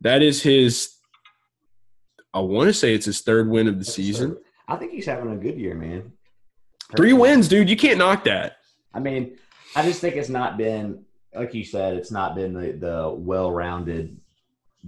That 0.00 0.22
is 0.22 0.42
his. 0.42 0.94
I 2.32 2.40
want 2.40 2.68
to 2.68 2.74
say 2.74 2.94
it's 2.94 3.06
his 3.06 3.20
third 3.20 3.48
win 3.48 3.66
of 3.68 3.74
the 3.74 3.78
That's 3.84 3.94
season. 3.94 4.34
third. 4.34 4.42
I 4.68 4.76
think 4.76 4.92
he's 4.92 5.06
having 5.06 5.32
a 5.32 5.36
good 5.36 5.58
year, 5.58 5.74
man. 5.74 6.12
Three 6.96 7.12
wins, 7.12 7.48
dude. 7.48 7.68
You 7.68 7.76
can't 7.76 7.98
knock 7.98 8.24
that. 8.24 8.56
I 8.92 9.00
mean, 9.00 9.36
I 9.74 9.82
just 9.82 10.00
think 10.00 10.14
it's 10.14 10.28
not 10.28 10.56
been 10.56 11.04
like 11.34 11.52
you 11.52 11.64
said. 11.64 11.96
It's 11.96 12.12
not 12.12 12.34
been 12.36 12.52
the, 12.54 12.72
the 12.72 13.12
well-rounded 13.12 14.20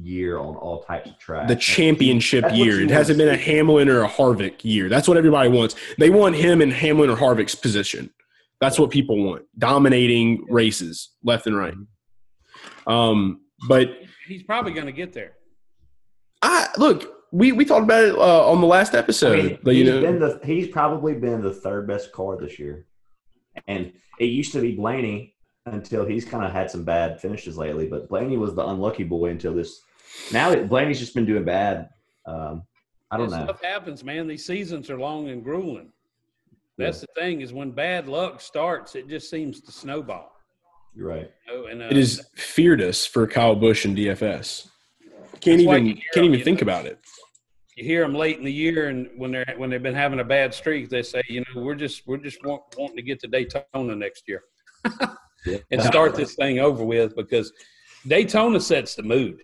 year 0.01 0.39
on 0.39 0.55
all 0.57 0.83
types 0.83 1.11
of 1.11 1.19
tracks. 1.19 1.49
The 1.49 1.57
championship 1.57 2.43
That's 2.43 2.55
year. 2.57 2.81
you 2.81 2.85
It 2.87 2.91
hasn't 2.91 3.19
been 3.19 3.29
a. 3.29 3.37
Hamlin 3.37 3.89
or 3.89 4.03
a 4.03 4.09
Harvick 4.09 4.65
year. 4.65 4.89
That's 4.89 5.09
what 5.09 5.17
everybody 5.17 5.49
wants. 5.49 5.77
They 5.99 6.11
want 6.11 6.37
him 6.37 6.61
in 6.61 6.71
Hamlin 6.71 7.11
or 7.11 7.17
Harvick's 7.17 7.55
position. 7.55 8.11
That's 8.61 8.79
what 8.79 8.91
people 8.91 9.23
want. 9.23 9.45
Dominating 9.59 10.45
races 10.49 11.11
left 11.23 11.47
and 11.47 11.57
right. 11.57 11.75
Um, 12.87 13.41
but 13.69 13.91
He's 14.27 14.43
probably 14.43 14.73
going 14.73 14.87
to 14.87 14.93
get 14.93 15.13
there. 15.13 15.35
I 16.43 16.69
look. 16.77 17.13
We, 17.33 17.53
we 17.53 17.65
talked 17.65 17.85
about 17.85 18.05
it 18.05 18.15
uh, 18.15 18.51
on 18.51 18.61
the 18.61 18.67
last 18.67 18.95
I 18.95 18.99
episode. 18.99 19.45
mean, 19.45 19.59
but, 19.63 19.75
you 19.75 19.85
he's 19.85 19.93
know, 19.93 20.01
been 20.01 20.19
the 20.19 20.41
he's 20.45 20.69
probably 20.69 21.15
been 21.15 21.43
the 21.43 21.53
third 21.53 21.87
best 21.87 22.13
car 22.13 22.37
this 22.39 22.59
year, 22.59 22.87
and 23.67 23.93
it 24.19 24.27
used 24.27 24.53
to 24.53 24.61
be 24.61 24.75
Blaney 24.75 25.35
until 25.67 26.07
he's 26.07 26.25
kind 26.25 26.45
of 26.45 26.53
had 26.53 26.71
some 26.71 26.85
bad 26.85 27.21
finishes 27.21 27.59
lately. 27.59 27.89
But 27.89 28.09
Blaney 28.09 28.39
was 28.39 28.55
the 28.55 28.67
unlucky 28.67 29.05
boy 29.05 29.31
until 29.31 29.55
this. 29.55 29.83
Now 30.33 30.51
that 30.51 30.69
Blaney's 30.69 30.99
just 30.99 31.15
been 31.15 31.27
doing 31.27 31.45
bad. 31.45 31.89
Um, 32.27 32.63
I 33.11 33.17
don't 33.17 33.29
This 33.29 33.39
know. 33.39 33.45
Stuff 33.45 33.63
happens, 33.63 34.03
man. 34.05 34.27
These 34.27 34.45
seasons 34.45 34.91
are 34.91 34.99
long 34.99 35.29
and 35.29 35.45
grueling. 35.45 35.93
That's 36.79 37.01
the 37.01 37.07
thing 37.17 37.41
is 37.41 37.53
when 37.53 37.71
bad 37.71 38.07
luck 38.07 38.41
starts, 38.41 38.97
it 38.97 39.09
just 39.09 39.31
seems 39.31 39.61
to 39.63 39.73
snowball. 39.73 40.31
You're 40.95 41.09
right. 41.09 41.31
You 41.47 41.55
know? 41.55 41.67
And 41.67 41.83
uh, 41.83 41.87
it 41.87 41.97
is 41.97 42.27
feared 42.35 42.83
us 42.83 43.07
for 43.07 43.27
Kyle 43.27 43.55
Busch 43.55 43.85
and 43.85 43.97
DFS. 43.97 44.69
Can't 45.41 45.61
even 45.61 45.85
can't 45.87 45.99
him, 46.17 46.25
even 46.25 46.39
you 46.39 46.45
think 46.45 46.61
know. 46.61 46.65
about 46.65 46.87
it. 46.87 46.99
you 47.77 47.85
hear 47.85 48.01
them 48.03 48.15
late 48.15 48.39
in 48.39 48.45
the 48.45 48.53
year, 48.53 48.89
and 48.89 49.09
when 49.17 49.31
they're 49.31 49.55
when 49.57 49.71
they've 49.71 49.83
been 49.83 49.95
having 49.95 50.21
a 50.21 50.25
bad 50.25 50.53
streak, 50.55 50.89
they 50.89 51.03
say, 51.03 51.23
you 51.29 51.41
know, 51.41 51.63
we're 51.63 51.75
just 51.75 52.07
we're 52.07 52.17
just 52.17 52.45
want, 52.45 52.63
wanting 52.77 52.97
to 52.97 53.03
get 53.03 53.21
to 53.21 53.29
Daytona 53.29 53.95
next 53.95 54.25
year 54.27 54.43
Yeah. 55.45 55.59
and 55.71 55.83
start 55.83 56.15
this 56.15 56.35
thing 56.35 56.59
over 56.59 56.85
with 56.85 57.15
because 57.15 57.53
Daytona 58.07 58.61
sets 58.61 58.95
the 58.95 59.03
mood. 59.03 59.43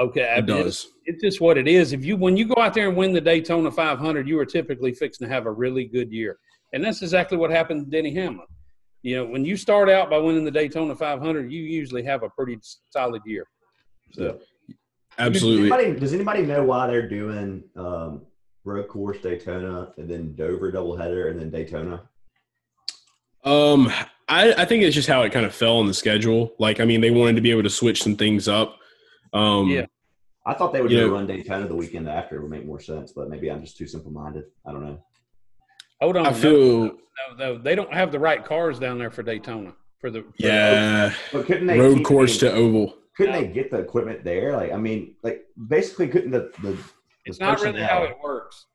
Okay, 0.00 0.28
I 0.28 0.38
It 0.38 0.46
does. 0.46 0.88
It's 1.06 1.22
just 1.22 1.40
what 1.40 1.58
it 1.58 1.66
is. 1.66 1.92
If 1.92 2.04
you 2.04 2.16
when 2.16 2.36
you 2.36 2.46
go 2.46 2.60
out 2.60 2.74
there 2.74 2.88
and 2.88 2.96
win 2.96 3.12
the 3.12 3.20
Daytona 3.20 3.70
500, 3.70 4.28
you 4.28 4.38
are 4.38 4.46
typically 4.46 4.92
fixing 4.92 5.26
to 5.26 5.32
have 5.32 5.46
a 5.46 5.52
really 5.52 5.86
good 5.86 6.12
year, 6.12 6.38
and 6.72 6.84
that's 6.84 7.02
exactly 7.02 7.36
what 7.36 7.50
happened 7.50 7.84
to 7.84 7.90
Denny 7.90 8.14
Hamlin. 8.14 8.46
you 9.02 9.16
know, 9.16 9.26
when 9.26 9.44
you 9.44 9.56
start 9.56 9.88
out 9.88 10.10
by 10.10 10.18
winning 10.18 10.44
the 10.44 10.50
Daytona 10.50 10.94
500, 10.94 11.50
you 11.50 11.62
usually 11.62 12.02
have 12.04 12.22
a 12.22 12.30
pretty 12.30 12.58
solid 12.90 13.22
year. 13.24 13.46
So 14.12 14.38
Absolutely. 15.18 15.68
Does 15.68 15.78
anybody, 15.78 16.00
does 16.00 16.14
anybody 16.14 16.42
know 16.42 16.62
why 16.62 16.86
they're 16.86 17.08
doing 17.08 17.64
um, 17.76 18.22
road 18.64 18.88
course 18.88 19.18
Daytona 19.20 19.92
and 19.98 20.08
then 20.08 20.34
Dover 20.36 20.70
doubleheader 20.70 21.30
and 21.30 21.40
then 21.40 21.50
Daytona? 21.50 22.08
Um, 23.44 23.92
I, 24.28 24.52
I 24.52 24.64
think 24.64 24.84
it's 24.84 24.94
just 24.94 25.08
how 25.08 25.22
it 25.22 25.32
kind 25.32 25.46
of 25.46 25.54
fell 25.54 25.78
on 25.78 25.86
the 25.86 25.94
schedule. 25.94 26.52
Like, 26.58 26.80
I 26.80 26.84
mean, 26.84 27.00
they 27.00 27.10
wanted 27.10 27.36
to 27.36 27.42
be 27.42 27.50
able 27.50 27.64
to 27.64 27.70
switch 27.70 28.02
some 28.02 28.16
things 28.16 28.46
up. 28.46 28.77
Um, 29.32 29.68
Yeah. 29.68 29.86
I 30.46 30.54
thought 30.54 30.72
they 30.72 30.80
would 30.80 30.90
Yeah. 30.90 31.00
do 31.00 31.12
run 31.14 31.26
Daytona 31.26 31.66
the 31.68 31.74
weekend 31.74 32.08
after. 32.08 32.36
It 32.36 32.42
would 32.42 32.50
make 32.50 32.64
more 32.64 32.80
sense, 32.80 33.12
but 33.12 33.28
maybe 33.28 33.50
I'm 33.50 33.60
just 33.60 33.76
too 33.76 33.86
simple 33.86 34.10
minded. 34.10 34.44
I 34.66 34.72
don't 34.72 34.84
know. 34.84 35.02
hold 36.00 36.16
on. 36.16 36.26
I 36.26 36.30
no, 36.30 36.34
feel, 36.36 36.84
no, 36.84 36.92
no, 37.36 37.58
they 37.58 37.74
don't 37.74 37.92
have 37.92 38.12
the 38.12 38.20
right 38.20 38.44
cars 38.44 38.78
down 38.78 38.98
there 38.98 39.10
for 39.10 39.24
Daytona. 39.24 39.74
For 39.98 40.10
the 40.12 40.22
for 40.22 40.28
the- 40.38 40.46
yeah, 40.46 41.12
But 41.32 41.46
couldn't 41.46 41.66
they 41.66 41.76
road 41.78 41.96
keep- 41.98 42.06
course 42.06 42.38
to 42.38 42.52
oval. 42.52 42.96
Couldn't 43.16 43.32
they 43.32 43.48
get 43.48 43.72
the 43.72 43.78
equipment 43.80 44.22
there? 44.22 44.52
Like, 44.52 44.70
I 44.72 44.76
mean, 44.76 45.16
like 45.24 45.44
basically, 45.66 46.06
couldn't 46.06 46.30
the 46.30 46.52
the 46.62 46.78
it's 47.26 47.40
not 47.40 47.60
really 47.62 47.82
how 47.82 48.04
it 48.04 48.16
works. 48.22 48.66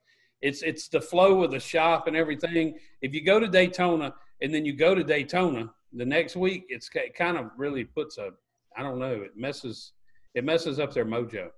It's 0.42 0.62
it's 0.64 0.90
the 0.90 1.00
flow 1.00 1.44
of 1.46 1.52
the 1.52 1.62
shop 1.62 2.08
and 2.08 2.18
everything. 2.18 2.78
If 3.02 3.14
you 3.16 3.24
go 3.24 3.40
to 3.40 3.48
Daytona 3.48 4.14
and 4.42 4.54
then 4.54 4.66
you 4.66 4.74
go 4.74 4.94
to 4.94 5.02
Daytona 5.04 5.74
the 5.94 6.06
next 6.06 6.36
week, 6.36 6.66
it's 6.68 6.90
it 6.94 7.16
kind 7.16 7.38
of 7.38 7.52
really 7.56 7.86
puts 7.86 8.18
a 8.18 8.32
I 8.76 8.84
don't 8.84 9.00
know. 9.00 9.14
It 9.22 9.38
messes 9.38 9.94
it 10.34 10.44
messes 10.44 10.80
up 10.80 10.94
their 10.94 11.06
mojo. 11.06 11.50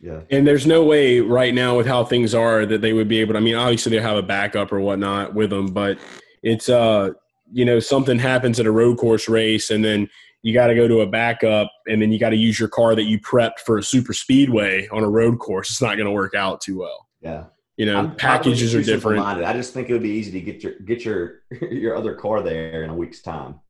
Yeah, 0.00 0.22
And 0.30 0.44
there's 0.44 0.66
no 0.66 0.82
way 0.82 1.20
right 1.20 1.54
now 1.54 1.76
with 1.76 1.86
how 1.86 2.04
things 2.04 2.34
are 2.34 2.66
that 2.66 2.80
they 2.80 2.92
would 2.92 3.06
be 3.06 3.20
able 3.20 3.34
to. 3.34 3.38
I 3.38 3.42
mean, 3.42 3.54
obviously 3.54 3.90
they 3.90 4.02
have 4.02 4.16
a 4.16 4.22
backup 4.22 4.72
or 4.72 4.80
whatnot 4.80 5.32
with 5.32 5.50
them, 5.50 5.68
but 5.68 5.96
it's 6.42 6.68
uh, 6.68 7.10
you 7.52 7.64
know, 7.64 7.78
something 7.78 8.18
happens 8.18 8.58
at 8.58 8.66
a 8.66 8.70
road 8.72 8.98
course 8.98 9.28
race, 9.28 9.70
and 9.70 9.84
then 9.84 10.08
you 10.42 10.52
got 10.52 10.66
to 10.68 10.74
go 10.74 10.88
to 10.88 11.02
a 11.02 11.06
backup, 11.06 11.70
and 11.86 12.02
then 12.02 12.10
you 12.10 12.18
got 12.18 12.30
to 12.30 12.36
use 12.36 12.58
your 12.58 12.68
car 12.68 12.96
that 12.96 13.04
you 13.04 13.20
prepped 13.20 13.60
for 13.64 13.78
a 13.78 13.82
super 13.82 14.12
speedway 14.12 14.88
on 14.88 15.04
a 15.04 15.08
road 15.08 15.38
course. 15.38 15.70
It's 15.70 15.82
not 15.82 15.96
going 15.96 16.06
to 16.06 16.12
work 16.12 16.34
out 16.34 16.60
too 16.60 16.78
well. 16.78 17.06
yeah. 17.20 17.44
You 17.78 17.86
know, 17.86 17.96
I'm 17.96 18.16
packages 18.16 18.74
are 18.74 18.82
different. 18.82 19.24
I 19.24 19.54
just 19.54 19.72
think 19.72 19.88
it 19.88 19.94
would 19.94 20.02
be 20.02 20.10
easy 20.10 20.30
to 20.32 20.40
get 20.40 20.62
your 20.62 20.74
get 20.80 21.04
your 21.04 21.40
your 21.70 21.96
other 21.96 22.14
car 22.14 22.42
there 22.42 22.82
in 22.82 22.90
a 22.90 22.94
week's 22.94 23.22
time. 23.22 23.60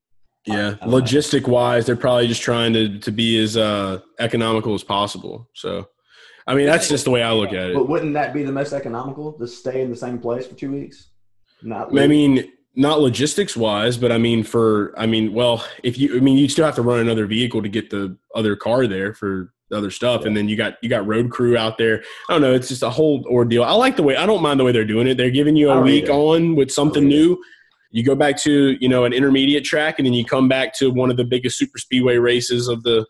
Yeah, 0.45 0.75
I 0.81 0.87
logistic 0.87 1.47
wise, 1.47 1.87
they're 1.87 1.97
probably 1.97 2.27
just 2.27 2.43
trying 2.43 2.73
to 2.73 2.99
to 2.99 3.11
be 3.13 3.39
as 3.39 3.57
uh, 3.57 4.01
economical 4.19 4.75
as 4.75 4.83
possible. 4.83 5.49
So, 5.55 5.89
I 6.47 6.55
mean, 6.55 6.67
that's 6.67 6.89
just 6.89 7.05
the 7.05 7.11
way 7.11 7.23
I 7.23 7.33
look 7.33 7.51
at 7.51 7.71
it. 7.71 7.75
But 7.75 7.89
wouldn't 7.89 8.15
that 8.15 8.35
be 8.35 8.43
the 8.43 8.53
most 8.53 8.73
economical? 8.73 9.33
To 9.35 9.47
stay 9.47 9.83
in 9.83 9.91
the 9.91 9.97
same 9.97 10.19
place 10.19 10.47
for 10.47 10.55
two 10.55 10.73
weeks? 10.73 11.09
Not. 11.63 11.97
I 11.97 12.09
mean, 12.09 12.51
not 12.75 13.01
logistics 13.01 13.57
wise, 13.57 13.97
but 13.97 14.11
I 14.11 14.19
mean, 14.19 14.43
for 14.43 14.95
I 14.99 15.07
mean, 15.07 15.33
well, 15.33 15.65
if 15.85 15.99
you, 15.99 16.17
I 16.17 16.21
mean, 16.21 16.39
you 16.39 16.49
still 16.49 16.65
have 16.65 16.75
to 16.77 16.83
run 16.83 16.99
another 16.99 17.27
vehicle 17.27 17.63
to 17.63 17.69
get 17.69 17.91
the 17.91 18.17
other 18.35 18.57
car 18.57 18.87
there 18.87 19.15
for 19.15 19.53
the 19.71 19.77
other 19.77 19.91
stuff, 19.91 20.25
and 20.25 20.37
then 20.37 20.49
you 20.49 20.57
got 20.57 20.75
you 20.83 20.89
got 20.89 21.07
road 21.07 21.31
crew 21.31 21.57
out 21.57 21.79
there. 21.79 22.03
I 22.29 22.33
don't 22.33 22.43
know, 22.43 22.55
it's 22.55 22.69
just 22.69 22.83
a 22.83 22.91
whole 22.91 23.25
ordeal. 23.27 23.63
I 23.63 23.73
like 23.73 23.97
the 23.97 24.03
way 24.03 24.17
I 24.17 24.27
don't 24.27 24.43
mind 24.43 24.59
the 24.59 24.65
way 24.65 24.73
they're 24.73 24.85
doing 24.85 25.07
it. 25.07 25.17
They're 25.17 25.31
giving 25.31 25.55
you 25.55 25.71
a 25.71 25.81
week 25.81 26.05
either. 26.05 26.13
on 26.13 26.57
with 26.57 26.71
something 26.71 27.11
either. 27.11 27.37
New. 27.93 27.99
You 27.99 28.05
go 28.05 28.15
back 28.15 28.37
to 28.43 28.77
you 28.81 28.89
know 28.89 29.05
an 29.05 29.13
intermediate 29.13 29.65
track, 29.65 29.99
and 29.99 30.07
then 30.07 30.13
you 30.15 30.25
come 30.25 30.49
back 30.49 30.75
to 30.79 30.91
one 30.91 31.11
of 31.11 31.17
the 31.17 31.25
biggest 31.25 31.59
super 31.59 31.79
speedway 31.79 32.17
races 32.17 32.69
of 32.69 32.83
the 32.83 33.07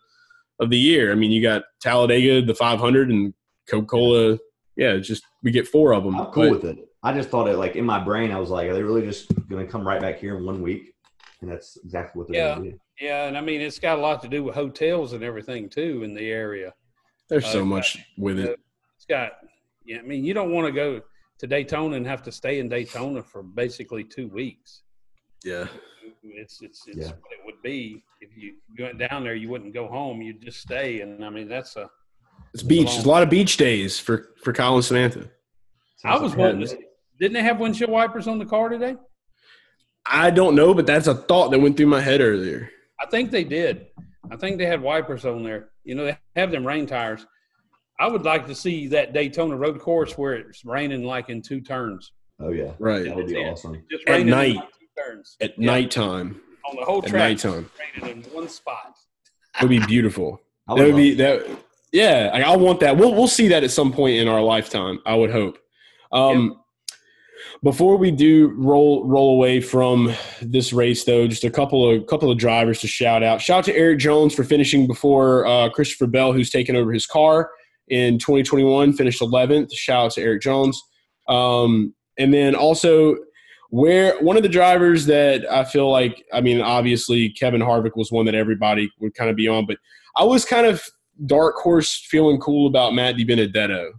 of 0.59 0.69
the 0.69 0.77
year. 0.77 1.11
I 1.11 1.15
mean, 1.15 1.31
you 1.31 1.41
got 1.41 1.63
Talladega, 1.81 2.41
the 2.45 2.53
500, 2.55 3.09
and 3.09 3.33
Coca 3.69 3.85
Cola. 3.87 4.37
Yeah, 4.75 4.93
it's 4.93 5.07
just 5.07 5.23
we 5.43 5.51
get 5.51 5.67
four 5.67 5.93
of 5.93 6.03
them. 6.03 6.15
I'm 6.19 6.27
cool 6.27 6.43
But- 6.49 6.51
with 6.51 6.65
it. 6.65 6.87
I 7.05 7.11
just 7.13 7.27
thought 7.27 7.49
it 7.49 7.57
like 7.57 7.75
in 7.75 7.83
my 7.83 7.99
brain. 8.01 8.31
I 8.31 8.39
was 8.39 8.49
like, 8.49 8.69
are 8.69 8.73
they 8.73 8.81
really 8.81 9.01
just 9.01 9.27
going 9.49 9.65
to 9.65 9.69
come 9.69 9.85
right 9.85 9.99
back 9.99 10.19
here 10.19 10.37
in 10.37 10.45
one 10.45 10.61
week? 10.61 10.93
And 11.41 11.51
that's 11.51 11.75
exactly 11.83 12.17
what 12.19 12.29
they're 12.31 12.37
Yeah. 12.41 12.55
going 12.55 12.63
to 12.63 12.71
do. 12.71 12.79
Yeah, 13.01 13.27
and 13.27 13.37
I 13.37 13.41
mean 13.41 13.59
it's 13.59 13.77
got 13.77 13.97
a 13.99 14.01
lot 14.01 14.21
to 14.21 14.29
do 14.29 14.41
with 14.41 14.55
hotels 14.55 15.11
and 15.11 15.21
everything 15.21 15.67
too 15.67 16.03
in 16.03 16.13
the 16.13 16.31
area. 16.31 16.73
There's 17.27 17.43
Uh, 17.43 17.49
so 17.51 17.65
much 17.65 17.97
with 18.17 18.39
it. 18.39 18.57
It's 18.95 19.05
got 19.05 19.33
yeah, 19.83 19.97
I 19.99 20.03
mean 20.03 20.23
you 20.23 20.33
don't 20.33 20.51
want 20.53 20.65
to 20.67 20.71
go 20.71 21.01
to 21.39 21.47
Daytona 21.47 21.95
and 21.97 22.05
have 22.07 22.23
to 22.23 22.31
stay 22.31 22.59
in 22.59 22.69
Daytona 22.69 23.21
for 23.21 23.43
basically 23.43 24.03
two 24.03 24.27
weeks. 24.27 24.83
Yeah. 25.43 25.67
It's 26.23 26.61
it's 26.61 26.87
it's 26.87 26.97
Yeah. 26.97 27.07
what 27.07 27.31
it 27.31 27.45
would 27.45 27.61
be 27.63 28.03
if 28.21 28.29
you 28.37 28.53
you 28.77 28.85
went 28.85 28.97
down 28.97 29.23
there. 29.23 29.35
You 29.35 29.49
wouldn't 29.49 29.73
go 29.73 29.87
home. 29.87 30.21
You'd 30.21 30.41
just 30.41 30.61
stay, 30.61 31.01
and 31.01 31.23
I 31.25 31.29
mean 31.29 31.47
that's 31.49 31.75
a. 31.75 31.89
It's 32.53 32.63
beach. 32.63 32.91
There's 32.91 33.05
a 33.05 33.09
lot 33.09 33.23
of 33.23 33.29
beach 33.29 33.57
days 33.57 33.99
for 33.99 34.29
for 34.41 34.53
Kyle 34.53 34.75
and 34.75 34.85
Samantha. 34.85 35.29
I 36.05 36.17
was 36.17 36.35
wanting 36.35 36.65
to. 36.67 36.77
Didn't 37.19 37.33
they 37.33 37.43
have 37.43 37.59
windshield 37.59 37.89
wipers 37.91 38.27
on 38.27 38.39
the 38.39 38.45
car 38.45 38.69
today? 38.69 38.95
I 40.05 40.31
don't 40.31 40.55
know, 40.55 40.73
but 40.73 40.85
that's 40.85 41.07
a 41.07 41.15
thought 41.15 41.51
that 41.51 41.59
went 41.59 41.77
through 41.77 41.87
my 41.87 42.01
head 42.01 42.19
earlier. 42.21 42.69
I 42.99 43.05
think 43.05 43.31
they 43.31 43.43
did. 43.43 43.87
I 44.31 44.35
think 44.35 44.57
they 44.57 44.65
had 44.65 44.81
wipers 44.81 45.25
on 45.25 45.43
there. 45.43 45.69
You 45.83 45.95
know, 45.95 46.05
they 46.05 46.17
have 46.35 46.51
them 46.51 46.65
rain 46.65 46.85
tires. 46.85 47.25
I 47.99 48.07
would 48.07 48.23
like 48.23 48.47
to 48.47 48.55
see 48.55 48.87
that 48.87 49.13
Daytona 49.13 49.55
road 49.55 49.79
course 49.79 50.17
where 50.17 50.33
it's 50.33 50.65
raining 50.65 51.03
like 51.03 51.29
in 51.29 51.41
two 51.41 51.61
turns. 51.61 52.11
Oh 52.39 52.49
yeah, 52.49 52.71
Right. 52.79 53.05
that 53.05 53.15
would 53.15 53.27
be 53.27 53.33
That's 53.35 53.59
awesome. 53.65 53.83
Just 53.89 54.07
At 54.07 54.25
night. 54.25 54.49
in 54.51 54.55
like 54.57 54.69
two 54.79 54.85
turns. 55.03 55.37
At 55.41 55.57
Yeah. 55.59 55.65
nighttime. 55.65 56.41
On 56.69 56.75
the 56.77 56.83
whole 56.85 57.01
track, 57.01 57.13
At 57.13 57.19
nighttime. 57.29 57.69
Raining 58.01 58.23
in 58.25 58.31
one 58.33 58.47
spot. 58.49 58.95
It 59.55 59.61
would 59.61 59.69
be 59.69 59.85
beautiful. 59.85 60.41
I 60.67 60.75
that 60.77 60.87
would 60.87 60.95
be 60.95 61.13
that. 61.15 61.45
Yeah, 61.91 62.31
like, 62.33 62.43
I 62.43 62.55
want 62.57 62.79
that. 62.79 62.97
We'll 62.97 63.13
we'll 63.13 63.27
see 63.27 63.49
that 63.49 63.63
at 63.63 63.69
some 63.71 63.93
point 63.93 64.15
in 64.17 64.27
our 64.27 64.41
lifetime. 64.41 64.99
I 65.05 65.13
would 65.15 65.29
hope. 65.31 65.59
Um, 66.11 66.59
Before 67.61 67.95
we 67.97 68.11
do 68.11 68.47
roll 68.57 69.05
roll 69.05 69.35
away 69.35 69.61
from 69.61 70.13
this 70.41 70.73
race, 70.73 71.03
though, 71.03 71.27
just 71.27 71.43
a 71.43 71.51
couple 71.51 71.87
of 71.89 72.07
couple 72.07 72.31
of 72.31 72.37
drivers 72.37 72.81
to 72.81 72.87
shout 72.87 73.21
out. 73.23 73.41
Shout 73.41 73.59
out 73.59 73.65
to 73.65 73.75
Erik 73.75 73.99
Jones 73.99 74.33
for 74.33 74.43
finishing 74.43 74.87
before 74.87 75.45
uh, 75.45 75.69
Christopher 75.69 76.07
Bell, 76.07 76.33
who's 76.33 76.49
taken 76.49 76.75
over 76.75 76.91
his 76.91 77.05
car 77.05 77.51
in 77.87 78.17
2021, 78.17 78.93
finished 78.93 79.21
11th. 79.21 79.73
Shout 79.73 80.05
out 80.05 80.11
to 80.13 80.21
Erik 80.21 80.41
Jones. 80.41 80.81
Um, 81.27 81.93
and 82.17 82.33
then 82.33 82.55
also 82.55 83.15
where 83.69 84.19
one 84.21 84.37
of 84.37 84.43
the 84.43 84.49
drivers 84.49 85.05
that 85.07 85.49
I 85.51 85.63
feel 85.63 85.89
like, 85.89 86.23
I 86.31 86.41
mean, 86.41 86.61
obviously 86.61 87.29
Kevin 87.29 87.61
Harvick 87.61 87.95
was 87.95 88.11
one 88.11 88.25
that 88.25 88.35
everybody 88.35 88.91
would 88.99 89.15
kind 89.15 89.29
of 89.29 89.35
be 89.35 89.47
on, 89.47 89.65
but 89.65 89.77
I 90.15 90.23
was 90.23 90.45
kind 90.45 90.67
of 90.67 90.83
dark 91.25 91.55
horse 91.55 92.05
feeling 92.07 92.39
cool 92.39 92.67
about 92.67 92.93
Matt 92.93 93.15
DiBenedetto 93.15 93.91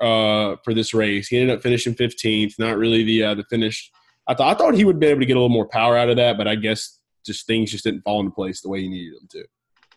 uh, 0.00 0.56
for 0.62 0.74
this 0.74 0.92
race. 0.92 1.28
He 1.28 1.38
ended 1.38 1.56
up 1.56 1.62
finishing 1.62 1.94
15th, 1.94 2.58
not 2.58 2.76
really 2.76 3.02
the 3.02 3.22
uh, 3.22 3.34
the 3.34 3.44
finish. 3.44 3.90
I 4.26 4.34
thought 4.34 4.54
I 4.54 4.58
thought 4.58 4.74
he 4.74 4.84
would 4.84 5.00
be 5.00 5.06
able 5.06 5.20
to 5.20 5.26
get 5.26 5.36
a 5.36 5.40
little 5.40 5.48
more 5.48 5.68
power 5.68 5.96
out 5.96 6.10
of 6.10 6.16
that, 6.16 6.36
but 6.36 6.46
I 6.48 6.56
guess 6.56 7.00
just 7.24 7.46
things 7.46 7.70
just 7.70 7.84
didn't 7.84 8.02
fall 8.02 8.20
into 8.20 8.32
place 8.32 8.60
the 8.60 8.68
way 8.68 8.82
he 8.82 8.88
needed 8.88 9.14
them 9.14 9.28
to. 9.30 9.44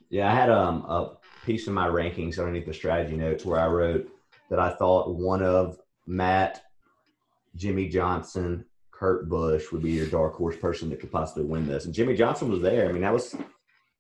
Yeah, 0.10 0.32
I 0.32 0.36
had 0.36 0.50
um, 0.50 0.86
a 0.88 1.17
piece 1.47 1.65
of 1.67 1.73
my 1.73 1.88
rankings 1.88 2.38
underneath 2.38 2.65
the 2.65 2.73
strategy 2.73 3.15
notes 3.15 3.45
where 3.45 3.60
I 3.60 3.67
wrote 3.67 4.07
that 4.49 4.60
I 4.60 4.69
thought 4.69 5.15
one 5.15 5.41
of 5.41 5.79
Matt, 6.05 6.62
Jimmie 7.55 7.88
Johnson, 7.88 8.65
Kurt 8.91 9.29
Busch 9.29 9.71
would 9.71 9.81
be 9.81 9.91
your 9.91 10.07
dark 10.07 10.36
horse 10.36 10.57
person 10.57 10.89
that 10.89 10.99
could 10.99 11.12
possibly 11.12 11.45
win 11.45 11.65
this. 11.65 11.86
And 11.86 11.93
Jimmie 11.93 12.15
Johnson 12.17 12.51
was 12.51 12.62
there. 12.62 12.89
I 12.89 12.91
mean, 12.91 13.01
that 13.01 13.13
was 13.13 13.33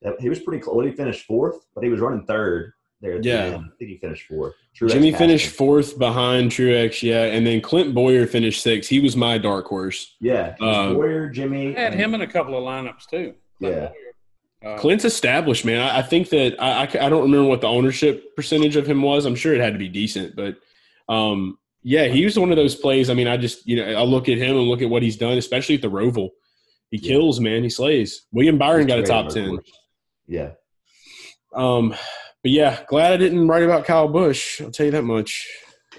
that, 0.01 0.19
he 0.19 0.27
was 0.29 0.39
pretty 0.41 0.61
close. 0.61 0.75
Well, 0.75 0.85
he 0.85 0.91
finished 0.91 1.25
fourth, 1.25 1.65
but 1.73 1.83
he 1.85 1.89
was 1.89 2.01
running 2.01 2.25
third 2.25 2.73
there. 3.01 3.13
At 3.13 3.23
Yeah. 3.23 3.49
the 3.49 3.55
end. 3.55 3.65
I 3.65 3.75
think 3.79 3.91
he 3.91 3.97
finished 3.97 4.27
fourth. 4.27 4.53
Truex 4.77 4.89
Jimmy 4.91 5.11
passed 5.11 5.21
finished 5.21 5.49
fourth 5.55 5.97
behind 5.97 6.51
Truex, 6.51 7.01
yeah, 7.01 7.23
and 7.25 7.47
then 7.47 7.61
Clint 7.61 7.93
Bowyer 7.95 8.27
finished 8.27 8.61
sixth. 8.61 8.89
He 8.89 8.99
was 8.99 9.15
my 9.15 9.37
dark 9.37 9.67
horse. 9.67 10.15
Yeah, 10.19 10.47
it 10.49 10.55
Uh, 10.61 10.93
Bowyer, 10.93 11.29
Jimmy. 11.29 11.75
I 11.77 11.79
had 11.79 11.91
and- 11.93 12.01
him 12.01 12.13
in 12.13 12.21
a 12.21 12.27
couple 12.27 12.57
of 12.57 12.63
lineups 12.63 13.07
too. 13.09 13.33
Yeah. 13.59 13.91
Uh, 14.65 14.77
Clint's 14.77 15.05
established, 15.05 15.65
man. 15.65 15.79
I, 15.81 15.99
I 15.99 16.01
think 16.01 16.29
that 16.29 16.61
I, 16.61 16.83
I, 16.85 17.05
I 17.05 17.09
don't 17.09 17.21
remember 17.23 17.47
what 17.47 17.61
the 17.61 17.67
ownership 17.67 18.35
percentage 18.35 18.75
of 18.75 18.87
him 18.87 19.01
was. 19.01 19.25
I'm 19.25 19.35
sure 19.35 19.53
it 19.53 19.61
had 19.61 19.73
to 19.73 19.79
be 19.79 19.87
decent, 19.89 20.35
but 20.35 20.57
um, 21.07 21.57
yeah, 21.83 22.05
he 22.05 22.25
was 22.25 22.37
one 22.39 22.49
of 22.51 22.57
those 22.57 22.75
plays. 22.75 23.09
I 23.09 23.13
mean, 23.13 23.27
I 23.27 23.37
just 23.37 23.67
you 23.67 23.77
know 23.77 23.85
I 23.99 24.03
look 24.03 24.27
at 24.29 24.37
him 24.37 24.57
and 24.57 24.67
look 24.67 24.81
at 24.81 24.89
what 24.89 25.03
he's 25.03 25.15
done, 25.17 25.37
especially 25.37 25.75
at 25.75 25.81
the 25.81 25.91
Roval. 25.91 26.29
He 26.89 26.97
Yeah. 26.97 27.09
kills, 27.09 27.39
man. 27.39 27.63
He 27.63 27.69
slays. 27.69 28.23
William 28.31 28.57
Byron 28.57 28.87
got 28.87 28.99
a 28.99 29.03
top 29.03 29.29
ten. 29.29 29.59
Yeah, 30.27 30.51
Um, 31.53 31.91
but 32.41 32.51
yeah, 32.51 32.79
glad 32.87 33.13
I 33.13 33.17
didn't 33.17 33.47
write 33.47 33.63
about 33.63 33.85
Kyle 33.85 34.07
Busch. 34.07 34.59
I'll 34.61 34.71
tell 34.71 34.85
you 34.87 34.91
that 34.93 35.03
much. 35.03 35.47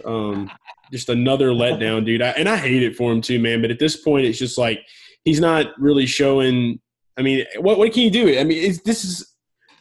Um, 0.04 0.50
just 0.92 1.08
another 1.08 1.50
letdown, 1.50 2.04
dude. 2.04 2.22
I, 2.22 2.30
and 2.30 2.48
I 2.48 2.56
hate 2.56 2.82
it 2.82 2.96
for 2.96 3.10
him 3.12 3.20
too, 3.20 3.38
man. 3.38 3.60
But 3.62 3.70
at 3.70 3.78
this 3.78 3.96
point, 3.96 4.26
it's 4.26 4.38
just 4.38 4.58
like 4.58 4.80
he's 5.24 5.40
not 5.40 5.78
really 5.78 6.06
showing. 6.06 6.80
I 7.18 7.22
mean, 7.22 7.44
what 7.58 7.78
what 7.78 7.92
can 7.92 8.02
you 8.04 8.10
do? 8.10 8.38
I 8.38 8.44
mean, 8.44 8.58
it's, 8.64 8.80
this 8.82 9.04
is. 9.04 9.34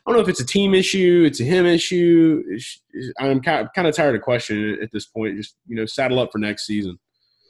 I 0.05 0.09
don't 0.09 0.17
know 0.17 0.23
if 0.23 0.29
it's 0.29 0.39
a 0.39 0.45
team 0.45 0.73
issue, 0.73 1.23
it's 1.27 1.41
a 1.41 1.43
him 1.43 1.65
issue. 1.65 2.41
It's, 2.49 2.81
I'm 3.19 3.41
kind 3.41 3.65
of, 3.65 3.73
kind 3.75 3.88
of 3.88 3.95
tired 3.95 4.15
of 4.15 4.21
questioning 4.21 4.73
it 4.75 4.79
at 4.81 4.89
this 4.91 5.05
point. 5.05 5.35
Just 5.38 5.55
you 5.67 5.75
know, 5.75 5.85
saddle 5.85 6.17
up 6.19 6.31
for 6.31 6.39
next 6.39 6.65
season. 6.65 6.97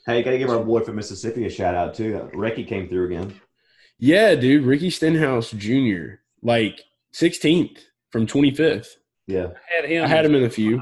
hey, 0.07 0.23
got 0.23 0.31
to 0.31 0.37
give 0.39 0.49
our 0.49 0.63
boy 0.63 0.79
from 0.81 0.95
Mississippi 0.95 1.45
a 1.45 1.49
shout 1.49 1.75
out 1.75 1.93
too. 1.93 2.29
Ricky 2.33 2.63
came 2.63 2.89
through 2.89 3.05
again. 3.05 3.39
Yeah, 3.99 4.35
dude, 4.35 4.63
Ricky 4.65 4.89
Stenhouse 4.89 5.51
Jr. 5.51 6.15
like 6.41 6.81
16th 7.13 7.77
from 8.11 8.25
25th. 8.27 8.87
Yeah, 9.27 9.47
had 9.69 9.85
him. 9.89 10.03
I 10.03 10.07
had 10.07 10.25
him 10.25 10.33
in 10.35 10.43
a 10.43 10.49
few. 10.49 10.81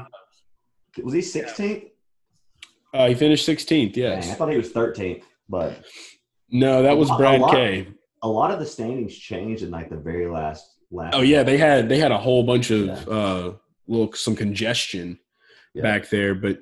was 1.02 1.12
he 1.14 1.20
16th? 1.20 1.90
Uh, 2.94 3.08
he 3.08 3.14
finished 3.14 3.46
16th. 3.46 3.92
Dang, 3.94 4.18
I 4.18 4.34
thought 4.34 4.50
he 4.50 4.56
was 4.56 4.70
13th, 4.72 5.22
but 5.48 5.84
No, 6.50 6.82
that 6.82 6.96
was 6.96 7.10
A- 7.10 7.14
a 7.14 7.16
Brad 7.18 7.40
lot- 7.40 7.52
K. 7.52 7.88
a 8.26 8.28
lot 8.28 8.50
of 8.50 8.58
the 8.58 8.66
standings 8.66 9.16
changed 9.16 9.62
in 9.62 9.70
like 9.70 9.88
the 9.88 9.96
very 9.96 10.26
last 10.28 10.78
last. 10.90 11.14
Oh 11.14 11.22
yeah, 11.22 11.42
they 11.42 11.56
had 11.58 11.88
they 11.88 11.98
had 11.98 12.12
a 12.12 12.18
whole 12.18 12.42
bunch 12.42 12.70
of 12.70 12.86
Yeah. 12.86 12.94
uh 13.08 13.52
little 13.86 14.12
some 14.14 14.34
congestion 14.36 15.18
Yeah. 15.74 15.82
back 15.82 16.10
there, 16.10 16.34
but 16.34 16.58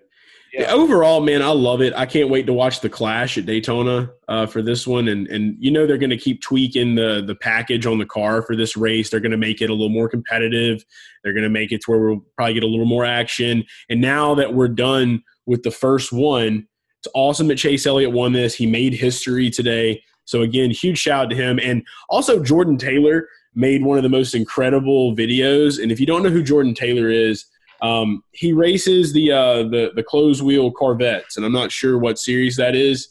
Yeah. 0.53 0.71
overall, 0.73 1.21
man, 1.21 1.41
I 1.43 1.49
love 1.49 1.81
it. 1.81 1.93
I 1.97 2.05
can't 2.07 2.29
wait 2.29 2.47
to 2.47 2.53
watch 2.53 2.81
the 2.81 2.89
Clash 2.91 3.37
at 3.39 3.47
Daytona 3.47 4.11
uh, 4.29 4.47
for 4.47 4.61
this 4.63 4.87
one, 4.87 5.09
and 5.09 5.27
and 5.29 5.57
you 5.59 5.71
know 5.71 5.87
they're 5.87 5.99
going 5.99 6.11
to 6.11 6.17
keep 6.19 6.43
tweaking 6.43 6.95
the 6.95 7.23
the 7.27 7.35
package 7.35 7.87
on 7.87 7.99
the 7.99 8.07
car 8.07 8.43
for 8.43 8.55
this 8.55 8.77
race. 8.77 9.09
They're 9.11 9.21
going 9.21 9.33
to 9.33 9.37
make 9.49 9.61
it 9.63 9.71
a 9.71 9.73
little 9.73 9.89
more 9.89 10.09
competitive. 10.09 10.85
They're 11.23 11.33
going 11.33 11.43
to 11.45 11.49
make 11.61 11.73
it 11.73 11.81
to 11.83 11.91
where 11.91 12.01
we'll 12.01 12.25
probably 12.37 12.55
get 12.55 12.63
a 12.63 12.69
little 12.69 12.87
more 12.87 13.05
action. 13.05 13.65
And 13.89 14.01
now 14.01 14.35
that 14.37 14.53
we're 14.55 14.69
done 14.69 15.23
with 15.47 15.63
the 15.63 15.71
first 15.71 16.13
one, 16.13 16.67
it's 17.01 17.09
awesome 17.15 17.49
that 17.49 17.57
Chase 17.57 17.87
Elliott 17.87 18.13
won 18.13 18.33
this. 18.33 18.55
He 18.55 18.67
made 18.67 18.95
history 18.95 19.51
today. 19.51 20.03
So 20.25 20.43
again, 20.43 20.71
huge 20.71 20.99
shout 20.99 21.27
out 21.27 21.31
to 21.31 21.37
him, 21.37 21.59
and 21.63 21.87
also 22.09 22.43
Jordan 22.43 22.79
Taylor 22.79 23.29
made 23.55 23.85
one 23.85 23.97
of 23.97 24.03
the 24.03 24.09
most 24.09 24.35
incredible 24.35 25.15
videos. 25.15 25.81
And 25.83 25.93
if 25.93 26.01
you 26.01 26.07
don't 26.07 26.23
know 26.23 26.31
who 26.31 26.43
Jordan 26.43 26.75
Taylor 26.75 27.09
is, 27.09 27.45
um, 27.83 28.23
he 28.33 28.53
races 28.53 29.13
the 29.13 29.33
uh, 29.33 29.63
the 29.65 29.93
the 29.95 30.03
closed 30.03 30.43
wheel 30.43 30.71
Corvettes, 30.71 31.37
and 31.37 31.45
I'm 31.45 31.53
not 31.53 31.71
sure 31.71 31.99
what 31.99 32.19
series 32.19 32.57
that 32.57 32.75
is, 32.75 33.09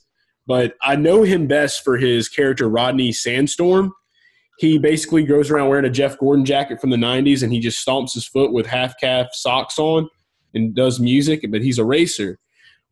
but 0.48 0.74
I 0.82 0.96
know 0.96 1.24
him 1.24 1.48
best 1.48 1.84
for 1.84 1.98
his 1.98 2.28
character 2.28 2.68
Rodney 2.68 3.12
Sandstorm. 3.12 3.94
He 4.60 4.78
basically 4.78 5.24
goes 5.24 5.50
around 5.52 5.70
wearing 5.70 5.86
a 5.86 5.90
Jeff 5.90 6.18
Gordon 6.18 6.46
jacket 6.46 6.82
from 6.82 6.90
the 6.90 6.98
'90s, 6.98 7.44
and 7.44 7.54
he 7.54 7.60
just 7.60 7.86
stomps 7.86 8.14
his 8.14 8.26
foot 8.26 8.52
with 8.52 8.66
half 8.66 8.96
calf 9.00 9.28
socks 9.34 9.78
on 9.78 10.10
and 10.54 10.74
does 10.74 11.00
music. 11.00 11.46
But 11.52 11.62
he's 11.62 11.78
a 11.78 11.86
racer. 11.86 12.40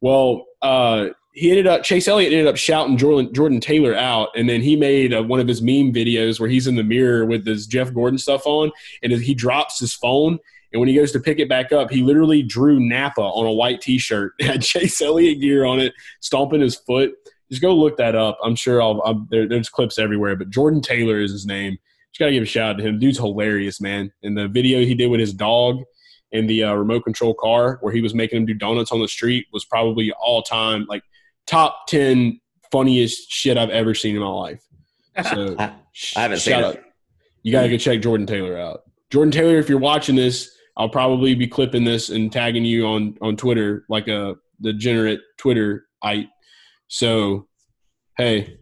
Well, 0.02 0.46
uh, 0.62 1.10
he 1.34 1.50
ended 1.50 1.68
up 1.68 1.84
Chase 1.84 2.08
Elliott 2.08 2.34
ended 2.34 2.48
up 2.48 2.58
shouting 2.58 2.98
Jordan, 2.98 3.34
Jordan 3.34 3.60
Taylor 3.60 3.96
out, 3.96 4.30
and 4.36 4.50
then 4.50 4.62
he 4.62 4.76
made 4.76 5.14
uh, 5.14 5.24
one 5.24 5.40
of 5.40 5.48
his 5.48 5.62
meme 5.62 5.94
videos 5.94 6.40
where 6.40 6.50
he's 6.50 6.68
in 6.68 6.76
the 6.76 6.84
mirror 6.84 7.26
with 7.26 7.46
his 7.46 7.68
Jeff 7.68 7.94
Gordon 7.94 8.18
stuff 8.18 8.46
on, 8.46 8.72
and 9.02 9.14
he 9.14 9.34
drops 9.34 9.80
his 9.80 9.94
phone. 9.94 10.40
And 10.74 10.80
when 10.80 10.88
he 10.88 10.96
goes 10.96 11.12
to 11.12 11.20
pick 11.20 11.40
it 11.40 11.50
back 11.50 11.72
up, 11.72 11.92
he 11.92 12.02
literally 12.02 12.44
drew 12.44 12.80
Napa 12.80 13.22
on 13.22 13.46
a 13.46 13.52
white 13.52 13.82
T-shirt, 13.82 14.34
had 14.42 14.62
Chase 14.62 15.02
Elliott 15.02 15.42
gear 15.42 15.66
on 15.66 15.80
it, 15.80 15.94
stomping 16.20 16.62
his 16.62 16.76
foot. 16.76 17.12
Just 17.50 17.62
go 17.62 17.76
look 17.76 17.98
that 17.98 18.16
up. 18.16 18.38
I'm 18.44 18.56
sure 18.56 18.82
I'll, 18.82 19.02
i 19.04 19.14
there, 19.30 19.48
there's 19.48 19.70
clips 19.70 20.00
everywhere, 20.00 20.36
but 20.36 20.50
Jordan 20.50 20.82
Taylor 20.82 21.20
is 21.20 21.32
his 21.32 21.46
name. 21.46 21.78
Just 22.12 22.20
gotta 22.20 22.32
give 22.32 22.44
a 22.44 22.46
shout 22.46 22.72
out 22.72 22.78
to 22.78 22.84
him. 22.84 23.00
Dude's 23.00 23.18
hilarious, 23.18 23.80
man. 23.80 24.12
And 24.24 24.38
the 24.38 24.48
video 24.48 24.80
he 24.80 24.96
did 24.96 25.08
with 25.08 25.20
his 25.20 25.34
dog 25.34 25.82
in 26.32 26.48
the 26.48 26.64
uh, 26.64 26.74
remote 26.74 27.04
control 27.04 27.34
car, 27.34 27.78
where 27.82 27.94
he 27.94 28.02
was 28.02 28.14
making 28.14 28.38
him 28.38 28.46
do 28.46 28.54
donuts 28.54 28.92
on 28.92 29.02
the 29.02 29.08
street, 29.08 29.48
was 29.52 29.66
probably 29.66 30.14
all 30.14 30.42
time 30.42 30.86
like 30.88 31.04
top 31.48 31.88
ten 31.88 32.40
funniest 32.72 33.32
shit 33.32 33.58
I've 33.58 33.70
ever 33.70 33.94
seen 33.94 34.16
in 34.16 34.22
my 34.22 34.28
life. 34.30 34.62
So 35.30 35.56
I, 35.60 35.74
I 36.16 36.22
haven't 36.22 36.40
seen 36.40 36.54
shout 36.54 36.62
it. 36.76 36.78
out. 36.80 36.84
You 37.44 37.52
gotta 37.52 37.70
go 37.70 37.78
check 37.78 38.02
Jordan 38.02 38.28
Taylor 38.28 38.58
out. 38.58 38.82
Jordan 39.10 39.32
Taylor, 39.32 39.58
if 39.58 39.68
you're 39.68 39.78
watching 39.80 40.16
this, 40.16 40.50
I'll 40.78 40.90
probably 40.90 41.36
be 41.36 41.48
clipping 41.48 41.84
this 41.84 42.10
and 42.10 42.32
tagging 42.32 42.64
you 42.66 42.86
on 42.86 43.18
on 43.22 43.36
Twitter 43.36 43.84
like 43.90 44.08
a 44.08 44.36
degenerate 44.62 45.20
Twitter 45.38 45.86
ite. 46.02 46.28
So, 46.88 47.48
hey, 48.18 48.58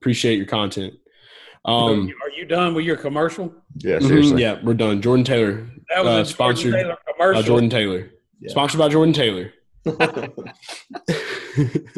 appreciate 0.00 0.36
your 0.36 0.46
content. 0.46 0.94
Um, 1.64 2.12
Are 2.22 2.30
you 2.30 2.44
done 2.44 2.74
with 2.74 2.84
your 2.84 2.96
commercial? 2.96 3.52
Yeah, 3.78 3.98
mhm, 3.98 4.06
seriously. 4.06 4.42
yeah, 4.42 4.58
we're 4.62 4.74
done. 4.74 5.02
Jordan 5.02 5.24
Taylor, 5.24 5.66
That 5.90 6.04
was 6.04 6.14
Uh, 6.16 6.20
a 6.20 6.24
sponsored 6.24 6.70
Jordan 6.72 6.80
Taylor 6.86 6.98
commercial. 7.16 7.42
Jordan 7.42 7.70
Taylor, 7.70 8.10
Yeah. 8.40 8.50
sponsored 8.50 8.78
by 8.78 8.88
Jordan 8.88 9.12
Taylor. 9.12 9.52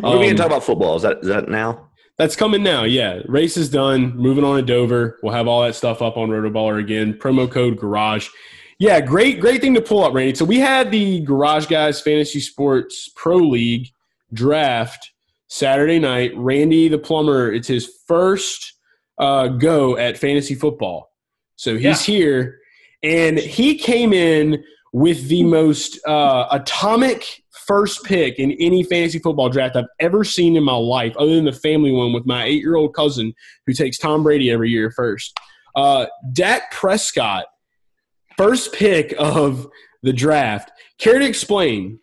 What 0.00 0.14
are 0.14 0.18
we 0.18 0.26
Um, 0.26 0.30
gonna 0.30 0.34
talk 0.34 0.46
about 0.46 0.64
football? 0.64 0.96
Is 0.96 1.02
that 1.02 1.18
is 1.22 1.28
that 1.28 1.48
now? 1.48 1.88
That's 2.18 2.36
coming 2.36 2.62
now. 2.62 2.84
Yeah, 2.84 3.20
race 3.26 3.56
is 3.56 3.68
done. 3.68 4.16
Moving 4.16 4.44
on 4.44 4.56
to 4.56 4.62
Dover. 4.62 5.18
We'll 5.22 5.34
have 5.34 5.48
all 5.48 5.62
that 5.62 5.74
stuff 5.74 6.00
up 6.02 6.16
on 6.16 6.28
Rotoballer 6.30 6.78
again. 6.80 7.14
Promo 7.14 7.50
code 7.50 7.76
Garage. 7.78 8.28
Yeah, 8.78 9.00
great, 9.00 9.40
great 9.40 9.60
thing 9.62 9.74
to 9.74 9.80
pull 9.80 10.04
up, 10.04 10.12
Randy. 10.14 10.34
So 10.34 10.44
we 10.44 10.58
had 10.58 10.90
the 10.90 11.20
Garage 11.20 11.66
Guys 11.66 12.00
Fantasy 12.00 12.40
Sports 12.40 13.10
Pro 13.16 13.36
League 13.36 13.88
draft 14.32 15.10
Saturday 15.48 15.98
night. 15.98 16.32
Randy 16.36 16.88
the 16.88 16.98
plumber. 16.98 17.52
It's 17.52 17.68
his 17.68 17.90
first 18.06 18.74
uh, 19.18 19.48
go 19.48 19.96
at 19.96 20.16
fantasy 20.18 20.54
football. 20.54 21.10
So 21.56 21.74
he's 21.74 21.82
Yeah. 22.08 22.14
here, 22.16 22.58
and 23.02 23.38
he 23.38 23.76
came 23.76 24.12
in 24.12 24.62
with 24.92 25.28
the 25.28 25.42
most 25.42 25.98
uh, 26.06 26.46
atomic 26.50 27.42
first 27.66 28.04
pick 28.04 28.38
in 28.38 28.52
any 28.52 28.82
fantasy 28.82 29.18
football 29.18 29.48
draft 29.48 29.76
I've 29.76 29.84
ever 30.00 30.24
seen 30.24 30.56
in 30.56 30.62
my 30.62 30.74
life, 30.74 31.14
other 31.16 31.34
than 31.34 31.44
the 31.44 31.52
family 31.52 31.92
one 31.92 32.12
with 32.12 32.26
my 32.26 32.44
eight 32.44 32.62
year 32.62 32.76
old 32.76 32.94
cousin 32.94 33.34
who 33.66 33.72
takes 33.72 33.98
Tom 33.98 34.22
Brady 34.22 34.50
every 34.50 34.70
year 34.70 34.90
first. 34.90 35.36
Uh, 35.74 36.06
Dak 36.32 36.70
Prescott, 36.70 37.46
first 38.36 38.72
pick 38.72 39.14
of 39.18 39.68
the 40.02 40.12
draft. 40.12 40.72
Care 40.98 41.18
to 41.18 41.26
explain? 41.26 41.98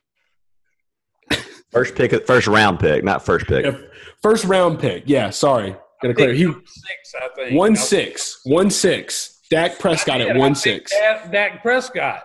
First 1.72 1.96
pick, 1.96 2.28
first 2.28 2.48
round 2.48 2.80
pick, 2.80 3.04
not 3.04 3.26
first 3.26 3.48
pick. 3.48 3.66
Yeah, 3.66 3.78
First 4.22 4.46
round 4.46 4.80
pick. 4.80 5.04
Yeah, 5.08 5.32
sorry. 5.32 5.76
Gotta 6.02 6.14
clear. 6.14 6.34
He 6.34 6.46
six, 6.46 7.16
I 7.16 7.30
think. 7.36 7.58
one 7.58 7.76
six. 7.76 8.42
One 8.44 8.70
six. 8.70 9.40
Dak 9.50 9.80
Prescott 9.80 10.22
at 10.22 10.28
did. 10.28 10.38
One 10.38 10.54
six. 10.54 10.92
Dak, 10.92 11.32
Dak 11.32 11.62
Prescott, 11.64 12.24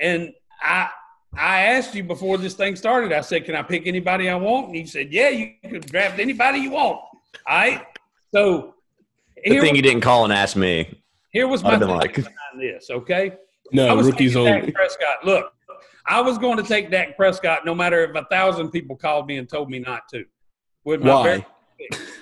and 0.00 0.32
I 0.60 0.88
I 1.36 1.62
asked 1.62 1.94
you 1.94 2.04
before 2.04 2.36
this 2.38 2.54
thing 2.54 2.76
started. 2.76 3.12
I 3.12 3.20
said, 3.22 3.44
"Can 3.44 3.54
I 3.54 3.62
pick 3.62 3.86
anybody 3.86 4.28
I 4.28 4.34
want?" 4.34 4.68
And 4.68 4.76
you 4.76 4.86
said, 4.86 5.12
"Yeah, 5.12 5.28
you 5.30 5.52
can 5.62 5.80
draft 5.80 6.18
anybody 6.18 6.58
you 6.58 6.70
want." 6.72 7.00
All 7.00 7.10
right. 7.48 7.86
So 8.34 8.74
Good 9.42 9.52
here, 9.54 9.60
thing 9.62 9.74
you 9.74 9.82
didn't 9.82 10.02
call 10.02 10.24
and 10.24 10.32
ask 10.32 10.56
me. 10.56 11.02
here 11.32 11.48
was 11.48 11.62
my 11.62 11.78
thing 11.78 11.88
like- 11.88 12.14
behind 12.14 12.34
this. 12.60 12.90
Okay. 12.90 13.30
I 13.32 13.36
No, 13.72 13.96
was 13.96 14.06
rookies 14.06 14.34
taking 14.34 14.48
only. 14.54 14.66
Dak 14.66 14.74
Prescott. 14.74 15.24
Look, 15.24 15.52
I 16.06 16.20
was 16.20 16.36
going 16.36 16.58
to 16.58 16.62
take 16.62 16.90
Dak 16.90 17.16
Prescott 17.16 17.64
no 17.64 17.74
matter 17.74 18.04
if 18.04 18.14
a 18.14 18.24
thousand 18.30 18.70
people 18.70 18.96
called 18.96 19.26
me 19.26 19.38
and 19.38 19.48
told 19.48 19.70
me 19.70 19.78
not 19.78 20.02
to. 20.10 20.24
With 20.84 21.02
my 21.02 21.14
Why? 21.14 21.22
very- 21.22 21.46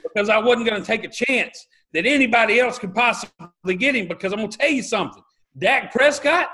because 0.03 0.29
I 0.29 0.39
wasn't 0.39 0.67
going 0.69 0.81
to 0.81 0.87
take 0.87 1.05
a 1.05 1.09
chance 1.09 1.67
that 1.93 2.07
anybody 2.07 2.61
else 2.61 2.79
could 2.79 2.95
possibly 2.95 3.75
get 3.77 3.95
him. 3.97 4.07
Because 4.07 4.33
I'm 4.33 4.39
going 4.39 4.51
to 4.51 4.57
tell 4.59 4.71
you 4.71 4.83
something, 4.83 5.23
Dak 5.59 5.91
Prescott, 5.93 6.49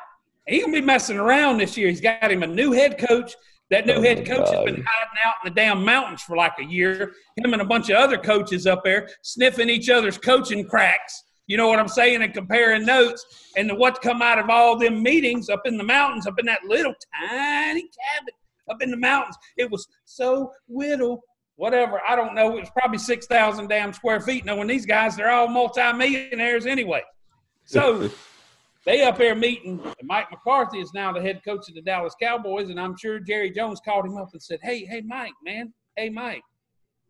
he 0.46 0.60
gonna 0.60 0.72
be 0.72 0.80
messing 0.80 1.16
around 1.16 1.58
this 1.58 1.76
year. 1.76 1.88
He's 1.88 2.00
got 2.00 2.30
him 2.30 2.42
a 2.42 2.46
new 2.46 2.72
head 2.72 2.98
coach. 2.98 3.34
That 3.70 3.84
new 3.84 3.94
Oh 3.94 4.02
head 4.02 4.24
coach 4.24 4.48
has 4.48 4.64
been 4.64 4.84
hiding 4.86 5.18
out 5.24 5.34
in 5.44 5.52
the 5.52 5.54
damn 5.54 5.84
mountains 5.84 6.22
for 6.22 6.36
like 6.36 6.52
a 6.60 6.64
year. 6.64 7.12
Him 7.36 7.52
and 7.52 7.62
a 7.62 7.64
bunch 7.64 7.90
of 7.90 7.96
other 7.96 8.16
coaches 8.16 8.64
up 8.64 8.84
there 8.84 9.08
sniffing 9.22 9.68
each 9.68 9.90
other's 9.90 10.18
coaching 10.18 10.64
cracks. 10.68 11.24
You 11.48 11.56
know 11.56 11.66
what 11.66 11.80
I'm 11.80 11.88
saying? 11.88 12.22
And 12.22 12.32
comparing 12.32 12.86
notes. 12.86 13.24
And 13.56 13.70
what 13.76 14.00
come 14.02 14.22
out 14.22 14.38
of 14.38 14.50
all 14.50 14.78
them 14.78 15.02
meetings 15.02 15.48
up 15.48 15.62
in 15.64 15.76
the 15.76 15.84
mountains, 15.84 16.26
up 16.26 16.38
in 16.38 16.46
that 16.46 16.64
little 16.64 16.94
tiny 17.28 17.82
cabin 17.82 18.34
up 18.70 18.82
in 18.82 18.90
the 18.90 18.96
mountains, 18.96 19.36
it 19.56 19.70
was 19.70 19.86
so 20.04 20.52
little. 20.68 21.22
Whatever, 21.56 22.02
I 22.06 22.14
don't 22.16 22.34
know. 22.34 22.58
It 22.58 22.60
was 22.60 22.70
probably 22.76 22.98
six 22.98 23.26
thousand 23.26 23.68
damn 23.68 23.92
square 23.94 24.20
feet. 24.20 24.44
Knowing 24.44 24.68
these 24.68 24.84
guys, 24.84 25.16
they're 25.16 25.30
all 25.30 25.48
multimillionaires 25.48 26.66
anyway. 26.66 27.02
So 27.64 28.10
they 28.86 29.02
up 29.02 29.18
there 29.18 29.34
meeting. 29.34 29.80
And 29.84 30.08
Mike 30.08 30.30
McCarthy 30.30 30.78
is 30.78 30.94
now 30.94 31.12
the 31.12 31.20
head 31.20 31.42
coach 31.44 31.68
of 31.68 31.74
the 31.74 31.82
Dallas 31.82 32.14
Cowboys, 32.20 32.70
and 32.70 32.80
I'm 32.80 32.96
sure 32.96 33.18
Jerry 33.18 33.50
Jones 33.50 33.80
called 33.84 34.06
him 34.06 34.16
up 34.16 34.30
and 34.32 34.42
said, 34.42 34.60
"Hey, 34.62 34.84
hey, 34.86 35.02
Mike, 35.02 35.34
man, 35.44 35.74
hey, 35.96 36.08
Mike, 36.08 36.42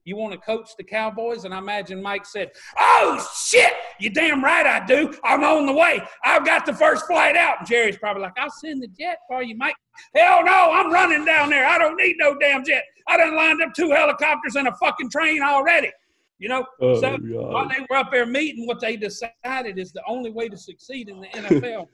you 0.05 0.17
want 0.17 0.33
to 0.33 0.39
coach 0.39 0.71
the 0.77 0.85
Cowboys?" 0.85 1.45
And 1.45 1.55
I 1.55 1.59
imagine 1.59 2.03
Mike 2.03 2.25
said, 2.25 2.51
"Oh 2.79 3.25
shit, 3.37 3.75
you 4.01 4.11
damn 4.11 4.43
right 4.43 4.67
I 4.67 4.85
do. 4.87 5.15
I'm 5.23 5.45
on 5.45 5.67
the 5.67 5.73
way. 5.73 6.03
I've 6.25 6.47
got 6.47 6.67
the 6.67 6.75
first 6.75 7.07
flight 7.07 7.37
out." 7.37 7.61
And 7.61 7.69
Jerry's 7.69 7.99
probably 7.99 8.23
like, 8.23 8.39
"I'll 8.39 8.51
send 8.51 8.83
the 8.83 8.89
jet 8.89 9.19
for 9.29 9.43
you, 9.43 9.57
Mike." 9.57 9.77
Hell 10.15 10.45
no, 10.45 10.73
I'm 10.73 10.91
running 10.91 11.25
down 11.25 11.51
there. 11.51 11.67
I 11.67 11.79
don't 11.79 11.97
need 11.97 12.17
no 12.19 12.37
damn 12.39 12.65
jet. 12.65 12.85
I 13.07 13.19
done 13.19 13.37
lined 13.37 13.63
up 13.63 13.75
two 13.75 13.91
helicopters 13.91 14.57
and 14.57 14.67
a 14.67 14.75
fucking 14.77 15.11
train 15.11 15.43
already. 15.43 15.93
You 16.39 16.49
know, 16.51 16.67
Oh, 16.81 17.01
so 17.01 17.17
while 17.19 17.69
they 17.69 17.85
were 17.89 17.97
up 17.97 18.11
there 18.13 18.27
meeting, 18.27 18.67
what 18.67 18.81
they 18.81 18.97
decided 18.97 19.79
is 19.79 19.93
the 19.93 20.03
only 20.07 20.31
way 20.31 20.49
to 20.49 20.57
succeed 20.57 21.09
in 21.09 21.21
the 21.21 21.27
NFL 21.35 21.87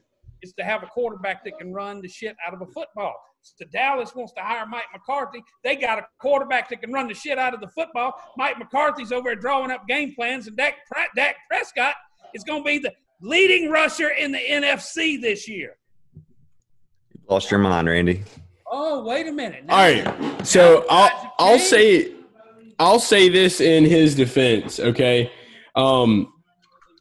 is 0.42 0.52
to 0.54 0.64
have 0.64 0.82
a 0.82 0.86
quarterback 0.86 1.44
that 1.44 1.58
can 1.58 1.72
run 1.72 2.00
the 2.02 2.08
shit 2.08 2.34
out 2.46 2.52
of 2.52 2.60
a 2.62 2.66
football. 2.66 3.14
So 3.42 3.64
Dallas 3.72 4.14
wants 4.14 4.32
to 4.34 4.40
hire 4.40 4.66
Mike 4.66 4.84
McCarthy. 4.92 5.42
They 5.62 5.76
got 5.76 5.98
a 5.98 6.06
quarterback 6.20 6.68
that 6.70 6.80
can 6.80 6.92
run 6.92 7.06
the 7.08 7.14
shit 7.14 7.38
out 7.38 7.54
of 7.54 7.60
the 7.60 7.68
football. 7.68 8.12
Mike 8.36 8.58
McCarthy's 8.58 9.12
over 9.12 9.28
there 9.30 9.36
drawing 9.36 9.70
up 9.70 9.86
game 9.86 10.14
plans, 10.14 10.46
and 10.48 10.56
Dak, 10.56 10.74
Pre- 10.90 11.06
Dak 11.16 11.36
Prescott 11.48 11.94
is 12.34 12.42
going 12.44 12.62
to 12.62 12.66
be 12.66 12.78
the 12.78 12.92
leading 13.20 13.68
rusher 13.70 14.10
in 14.10 14.32
the 14.32 14.38
NFC 14.38 15.20
this 15.20 15.48
year. 15.48 15.76
You 16.14 17.20
Lost 17.28 17.50
your 17.50 17.60
mind, 17.60 17.88
Randy. 17.88 18.22
Oh, 18.66 19.04
wait 19.04 19.26
a 19.28 19.32
minute. 19.32 19.64
All 19.68 19.76
right. 19.78 20.46
So 20.46 20.84
I'll 20.88 21.34
I'll 21.38 21.58
say 21.58 22.14
I'll 22.82 22.98
say 22.98 23.28
this 23.28 23.60
in 23.60 23.84
his 23.84 24.14
defense, 24.14 24.80
okay? 24.80 25.30
Um 25.76 26.32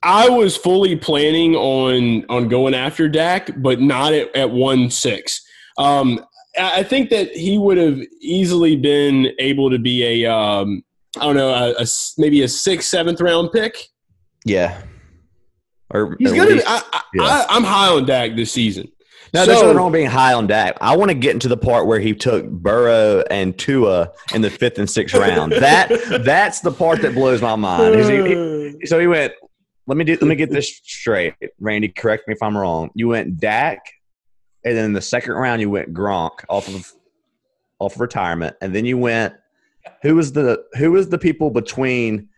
I 0.03 0.29
was 0.29 0.55
fully 0.57 0.95
planning 0.95 1.55
on 1.55 2.25
on 2.29 2.47
going 2.47 2.73
after 2.75 3.09
Dak, 3.09 3.49
but 3.61 3.79
not 3.81 4.13
at, 4.13 4.35
at 4.35 4.51
one 4.51 4.89
six. 4.89 5.41
Um 5.77 6.23
I 6.59 6.83
think 6.83 7.09
that 7.09 7.31
he 7.31 7.57
would 7.57 7.77
have 7.77 7.99
easily 8.21 8.75
been 8.75 9.29
able 9.39 9.69
to 9.71 9.79
be 9.79 10.23
a 10.23 10.31
um 10.31 10.83
I 11.19 11.25
don't 11.25 11.35
know, 11.35 11.49
a, 11.49 11.81
a 11.81 11.85
maybe 12.17 12.41
a 12.43 12.47
sixth, 12.47 12.87
seventh 12.89 13.19
round 13.19 13.51
pick. 13.51 13.75
Yeah. 14.45 14.81
Or 15.93 16.15
He's 16.19 16.31
gonna. 16.31 16.51
Least- 16.51 16.65
I, 16.67 16.81
I, 16.93 17.01
yeah. 17.13 17.23
I, 17.23 17.45
I'm 17.49 17.63
high 17.63 17.89
on 17.89 18.05
Dak 18.05 18.35
this 18.35 18.51
season. 18.51 18.89
No, 19.33 19.45
there's 19.45 19.59
So- 19.59 19.63
nothing 19.65 19.77
wrong 19.77 19.85
with 19.91 19.93
being 19.99 20.09
high 20.09 20.33
on 20.33 20.47
Dak. 20.47 20.77
I 20.81 20.95
want 20.97 21.09
to 21.09 21.15
get 21.15 21.33
into 21.33 21.47
the 21.47 21.55
part 21.57 21.87
where 21.87 21.99
he 21.99 22.13
took 22.13 22.49
Burrow 22.49 23.23
and 23.31 23.57
Tua 23.57 24.11
in 24.33 24.41
the 24.41 24.49
fifth 24.49 24.77
and 24.77 24.89
sixth 24.89 25.15
round. 25.15 25.53
That 25.53 25.89
that's 26.25 26.59
the 26.59 26.71
part 26.71 27.01
that 27.03 27.13
blows 27.15 27.41
my 27.41 27.55
mind. 27.55 27.95
He- 27.95 28.79
he- 28.79 28.85
so 28.85 28.99
he 28.99 29.07
went. 29.07 29.33
Let 29.87 29.97
me 29.97 30.03
do, 30.05 30.13
let 30.13 30.23
me 30.27 30.35
get 30.35 30.51
this 30.51 30.69
straight, 30.83 31.33
Randy. 31.59 31.87
Correct 31.89 32.27
me 32.27 32.33
if 32.33 32.41
I'm 32.43 32.55
wrong. 32.57 32.91
You 32.93 33.07
went 33.09 33.39
Dak, 33.39 33.79
and 34.63 34.77
then 34.77 34.85
in 34.85 34.93
the 34.93 35.01
second 35.01 35.33
round 35.33 35.59
you 35.59 35.69
went 35.69 35.93
Gronk 35.93 36.31
off 36.49 36.67
of 36.67 36.91
off 37.79 37.95
of 37.95 38.01
retirement, 38.01 38.55
and 38.61 38.75
then 38.75 38.85
you 38.85 38.97
went. 38.97 39.33
Who 40.03 40.15
was 40.15 40.31
the 40.33 40.63
who 40.73 40.91
was 40.91 41.09
the 41.09 41.17
people 41.17 41.49
between 41.49 42.29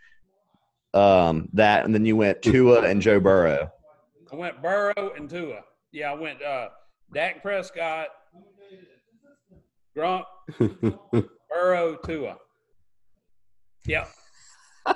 um, 0.94 1.50
that, 1.54 1.86
and 1.86 1.94
then 1.94 2.06
you 2.06 2.16
went 2.16 2.42
Tua 2.42 2.82
and 2.84 3.02
Joe 3.02 3.20
Burrow. 3.20 3.70
I 4.32 4.36
went 4.36 4.62
Burrow 4.62 5.12
and 5.16 5.30
Tua. 5.30 5.62
Yeah, 5.92 6.12
I 6.12 6.16
went 6.16 6.42
uh, 6.42 6.70
Dak 7.14 7.42
Prescott, 7.42 8.08
Gronk, 9.98 10.24
Burrow, 11.50 11.96
Tua. 12.06 12.38
Yep. 13.86 14.10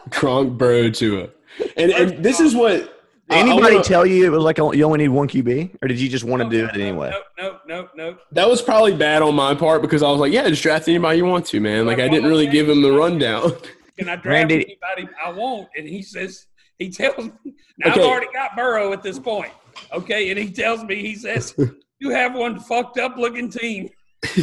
Gronk, 0.09 0.57
Burrow, 0.57 0.89
Tua, 0.89 1.29
and 1.75 1.91
and 1.91 2.23
this 2.23 2.39
is 2.39 2.55
what. 2.55 2.73
I- 2.81 2.89
I 3.29 3.39
Anybody 3.39 3.73
wanna- 3.75 3.83
tell 3.83 4.05
you 4.05 4.25
it 4.25 4.29
was 4.29 4.41
like 4.41 4.57
you 4.57 4.83
only 4.85 4.99
need 4.99 5.09
one 5.09 5.27
QB, 5.27 5.79
or 5.81 5.89
did 5.89 5.99
you 5.99 6.07
just 6.07 6.23
want 6.23 6.41
to 6.43 6.47
do 6.49 6.63
it 6.63 6.75
anyway? 6.75 7.09
Nope, 7.11 7.23
nope, 7.37 7.59
nope, 7.67 7.89
nope. 7.97 8.19
That 8.31 8.47
was 8.49 8.61
probably 8.61 8.95
bad 8.95 9.21
on 9.21 9.35
my 9.35 9.53
part 9.53 9.81
because 9.81 10.01
I 10.01 10.09
was 10.09 10.21
like, 10.21 10.31
yeah, 10.31 10.47
just 10.47 10.63
draft 10.63 10.87
anybody 10.87 11.17
you 11.17 11.25
want 11.25 11.45
to, 11.47 11.59
man. 11.59 11.85
Like 11.85 11.99
I 11.99 12.07
didn't 12.07 12.29
really 12.29 12.47
give 12.47 12.69
him 12.69 12.81
the 12.81 12.89
rundown. 12.93 13.51
Can 13.97 14.07
I 14.07 14.15
draft 14.15 14.25
Randy- 14.27 14.55
anybody 14.55 15.13
I 15.21 15.29
want? 15.31 15.67
And 15.75 15.85
he 15.85 16.01
says, 16.03 16.45
he 16.79 16.89
tells 16.89 17.17
me, 17.25 17.33
now 17.79 17.91
Okay. 17.91 17.99
I've 18.01 18.07
already 18.07 18.27
got 18.33 18.55
Burrow 18.55 18.93
at 18.93 19.03
this 19.03 19.19
point. 19.19 19.51
Okay. 19.91 20.29
And 20.29 20.39
he 20.39 20.49
tells 20.49 20.85
me, 20.85 20.95
he 20.95 21.15
says, 21.15 21.53
you 21.99 22.09
have 22.11 22.35
one 22.35 22.59
fucked 22.59 22.97
up 22.97 23.17
looking 23.17 23.49
team. 23.49 23.89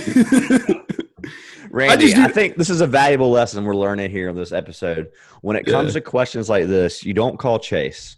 Randy, 1.71 1.93
I, 1.93 1.97
just 1.97 2.15
do- 2.17 2.29
think 2.29 2.57
this 2.57 2.71
is 2.71 2.81
a 2.81 2.87
valuable 2.87 3.31
lesson 3.31 3.65
we're 3.65 3.75
learning 3.75 4.11
here 4.11 4.29
on 4.29 4.37
this 4.37 4.53
episode. 4.53 5.11
When 5.41 5.57
it 5.57 5.65
comes 5.67 5.89
Yeah. 5.95 6.01
to 6.01 6.01
questions 6.03 6.49
like 6.49 6.67
this, 6.67 7.05
you 7.05 7.15
don't 7.15 7.39
call 7.39 7.59
Chase. 7.59 8.17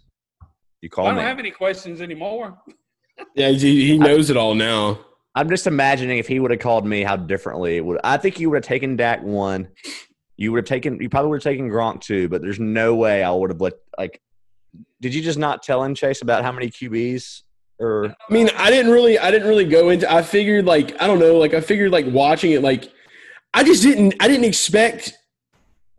You 0.81 0.89
call 0.89 1.05
I 1.05 1.09
don't 1.09 1.17
me. 1.17 1.23
have 1.23 1.39
any 1.39 1.51
questions 1.51 2.01
anymore. 2.01 2.57
yeah, 3.35 3.49
he, 3.49 3.87
he 3.87 3.97
knows 3.97 4.29
it 4.29 4.37
all 4.37 4.53
now. 4.53 4.99
I'm 5.33 5.49
just 5.49 5.67
imagining 5.67 6.17
if 6.17 6.27
he 6.27 6.39
would 6.39 6.51
have 6.51 6.59
called 6.59 6.85
me, 6.85 7.03
how 7.03 7.15
differently 7.15 7.77
it 7.77 7.85
would. 7.85 7.99
I 8.03 8.17
think 8.17 8.39
you 8.39 8.49
would 8.49 8.57
have 8.57 8.65
taken 8.65 8.95
Dak 8.95 9.23
one. 9.23 9.69
You 10.35 10.51
would 10.51 10.57
have 10.59 10.65
taken. 10.65 10.99
You 11.01 11.09
probably 11.09 11.29
would 11.31 11.37
have 11.43 11.51
taken 11.51 11.69
Gronk 11.69 12.01
two, 12.01 12.27
but 12.29 12.41
there's 12.41 12.59
no 12.59 12.95
way 12.95 13.23
I 13.23 13.31
would 13.31 13.49
have 13.51 13.61
let 13.61 13.73
like. 13.97 14.21
Did 15.01 15.13
you 15.15 15.21
just 15.21 15.39
not 15.39 15.63
tell 15.63 15.83
him 15.83 15.95
Chase 15.95 16.21
about 16.21 16.43
how 16.43 16.51
many 16.51 16.69
QBs 16.69 17.41
or 17.79 18.07
I 18.29 18.33
mean, 18.33 18.49
I 18.57 18.69
didn't 18.69 18.91
really, 18.91 19.19
I 19.19 19.31
didn't 19.31 19.47
really 19.47 19.65
go 19.65 19.89
into. 19.89 20.11
I 20.11 20.21
figured 20.21 20.65
like, 20.65 20.99
I 21.01 21.07
don't 21.07 21.19
know, 21.19 21.37
like 21.37 21.53
I 21.53 21.61
figured 21.61 21.91
like 21.91 22.05
watching 22.07 22.51
it, 22.51 22.61
like 22.61 22.91
I 23.53 23.63
just 23.63 23.83
didn't, 23.83 24.15
I 24.19 24.27
didn't 24.27 24.45
expect 24.45 25.13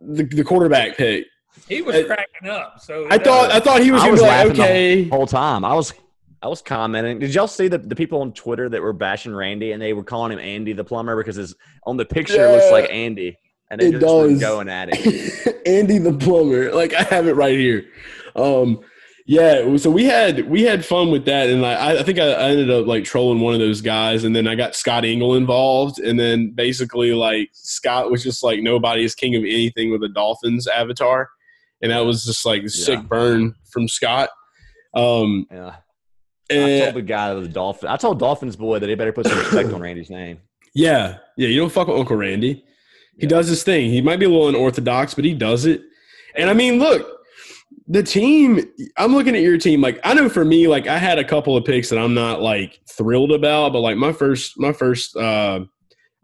the, 0.01 0.23
the 0.23 0.43
quarterback 0.43 0.97
pick. 0.97 1.25
He 1.67 1.81
was 1.81 1.95
I- 1.95 2.03
cracking 2.03 2.49
up. 2.49 2.79
So 2.81 3.07
I 3.09 3.17
thought, 3.17 3.51
I 3.51 3.59
thought 3.59 3.81
he 3.81 3.91
was 3.91 4.01
I 4.03 4.09
was 4.09 4.19
be 4.19 4.25
like, 4.27 4.31
laughing 4.37 4.53
the 4.55 4.63
okay, 4.63 5.03
whole 5.09 5.27
time. 5.27 5.63
I 5.65 5.73
was 5.73 5.93
I 6.41 6.47
was 6.47 6.61
commenting. 6.61 7.19
Did 7.19 7.33
y'all 7.33 7.47
see 7.47 7.67
the, 7.67 7.77
the 7.77 7.95
people 7.95 8.21
on 8.21 8.31
Twitter 8.33 8.69
that 8.69 8.81
were 8.81 8.93
bashing 8.93 9.35
Randy 9.35 9.73
and 9.73 9.81
they 9.81 9.91
were 9.93 10.03
calling 10.05 10.31
him 10.31 10.39
Andy 10.39 10.71
the 10.73 10.85
plumber 10.85 11.17
because 11.17 11.35
his 11.35 11.53
on 11.83 11.97
the 11.97 12.05
picture 12.05 12.45
it 12.45 12.51
looks 12.51 12.71
like 12.71 12.89
Andy 12.89 13.37
and 13.69 13.79
they 13.81 13.87
It 13.87 13.91
just 13.99 14.05
were 14.05 14.27
does. 14.29 14.39
going 14.39 14.69
at 14.69 14.89
it. 14.91 15.61
Andy 15.67 15.97
the 15.97 16.13
plumber. 16.13 16.71
Like 16.73 16.93
I 16.93 17.03
have 17.03 17.27
it 17.27 17.35
right 17.35 17.57
here. 17.57 17.85
Um, 18.37 18.79
yeah. 19.29 19.77
So 19.77 19.91
we 19.91 20.05
had 20.05 20.49
we 20.49 20.63
had 20.63 20.83
fun 20.83 21.11
with 21.11 21.25
that, 21.25 21.49
and 21.49 21.63
I, 21.63 21.99
I 21.99 22.03
think 22.03 22.17
I, 22.17 22.31
I 22.31 22.49
ended 22.49 22.71
up 22.71 22.87
like 22.87 23.03
trolling 23.03 23.39
one 23.41 23.53
of 23.53 23.59
those 23.59 23.79
guys, 23.79 24.23
and 24.23 24.35
then 24.35 24.47
I 24.47 24.55
got 24.55 24.75
Scott 24.75 25.05
Engel 25.05 25.35
involved, 25.35 25.99
and 25.99 26.19
then 26.19 26.49
basically 26.49 27.13
like 27.13 27.49
Scott 27.53 28.09
was 28.09 28.23
just 28.23 28.41
like 28.41 28.61
nobody 28.63 29.03
is 29.03 29.13
king 29.13 29.35
of 29.35 29.43
anything 29.43 29.91
with 29.91 30.01
a 30.03 30.09
Dolphins 30.09 30.67
avatar, 30.67 31.29
and 31.83 31.91
that 31.91 31.99
was 31.99 32.25
just 32.25 32.43
like 32.43 32.63
a 32.63 32.69
sick 32.69 33.01
burn 33.03 33.53
from 33.71 33.87
Scott. 33.87 34.29
Um, 34.95 35.45
Yeah. 35.51 35.75
I 36.51 36.79
told 36.81 36.95
the 36.95 37.01
guy 37.03 37.29
of 37.29 37.43
the 37.43 37.49
Dolphin. 37.49 37.89
I 37.89 37.97
told 37.97 38.17
Dolphins 38.17 38.55
boy 38.55 38.79
that 38.79 38.89
he 38.89 38.95
better 38.95 39.13
put 39.13 39.27
some 39.27 39.37
respect 39.37 39.71
on 39.71 39.79
Randy's 39.81 40.09
name. 40.09 40.39
Yeah, 40.73 41.17
yeah. 41.37 41.47
You 41.49 41.59
don't 41.59 41.71
fuck 41.71 41.87
with 41.87 41.97
Uncle 41.99 42.15
Randy. 42.15 42.65
He 43.17 43.23
Yeah. 43.23 43.29
does 43.29 43.47
his 43.47 43.61
thing. 43.61 43.91
He 43.91 44.01
might 44.01 44.17
be 44.17 44.25
a 44.25 44.29
little 44.29 44.49
unorthodox, 44.49 45.13
but 45.13 45.25
he 45.25 45.35
does 45.35 45.67
it. 45.67 45.81
And 46.35 46.49
I 46.49 46.53
mean, 46.53 46.79
look, 46.79 47.18
the 47.87 48.03
team. 48.03 48.61
I'm 48.97 49.13
looking 49.13 49.35
at 49.35 49.41
your 49.41 49.57
team. 49.57 49.81
Like 49.81 49.99
I 50.03 50.13
know 50.13 50.29
for 50.29 50.45
me, 50.45 50.67
like 50.67 50.87
I 50.87 50.97
had 50.97 51.19
a 51.19 51.23
couple 51.23 51.57
of 51.57 51.65
picks 51.65 51.89
that 51.89 51.99
I'm 51.99 52.13
not 52.13 52.41
like 52.41 52.79
thrilled 52.89 53.31
about, 53.31 53.73
but 53.73 53.79
like 53.79 53.97
my 53.97 54.13
first, 54.13 54.59
my 54.59 54.73
first, 54.73 55.15
uh, 55.15 55.61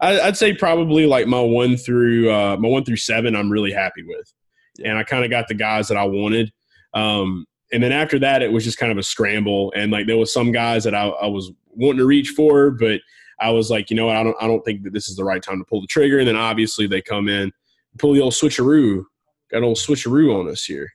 I, 0.00 0.20
I'd 0.20 0.36
say 0.36 0.52
probably 0.54 1.06
like 1.06 1.26
my 1.26 1.40
one 1.40 1.76
through 1.76 2.30
uh, 2.30 2.56
my 2.56 2.68
one 2.68 2.84
through 2.84 2.96
seven, 2.96 3.34
I'm 3.34 3.50
really 3.50 3.72
happy 3.72 4.02
with, 4.02 4.32
and 4.84 4.98
I 4.98 5.02
kind 5.02 5.24
of 5.24 5.30
got 5.30 5.48
the 5.48 5.54
guys 5.54 5.88
that 5.88 5.96
I 5.96 6.04
wanted. 6.04 6.52
Um, 6.94 7.46
and 7.72 7.82
then 7.82 7.92
after 7.92 8.18
that, 8.20 8.42
it 8.42 8.52
was 8.52 8.64
just 8.64 8.78
kind 8.78 8.92
of 8.92 8.98
a 8.98 9.02
scramble, 9.02 9.72
and 9.74 9.90
like 9.90 10.06
there 10.06 10.18
was 10.18 10.32
some 10.32 10.52
guys 10.52 10.84
that 10.84 10.94
I, 10.94 11.06
I 11.08 11.26
was 11.26 11.50
wanting 11.70 11.98
to 11.98 12.06
reach 12.06 12.30
for, 12.30 12.70
but 12.70 13.00
I 13.40 13.50
was 13.50 13.70
like, 13.70 13.90
you 13.90 13.96
know 13.96 14.06
what, 14.06 14.16
I 14.16 14.22
don't, 14.22 14.36
I 14.40 14.46
don't 14.46 14.64
think 14.64 14.82
that 14.84 14.92
this 14.92 15.08
is 15.08 15.16
the 15.16 15.24
right 15.24 15.42
time 15.42 15.58
to 15.58 15.64
pull 15.64 15.80
the 15.80 15.86
trigger. 15.86 16.18
And 16.18 16.28
then 16.28 16.36
obviously 16.36 16.86
they 16.86 17.02
come 17.02 17.28
in, 17.28 17.52
pull 17.98 18.14
the 18.14 18.20
old 18.20 18.32
switcheroo, 18.32 19.04
got 19.50 19.58
an 19.58 19.64
old 19.64 19.76
switcheroo 19.76 20.40
on 20.40 20.48
us 20.50 20.64
here. 20.64 20.90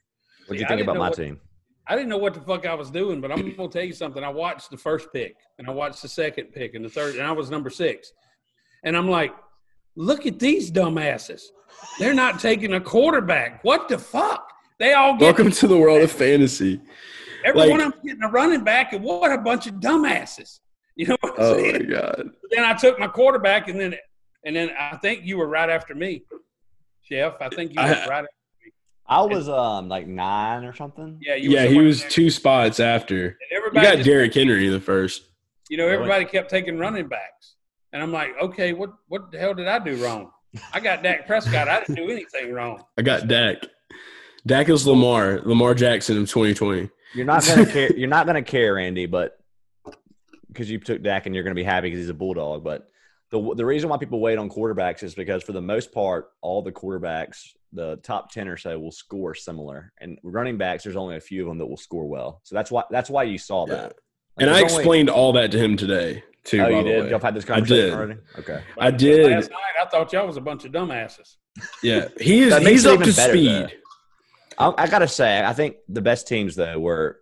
What 0.52 0.56
do 0.58 0.62
you 0.62 0.68
think 0.68 0.80
about 0.82 0.96
my 0.96 1.08
what- 1.08 1.16
team? 1.16 1.40
I 1.88 1.96
didn't 1.96 2.10
know 2.10 2.18
what 2.18 2.34
the 2.34 2.40
fuck 2.40 2.64
I 2.64 2.74
was 2.74 2.90
doing, 2.92 3.20
but 3.20 3.32
I'm 3.32 3.54
gonna 3.56 3.68
tell 3.68 3.82
you 3.82 3.92
something. 3.92 4.22
I 4.22 4.28
watched 4.28 4.70
the 4.70 4.76
first 4.76 5.12
pick 5.12 5.34
and 5.58 5.66
I 5.66 5.72
watched 5.72 6.00
the 6.00 6.08
second 6.08 6.52
pick 6.52 6.74
and 6.74 6.84
the 6.84 6.88
third, 6.88 7.16
and 7.16 7.26
I 7.26 7.32
was 7.32 7.50
number 7.50 7.70
six. 7.70 8.12
And 8.84 8.96
I'm 8.96 9.08
like, 9.10 9.34
look 9.96 10.24
at 10.24 10.38
these 10.38 10.70
dumbasses. 10.70 11.42
They're 11.98 12.14
not 12.14 12.38
taking 12.38 12.74
a 12.74 12.80
quarterback. 12.80 13.64
What 13.64 13.88
the 13.88 13.98
fuck? 13.98 14.48
They 14.78 14.92
all 14.92 15.14
get 15.14 15.22
Welcome 15.24 15.50
to 15.50 15.66
the 15.66 15.76
world 15.76 16.02
of 16.02 16.12
fantasy. 16.12 16.80
Everyone 17.44 17.68
like- 17.68 17.78
one 17.78 17.86
of 17.88 17.92
them 17.94 18.00
getting 18.04 18.22
a 18.22 18.28
running 18.28 18.62
back, 18.62 18.92
and 18.92 19.02
what 19.04 19.32
a 19.32 19.38
bunch 19.38 19.66
of 19.66 19.74
dumbasses. 19.74 20.60
You 20.94 21.06
know 21.08 21.16
what 21.20 21.40
I'm 21.40 21.46
Oh 21.46 21.72
my 21.72 21.78
god. 21.78 22.30
Then 22.50 22.64
I 22.64 22.74
took 22.74 22.98
my 23.00 23.08
quarterback, 23.08 23.66
and 23.68 23.80
then 23.80 23.96
and 24.44 24.54
then 24.54 24.70
I 24.78 24.96
think 24.98 25.24
you 25.24 25.36
were 25.36 25.48
right 25.48 25.68
after 25.68 25.94
me, 25.96 26.22
Jeff. 27.08 27.34
I 27.40 27.48
think 27.48 27.72
you 27.74 27.80
were 27.80 27.88
I- 27.88 28.06
right. 28.06 28.24
I 29.06 29.22
was 29.22 29.48
um 29.48 29.88
like 29.88 30.06
nine 30.06 30.64
or 30.64 30.74
something. 30.74 31.18
Yeah, 31.20 31.34
you 31.34 31.50
Yeah, 31.50 31.66
he 31.66 31.78
was 31.78 32.00
there. 32.00 32.10
two 32.10 32.30
spots 32.30 32.80
after. 32.80 33.36
And 33.50 33.62
You 33.64 33.70
got 33.82 33.94
just- 33.96 34.04
Derrick 34.06 34.32
Henry 34.34 34.68
the 34.68 34.80
first. 34.80 35.24
You 35.68 35.76
know, 35.78 35.88
everybody 35.88 36.24
kept 36.24 36.50
taking 36.50 36.78
running 36.78 37.08
backs. 37.08 37.54
And 37.92 38.02
I'm 38.02 38.12
like, 38.12 38.30
okay, 38.40 38.72
what 38.72 38.90
what 39.08 39.30
the 39.32 39.38
hell 39.38 39.54
did 39.54 39.68
I 39.68 39.78
do 39.78 39.96
wrong? 40.02 40.30
I 40.72 40.80
got 40.80 41.02
Dak 41.02 41.26
Prescott. 41.26 41.68
I 41.68 41.80
didn't 41.80 41.94
do 41.96 42.10
anything 42.10 42.52
wrong. 42.52 42.82
I 42.98 43.02
got 43.02 43.26
Dak. 43.28 43.58
Dak 44.46 44.68
is 44.68 44.86
Lamar, 44.86 45.40
Lamar 45.44 45.74
Jackson 45.74 46.16
of 46.18 46.28
2020. 46.28 46.90
You're 47.14 47.24
not 47.26 47.44
gonna 47.46 47.66
care. 47.66 47.92
You're 47.96 48.08
not 48.08 48.26
gonna 48.26 48.42
care, 48.42 48.78
Andy, 48.78 49.06
but 49.06 49.38
because 50.48 50.70
you 50.70 50.78
took 50.78 51.02
Dak 51.02 51.26
and 51.26 51.34
you're 51.34 51.44
gonna 51.44 51.54
be 51.54 51.62
happy 51.64 51.88
because 51.88 52.00
he's 52.00 52.08
a 52.08 52.14
bulldog. 52.14 52.64
But 52.64 52.88
the 53.32 53.54
the 53.56 53.64
reason 53.66 53.88
why 53.90 53.96
people 53.96 54.20
wait 54.20 54.38
on 54.38 54.48
quarterbacks 54.48 55.02
is 55.02 55.14
because 55.14 55.42
for 55.42 55.50
the 55.52 55.60
most 55.60 55.90
part, 55.92 56.28
all 56.42 56.62
the 56.62 56.70
quarterbacks, 56.70 57.48
the 57.72 57.96
top 58.04 58.30
ten 58.30 58.46
or 58.46 58.56
so, 58.56 58.78
will 58.78 58.92
score 58.92 59.34
similar, 59.34 59.92
and 60.00 60.18
running 60.22 60.56
backs, 60.58 60.84
there's 60.84 60.94
only 60.96 61.16
a 61.16 61.20
few 61.20 61.42
of 61.42 61.48
them 61.48 61.58
that 61.58 61.66
will 61.66 61.76
score 61.76 62.06
well. 62.06 62.40
So 62.44 62.54
that's 62.54 62.70
why 62.70 62.84
that's 62.90 63.10
why 63.10 63.24
you 63.24 63.38
saw 63.38 63.66
Yeah. 63.66 63.74
that. 63.74 63.82
Like, 63.84 63.94
And 64.40 64.50
I 64.50 64.52
there's 64.60 64.72
only- 64.72 64.82
explained 64.82 65.10
all 65.10 65.32
that 65.32 65.50
to 65.50 65.58
him 65.58 65.76
today, 65.76 66.22
too. 66.44 66.60
Oh, 66.60 66.64
by 66.64 66.70
you 66.70 66.76
the 66.76 66.82
did. 66.90 67.04
way. 67.04 67.10
Y'all 67.10 67.18
had 67.20 67.34
this 67.34 67.44
I 67.44 67.48
conversation 67.48 67.84
did. 67.88 67.92
already. 67.94 68.20
Okay. 68.38 68.62
I 68.78 68.90
did. 68.90 69.30
Last 69.32 69.50
night, 69.50 69.58
I 69.82 69.84
thought 69.86 70.12
y'all 70.12 70.26
was 70.26 70.36
a 70.36 70.40
bunch 70.40 70.64
of 70.64 70.72
dumbasses. 70.72 71.36
Yeah, 71.82 72.08
he 72.20 72.42
is. 72.44 72.56
He's 72.66 72.86
up 72.86 73.00
to 73.02 73.12
better, 73.14 73.32
speed. 73.34 73.72
I, 74.58 74.72
I 74.78 74.86
gotta 74.88 75.08
say, 75.08 75.42
I 75.44 75.52
think 75.52 75.76
the 75.88 76.00
best 76.00 76.26
teams 76.28 76.54
though 76.56 76.78
were. 76.78 77.20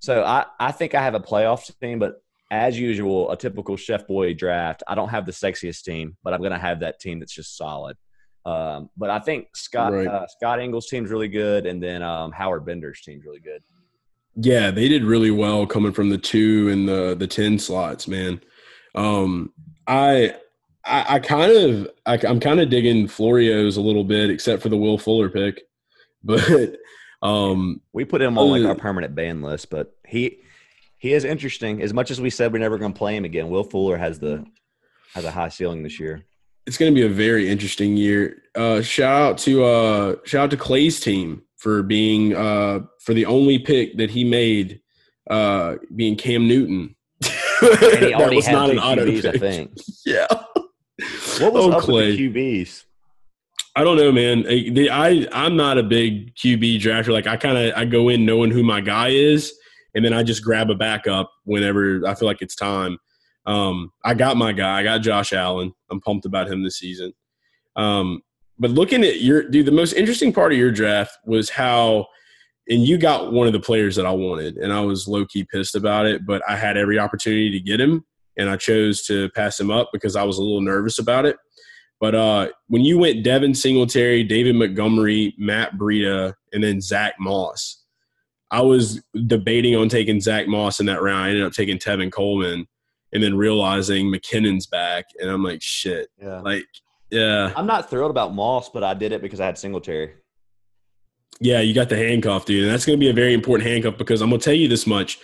So 0.00 0.22
I, 0.24 0.46
I 0.58 0.72
think 0.72 0.94
I 0.94 1.02
have 1.02 1.14
a 1.14 1.20
playoff 1.20 1.70
team, 1.80 1.98
but 1.98 2.22
as 2.50 2.78
usual, 2.78 3.30
a 3.30 3.36
typical 3.36 3.76
Chef 3.76 4.06
Boy 4.06 4.34
draft. 4.34 4.82
I 4.88 4.94
don't 4.94 5.08
have 5.10 5.26
the 5.26 5.32
sexiest 5.32 5.82
team, 5.84 6.16
but 6.24 6.34
I'm 6.34 6.42
gonna 6.42 6.58
have 6.58 6.80
that 6.80 6.98
team 7.00 7.20
that's 7.20 7.32
just 7.34 7.56
solid. 7.56 7.96
Um, 8.46 8.88
but 8.96 9.10
I 9.10 9.18
think 9.18 9.54
Scott 9.54 9.92
Right. 9.92 10.06
uh, 10.06 10.26
Scott 10.26 10.60
Engel's 10.60 10.86
team's 10.88 11.10
really 11.10 11.28
good, 11.28 11.66
and 11.66 11.82
then 11.82 12.02
um, 12.02 12.32
Howard 12.32 12.64
Bender's 12.64 13.00
team's 13.02 13.24
really 13.24 13.40
good. 13.40 13.62
Yeah, 14.36 14.70
they 14.70 14.88
did 14.88 15.04
really 15.04 15.30
well 15.30 15.66
coming 15.66 15.92
from 15.92 16.08
the 16.10 16.18
two 16.18 16.68
and 16.70 16.88
the 16.88 17.14
the 17.18 17.26
ten 17.26 17.58
slots, 17.58 18.08
man. 18.08 18.40
Um, 18.94 19.52
I 19.86 20.34
I, 20.84 21.16
I 21.16 21.18
kind 21.18 21.52
of 21.52 21.88
I, 22.06 22.18
I'm 22.26 22.40
kind 22.40 22.60
of 22.60 22.70
digging 22.70 23.06
Florio's 23.06 23.76
a 23.76 23.80
little 23.82 24.04
bit, 24.04 24.30
except 24.30 24.62
for 24.62 24.70
the 24.70 24.76
Will 24.76 24.98
Fuller 24.98 25.28
pick, 25.28 25.62
but 26.24 26.76
um, 27.22 27.80
We 27.92 28.04
put 28.06 28.22
him 28.22 28.38
on 28.38 28.50
like 28.50 28.62
Uh, 28.64 28.68
our 28.68 28.74
permanent 28.74 29.14
ban 29.14 29.42
list, 29.42 29.68
but 29.70 29.94
he 30.06 30.38
he 31.00 31.12
is 31.12 31.24
interesting. 31.24 31.82
As 31.82 31.92
much 31.92 32.10
as 32.12 32.20
we 32.20 32.30
said 32.30 32.52
we're 32.52 32.58
never 32.60 32.78
gonna 32.78 32.94
play 32.94 33.16
him 33.16 33.24
again, 33.24 33.48
Will 33.50 33.64
Fuller 33.64 33.96
has 33.96 34.18
the 34.20 34.44
has 35.14 35.24
a 35.24 35.30
high 35.30 35.48
ceiling 35.48 35.82
this 35.82 35.98
year. 35.98 36.24
it's 36.66 36.78
going 36.78 36.94
to 36.94 37.00
be 37.00 37.04
a 37.04 37.08
very 37.08 37.48
interesting 37.48 37.96
year. 37.96 38.42
Uh, 38.54 38.80
shout 38.80 39.20
out 39.22 39.38
to 39.38 39.64
uh, 39.64 40.14
shout 40.24 40.44
out 40.44 40.50
to 40.52 40.56
Clay's 40.56 41.00
team 41.00 41.42
for 41.56 41.82
being 41.82 42.36
uh, 42.36 42.80
for 43.00 43.12
the 43.14 43.26
only 43.26 43.58
pick 43.58 43.96
that 43.96 44.10
he 44.10 44.22
made, 44.22 44.80
uh, 45.28 45.74
being 45.96 46.14
Cam 46.16 46.46
Newton. 46.46 46.94
That 47.60 48.32
was 48.34 48.48
not 48.48 48.70
an 48.70 48.78
auto 48.78 49.04
QBs, 49.06 49.24
I 49.28 49.32
pick. 49.32 49.40
think. 49.40 49.70
Yeah. 50.06 50.26
What 51.40 51.52
was 51.52 51.64
Oh, 51.66 51.72
up 51.72 51.82
Clay. 51.82 52.08
with 52.10 52.16
the 52.18 52.28
QBs? 52.64 52.84
I 53.76 53.84
don't 53.84 53.96
know, 53.96 54.12
man. 54.12 54.46
I, 54.46 54.68
the- 54.70 54.90
I 54.90 55.26
I'm 55.32 55.56
not 55.56 55.76
a 55.78 55.82
big 55.82 56.34
QB 56.36 56.80
drafter. 56.80 57.08
Like 57.12 57.26
I 57.26 57.36
kind 57.36 57.56
of 57.58 57.74
I 57.76 57.84
go 57.84 58.08
in 58.08 58.24
knowing 58.24 58.50
who 58.50 58.62
my 58.62 58.80
guy 58.80 59.08
is, 59.08 59.52
and 59.94 60.04
then 60.04 60.12
I 60.12 60.22
just 60.22 60.44
grab 60.44 60.70
a 60.70 60.74
backup 60.74 61.30
whenever 61.44 62.06
I 62.06 62.14
feel 62.14 62.26
like 62.26 62.42
it's 62.42 62.54
time. 62.54 62.98
Um, 63.46 63.92
I 64.04 64.14
got 64.14 64.36
my 64.36 64.52
guy. 64.52 64.78
I 64.78 64.82
got 64.82 64.98
Josh 64.98 65.32
Allen. 65.32 65.72
I'm 65.90 66.00
pumped 66.00 66.26
about 66.26 66.50
him 66.50 66.62
this 66.62 66.78
season. 66.78 67.12
Um, 67.76 68.22
but 68.58 68.70
looking 68.70 69.02
at 69.04 69.20
your 69.20 69.48
dude, 69.48 69.66
the 69.66 69.72
most 69.72 69.94
interesting 69.94 70.32
part 70.32 70.52
of 70.52 70.58
your 70.58 70.70
draft 70.70 71.16
was 71.24 71.48
how, 71.48 72.06
and 72.68 72.86
you 72.86 72.98
got 72.98 73.32
one 73.32 73.46
of 73.46 73.52
the 73.52 73.60
players 73.60 73.96
that 73.96 74.06
I 74.06 74.12
wanted, 74.12 74.58
and 74.58 74.72
I 74.72 74.80
was 74.80 75.08
low 75.08 75.24
key 75.24 75.44
pissed 75.44 75.74
about 75.74 76.06
it. 76.06 76.26
But 76.26 76.42
I 76.46 76.56
had 76.56 76.76
every 76.76 76.98
opportunity 76.98 77.50
to 77.50 77.60
get 77.60 77.80
him, 77.80 78.04
and 78.36 78.50
I 78.50 78.56
chose 78.56 79.02
to 79.06 79.30
pass 79.30 79.58
him 79.58 79.70
up 79.70 79.88
because 79.92 80.14
I 80.14 80.24
was 80.24 80.38
a 80.38 80.42
little 80.42 80.60
nervous 80.60 80.98
about 80.98 81.24
it. 81.24 81.36
But 82.00 82.14
uh, 82.14 82.48
when 82.68 82.82
you 82.82 82.98
went 82.98 83.24
Devin 83.24 83.54
Singletary, 83.54 84.24
David 84.24 84.56
Montgomery, 84.56 85.34
Matt 85.38 85.76
Breida, 85.76 86.34
and 86.52 86.62
then 86.62 86.80
Zach 86.80 87.14
Moss, 87.18 87.79
I 88.50 88.62
was 88.62 89.02
debating 89.26 89.76
on 89.76 89.88
taking 89.88 90.20
Zach 90.20 90.48
Moss 90.48 90.80
in 90.80 90.86
that 90.86 91.02
round. 91.02 91.24
I 91.24 91.28
ended 91.30 91.44
up 91.44 91.52
taking 91.52 91.78
Tevin 91.78 92.10
Coleman, 92.10 92.66
and 93.12 93.22
then 93.22 93.36
realizing 93.36 94.06
McKinnon's 94.06 94.66
back, 94.66 95.06
and 95.20 95.30
I'm 95.30 95.42
like, 95.42 95.62
shit. 95.62 96.08
Yeah. 96.20 96.40
Like, 96.40 96.64
yeah, 97.10 97.52
I'm 97.56 97.66
not 97.66 97.90
thrilled 97.90 98.10
about 98.10 98.34
Moss, 98.34 98.68
but 98.68 98.84
I 98.84 98.94
did 98.94 99.12
it 99.12 99.20
because 99.20 99.40
I 99.40 99.46
had 99.46 99.58
Singletary. 99.58 100.12
yeah, 101.40 101.60
you 101.60 101.74
got 101.74 101.88
the 101.88 101.96
handcuff, 101.96 102.44
dude, 102.44 102.64
and 102.64 102.72
that's 102.72 102.84
going 102.84 102.98
to 102.98 103.00
be 103.00 103.10
a 103.10 103.14
very 103.14 103.34
important 103.34 103.68
handcuff 103.68 103.96
because 103.96 104.20
I'm 104.20 104.28
going 104.28 104.40
to 104.40 104.44
tell 104.44 104.54
you 104.54 104.68
this 104.68 104.86
much. 104.86 105.18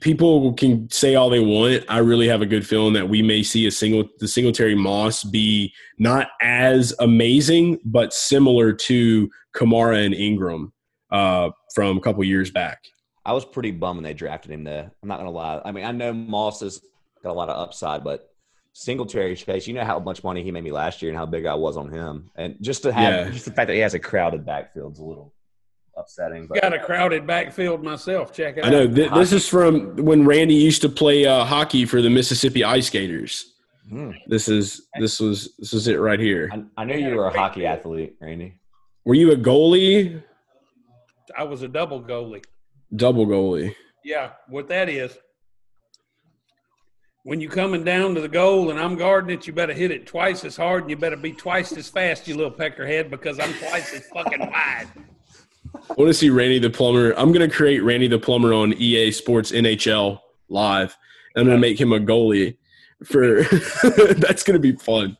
People 0.00 0.54
can 0.54 0.90
say 0.90 1.14
all 1.14 1.30
they 1.30 1.38
want. 1.38 1.84
I 1.88 1.98
really 1.98 2.26
have 2.26 2.42
a 2.42 2.46
good 2.46 2.66
feeling 2.66 2.94
that 2.94 3.08
we 3.08 3.22
may 3.22 3.44
see 3.44 3.66
a 3.66 3.70
single 3.70 4.08
the 4.18 4.26
Singletary 4.26 4.74
Moss 4.74 5.22
be 5.22 5.72
not 5.98 6.28
as 6.42 6.92
amazing, 6.98 7.78
but 7.84 8.12
similar 8.12 8.72
to 8.72 9.30
Kamara 9.54 10.04
and 10.04 10.14
Ingram 10.14 10.72
uh, 11.10 11.50
from 11.74 11.96
a 11.96 12.00
couple 12.00 12.22
years 12.24 12.50
back. 12.50 12.84
I 13.24 13.32
was 13.32 13.44
pretty 13.44 13.70
bummed 13.72 13.98
when 13.98 14.04
they 14.04 14.14
drafted 14.14 14.50
him 14.52 14.64
there. 14.64 14.90
I'm 15.02 15.08
not 15.08 15.18
gonna 15.18 15.30
lie. 15.30 15.60
I 15.64 15.72
mean, 15.72 15.84
I 15.84 15.92
know 15.92 16.12
Moss 16.12 16.60
has 16.60 16.80
got 17.22 17.30
a 17.30 17.32
lot 17.32 17.48
of 17.50 17.56
upside, 17.58 18.02
but 18.04 18.30
Singletary 18.72 19.34
Chase, 19.36 19.66
you 19.66 19.74
know 19.74 19.84
how 19.84 19.98
much 19.98 20.22
money 20.24 20.42
he 20.42 20.50
made 20.52 20.64
me 20.64 20.70
last 20.72 21.02
year 21.02 21.10
and 21.10 21.18
how 21.18 21.26
big 21.26 21.46
I 21.46 21.54
was 21.54 21.76
on 21.76 21.90
him. 21.90 22.30
And 22.36 22.56
just 22.60 22.82
to 22.84 22.92
have 22.92 23.26
Yeah. 23.26 23.30
just 23.32 23.44
the 23.44 23.52
fact 23.52 23.66
that 23.68 23.74
he 23.74 23.80
has 23.80 23.94
a 23.94 23.98
crowded 23.98 24.46
backfield's 24.46 24.98
a 25.00 25.04
little 25.04 25.34
upsetting. 25.96 26.46
But 26.46 26.62
Got 26.62 26.72
a 26.74 26.78
crowded 26.78 27.26
backfield 27.26 27.82
myself. 27.82 28.32
Check 28.32 28.56
it 28.58 28.64
I 28.64 28.68
out. 28.68 28.72
know 28.72 28.86
th- 28.86 29.10
this 29.12 29.32
is 29.32 29.48
from 29.48 29.96
when 29.96 30.24
Randy 30.24 30.54
used 30.54 30.80
to 30.82 30.88
play 30.88 31.26
uh, 31.26 31.44
hockey 31.44 31.84
for 31.86 32.00
the 32.00 32.08
Mississippi 32.10 32.62
Ice 32.64 32.86
Skaters. 32.86 33.52
Hmm. 33.90 34.12
This 34.26 34.48
is 34.48 34.86
this 35.00 35.18
was 35.18 35.54
this 35.58 35.72
is 35.72 35.88
it 35.88 35.96
right 35.96 36.20
here. 36.20 36.50
I, 36.52 36.82
I 36.82 36.84
knew 36.84 36.96
you 36.96 37.16
were 37.16 37.26
a 37.26 37.36
hockey 37.36 37.66
athlete, 37.66 38.16
Randy. 38.20 38.54
Were 39.04 39.14
you 39.14 39.32
a 39.32 39.36
goalie? 39.36 40.22
I 41.36 41.44
was 41.44 41.62
a 41.62 41.68
double 41.68 42.02
goalie. 42.02 42.44
Double 42.94 43.26
goalie. 43.26 43.74
Yeah, 44.04 44.30
what 44.48 44.68
that 44.68 44.88
is. 44.88 45.16
When 47.24 47.40
you're 47.40 47.50
coming 47.50 47.84
down 47.84 48.14
to 48.14 48.20
the 48.20 48.28
goal 48.28 48.70
and 48.70 48.78
I'm 48.80 48.96
guarding 48.96 49.36
it, 49.36 49.46
you 49.46 49.52
better 49.52 49.74
hit 49.74 49.90
it 49.90 50.06
twice 50.06 50.44
as 50.44 50.56
hard 50.56 50.82
and 50.82 50.90
you 50.90 50.96
better 50.96 51.16
be 51.16 51.32
twice 51.32 51.72
as 51.72 51.88
fast, 51.88 52.26
you 52.26 52.36
little 52.36 52.50
peckerhead, 52.50 53.10
because 53.10 53.38
I'm 53.38 53.52
twice 53.54 53.92
as 53.92 54.06
fucking 54.06 54.40
wide. 54.40 54.86
I 55.74 55.94
want 55.94 56.08
to 56.08 56.14
see 56.14 56.30
Randy 56.30 56.58
the 56.58 56.70
Plumber. 56.70 57.12
I'm 57.18 57.32
going 57.32 57.48
to 57.48 57.54
create 57.54 57.80
Randy 57.80 58.08
the 58.08 58.18
Plumber 58.18 58.54
on 58.54 58.72
EA 58.72 59.10
Sports 59.10 59.52
NHL 59.52 60.20
live. 60.48 60.96
I'm 61.36 61.44
going 61.44 61.56
to 61.56 61.60
make 61.60 61.78
him 61.78 61.92
a 61.92 62.00
goalie 62.00 62.56
for 63.04 63.42
that's 64.14 64.42
going 64.42 64.54
to 64.54 64.58
be 64.58 64.72
fun. 64.72 65.16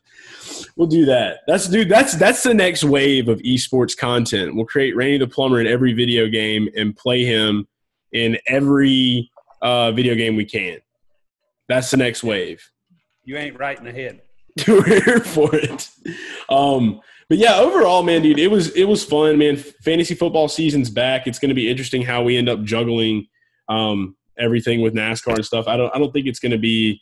We'll 0.79 0.87
do 0.87 1.03
that. 1.07 1.39
That's 1.45 1.67
dude. 1.67 1.89
That's 1.89 2.13
that's 2.15 2.41
the 2.41 2.53
next 2.53 2.85
wave 2.85 3.27
of 3.27 3.39
esports 3.39 3.97
content. 3.97 4.55
We'll 4.55 4.63
create 4.63 4.95
Randy 4.95 5.17
the 5.17 5.27
Plumber 5.27 5.59
in 5.59 5.67
every 5.67 5.91
video 5.91 6.29
game 6.29 6.69
and 6.73 6.95
play 6.95 7.25
him 7.25 7.67
in 8.13 8.37
every 8.47 9.29
uh, 9.61 9.91
video 9.91 10.15
game 10.15 10.37
we 10.37 10.45
can. 10.45 10.79
That's 11.67 11.91
the 11.91 11.97
next 11.97 12.23
wave. 12.23 12.65
You 13.25 13.35
ain't 13.35 13.59
right 13.59 13.77
in 13.77 13.83
the 13.83 13.91
head. 13.91 14.21
we're 14.69 14.85
here 14.85 15.19
for 15.19 15.53
it. 15.53 15.89
Um, 16.47 17.01
but 17.27 17.39
yeah, 17.39 17.57
overall, 17.57 18.01
man, 18.01 18.21
dude, 18.21 18.39
it 18.39 18.47
was 18.47 18.69
it 18.69 18.85
was 18.85 19.03
fun, 19.03 19.37
man. 19.37 19.57
Fantasy 19.57 20.15
football 20.15 20.47
season's 20.47 20.89
back. 20.89 21.27
It's 21.27 21.39
going 21.39 21.49
to 21.49 21.55
be 21.55 21.69
interesting 21.69 22.03
how 22.03 22.23
we 22.23 22.37
end 22.37 22.47
up 22.47 22.63
juggling 22.63 23.27
um, 23.67 24.15
everything 24.37 24.81
with 24.81 24.93
NASCAR 24.93 25.35
and 25.35 25.45
stuff. 25.45 25.67
I 25.67 25.75
don't 25.75 25.93
I 25.93 25.99
don't 25.99 26.13
think 26.13 26.25
it's 26.25 26.39
going 26.39 26.53
to 26.53 26.57
be 26.57 27.01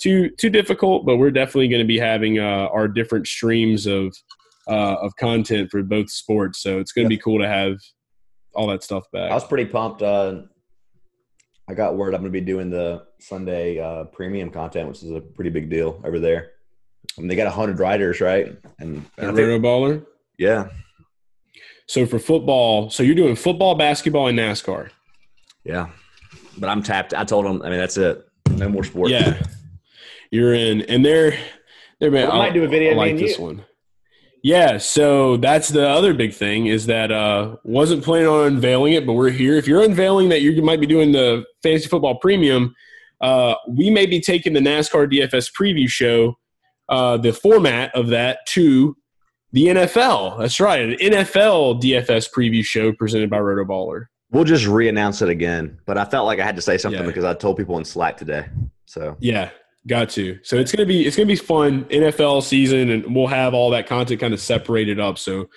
too 0.00 0.30
too 0.30 0.50
difficult, 0.50 1.06
but 1.06 1.16
we're 1.16 1.30
definitely 1.30 1.68
going 1.68 1.82
to 1.82 1.86
be 1.88 1.98
having 1.98 2.38
uh, 2.38 2.68
our 2.72 2.88
different 2.88 3.26
streams 3.26 3.86
of 3.86 4.14
uh, 4.68 4.96
of 5.00 5.14
content 5.16 5.70
for 5.70 5.82
both 5.82 6.10
sports. 6.10 6.60
So 6.62 6.78
it's 6.78 6.92
going 6.92 7.04
to 7.06 7.08
be 7.08 7.18
cool 7.18 7.38
to 7.40 7.48
have 7.48 7.76
all 8.54 8.66
that 8.68 8.82
stuff 8.82 9.04
back. 9.12 9.30
I 9.30 9.34
was 9.34 9.44
pretty 9.46 9.66
pumped. 9.70 10.02
Uh, 10.02 10.42
I 11.68 11.74
got 11.74 11.96
word 11.96 12.14
I'm 12.14 12.20
going 12.20 12.32
to 12.32 12.38
be 12.40 12.44
doing 12.44 12.70
the 12.70 13.04
Sunday 13.20 13.78
uh, 13.78 14.04
premium 14.04 14.50
content, 14.50 14.88
which 14.88 15.02
is 15.02 15.10
a 15.10 15.20
pretty 15.20 15.50
big 15.50 15.70
deal 15.70 16.00
over 16.04 16.18
there. 16.18 16.50
I 17.16 17.20
mean, 17.20 17.28
they 17.28 17.36
got 17.36 17.50
hundred 17.52 17.78
riders, 17.78 18.20
right? 18.20 18.56
And 18.78 19.04
I 19.18 19.22
At 19.22 19.34
think- 19.34 19.38
Roto 19.38 19.58
Baller. 19.60 20.06
yeah, 20.38 20.68
So 21.86 22.06
for 22.06 22.18
football, 22.18 22.90
so 22.90 23.02
you're 23.02 23.14
doing 23.14 23.36
football, 23.36 23.74
basketball, 23.76 24.26
and 24.28 24.38
NASCAR. 24.38 24.90
yeah. 25.64 25.88
But 26.58 26.68
I'm 26.68 26.82
tapped. 26.82 27.14
I 27.14 27.24
told 27.24 27.46
them. 27.46 27.62
I 27.62 27.70
mean, 27.70 27.78
that's 27.78 27.96
it. 27.96 28.24
No 28.50 28.68
more 28.68 28.84
sports. 28.84 29.10
Yeah, 29.10 29.42
you're 30.34 30.54
in, 30.54 30.82
and 30.82 31.04
they're 31.04 31.38
they're. 32.00 32.10
We 32.10 32.26
might 32.26 32.52
do 32.54 32.64
a 32.64 32.68
video, 32.68 32.90
I 32.90 32.94
me 32.94 32.98
like 32.98 33.18
this 33.18 33.38
you. 33.38 33.44
one. 33.44 33.64
Yeah, 34.42 34.76
so 34.76 35.38
that's 35.38 35.70
the 35.70 35.88
other 35.88 36.12
big 36.12 36.34
thing 36.34 36.66
is 36.66 36.84
that 36.86 37.10
uh 37.10 37.56
wasn't 37.64 38.04
planning 38.04 38.28
on 38.28 38.46
unveiling 38.46 38.92
it, 38.92 39.06
but 39.06 39.14
we're 39.14 39.30
here. 39.30 39.56
If 39.56 39.66
you're 39.66 39.82
unveiling 39.82 40.28
that 40.28 40.42
you 40.42 40.60
might 40.62 40.80
be 40.80 40.86
doing 40.86 41.12
the 41.12 41.44
fantasy 41.62 41.88
football 41.88 42.16
premium, 42.18 42.74
uh, 43.22 43.54
we 43.70 43.88
may 43.88 44.04
be 44.04 44.20
taking 44.20 44.52
the 44.52 44.60
NASCAR 44.60 45.10
DFS 45.10 45.50
preview 45.58 45.88
show, 45.88 46.36
uh, 46.90 47.16
the 47.16 47.32
format 47.32 47.94
of 47.94 48.08
that 48.08 48.40
to 48.48 48.94
the 49.52 49.68
NFL. 49.68 50.38
That's 50.40 50.60
right, 50.60 50.80
an 50.90 50.96
NFL 50.96 51.80
DFS 51.80 52.28
preview 52.30 52.62
show 52.62 52.92
presented 52.92 53.30
by 53.30 53.38
Rotoballer. 53.38 54.06
We'll 54.30 54.44
just 54.44 54.66
re-announce 54.66 55.22
it 55.22 55.28
again. 55.30 55.78
But 55.86 55.96
I 55.96 56.04
felt 56.04 56.26
like 56.26 56.40
I 56.40 56.44
had 56.44 56.56
to 56.56 56.62
say 56.62 56.76
something 56.76 57.00
Yeah. 57.00 57.06
because 57.06 57.24
I 57.24 57.32
told 57.34 57.56
people 57.56 57.78
in 57.78 57.84
Slack 57.84 58.16
today. 58.18 58.46
So 58.84 59.16
Yeah, 59.20 59.50
got 59.86 60.08
to. 60.10 60.38
So 60.42 60.56
it's 60.56 60.72
gonna 60.72 60.86
be 60.86 61.06
it's 61.06 61.16
gonna 61.16 61.26
be 61.26 61.36
fun 61.36 61.84
NFL 61.86 62.42
season, 62.42 62.90
and 62.90 63.14
we'll 63.14 63.26
have 63.26 63.54
all 63.54 63.70
that 63.70 63.86
content 63.86 64.20
kind 64.20 64.34
of 64.34 64.40
separated 64.40 64.98
up. 65.00 65.18
So 65.18 65.48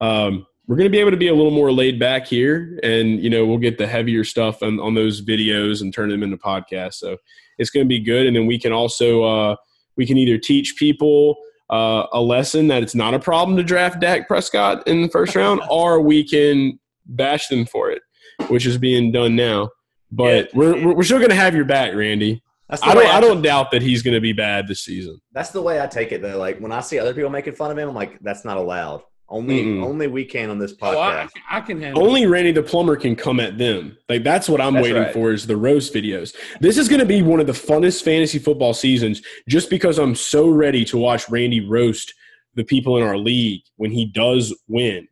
um, 0.00 0.46
we're 0.66 0.76
gonna 0.76 0.90
be 0.90 0.98
able 1.00 1.10
to 1.10 1.16
be 1.16 1.28
a 1.28 1.34
little 1.34 1.50
more 1.50 1.72
laid 1.72 1.98
back 1.98 2.26
here, 2.26 2.78
and 2.82 3.20
you 3.22 3.30
know 3.30 3.44
we'll 3.44 3.58
get 3.58 3.78
the 3.78 3.86
heavier 3.86 4.24
stuff 4.24 4.62
on, 4.62 4.80
on 4.80 4.94
those 4.94 5.24
videos 5.24 5.80
and 5.82 5.92
turn 5.92 6.08
them 6.08 6.22
into 6.22 6.36
podcasts. 6.36 6.94
So 6.94 7.16
it's 7.58 7.70
gonna 7.70 7.84
be 7.84 8.00
good, 8.00 8.26
and 8.26 8.34
then 8.36 8.46
we 8.46 8.58
can 8.58 8.72
also 8.72 9.22
uh, 9.22 9.56
we 9.96 10.06
can 10.06 10.16
either 10.18 10.38
teach 10.38 10.76
people. 10.76 11.36
Uh, 11.70 12.06
a 12.12 12.20
lesson 12.20 12.68
that 12.68 12.82
it's 12.82 12.94
not 12.94 13.14
a 13.14 13.18
problem 13.18 13.56
to 13.56 13.62
draft 13.62 13.98
Dak 13.98 14.28
Prescott 14.28 14.86
in 14.86 15.00
the 15.00 15.08
first 15.08 15.34
round, 15.34 15.62
or 15.70 15.98
we 15.98 16.22
can 16.22 16.78
bash 17.06 17.48
them 17.48 17.64
for 17.64 17.90
it, 17.90 18.02
which 18.48 18.66
is 18.66 18.76
being 18.76 19.10
done 19.12 19.34
now. 19.34 19.70
But 20.12 20.50
Yeah. 20.52 20.58
we're, 20.58 20.84
we're 20.84 20.94
we're 20.96 21.02
still 21.02 21.18
going 21.18 21.30
to 21.30 21.34
have 21.36 21.54
your 21.54 21.64
back, 21.64 21.94
Randy. 21.94 22.42
That's 22.80 22.82
the 22.82 22.88
I 22.88 22.94
don't. 22.94 23.14
I 23.14 23.20
don't 23.20 23.42
doubt 23.42 23.70
that 23.72 23.82
he's 23.82 24.02
going 24.02 24.14
to 24.14 24.20
be 24.20 24.32
bad 24.32 24.66
this 24.68 24.80
season. 24.80 25.20
That's 25.32 25.50
the 25.50 25.62
way 25.62 25.80
I 25.80 25.86
take 25.86 26.12
it, 26.12 26.22
though. 26.22 26.38
Like 26.38 26.58
when 26.58 26.72
I 26.72 26.80
see 26.80 26.98
other 26.98 27.14
people 27.14 27.30
making 27.30 27.54
fun 27.54 27.70
of 27.70 27.78
him, 27.78 27.88
I'm 27.88 27.94
like, 27.94 28.18
that's 28.20 28.44
not 28.44 28.56
allowed. 28.56 29.02
Only, 29.26 29.64
Mm-mm. 29.64 29.82
only 29.82 30.06
we 30.06 30.26
can 30.26 30.50
on 30.50 30.58
this 30.58 30.74
Oh, 30.82 31.00
I, 31.00 31.24
podcast. 31.24 31.30
I 31.50 31.60
can 31.62 31.80
handle 31.80 32.04
Only 32.06 32.26
Randy 32.26 32.52
the 32.52 32.62
plumber 32.62 32.94
can 32.94 33.16
come 33.16 33.40
at 33.40 33.56
them. 33.56 33.96
Like 34.08 34.22
that's 34.22 34.48
what 34.50 34.60
I'm 34.60 34.74
That's 34.74 34.84
waiting 34.84 35.02
right. 35.02 35.12
for 35.14 35.32
is 35.32 35.46
the 35.46 35.56
roast 35.56 35.94
videos. 35.94 36.34
This 36.60 36.76
is 36.76 36.88
going 36.88 37.00
to 37.00 37.06
be 37.06 37.22
one 37.22 37.40
of 37.40 37.46
the 37.46 37.52
funnest 37.54 38.02
fantasy 38.02 38.38
football 38.38 38.74
seasons, 38.74 39.22
just 39.48 39.70
because 39.70 39.98
I'm 39.98 40.14
so 40.14 40.50
ready 40.50 40.84
to 40.86 40.98
watch 40.98 41.28
Randy 41.30 41.66
roast 41.66 42.12
the 42.54 42.64
people 42.64 42.98
in 42.98 43.02
our 43.02 43.16
league 43.16 43.62
when 43.76 43.90
he 43.90 44.04
does 44.04 44.54
win. 44.68 45.08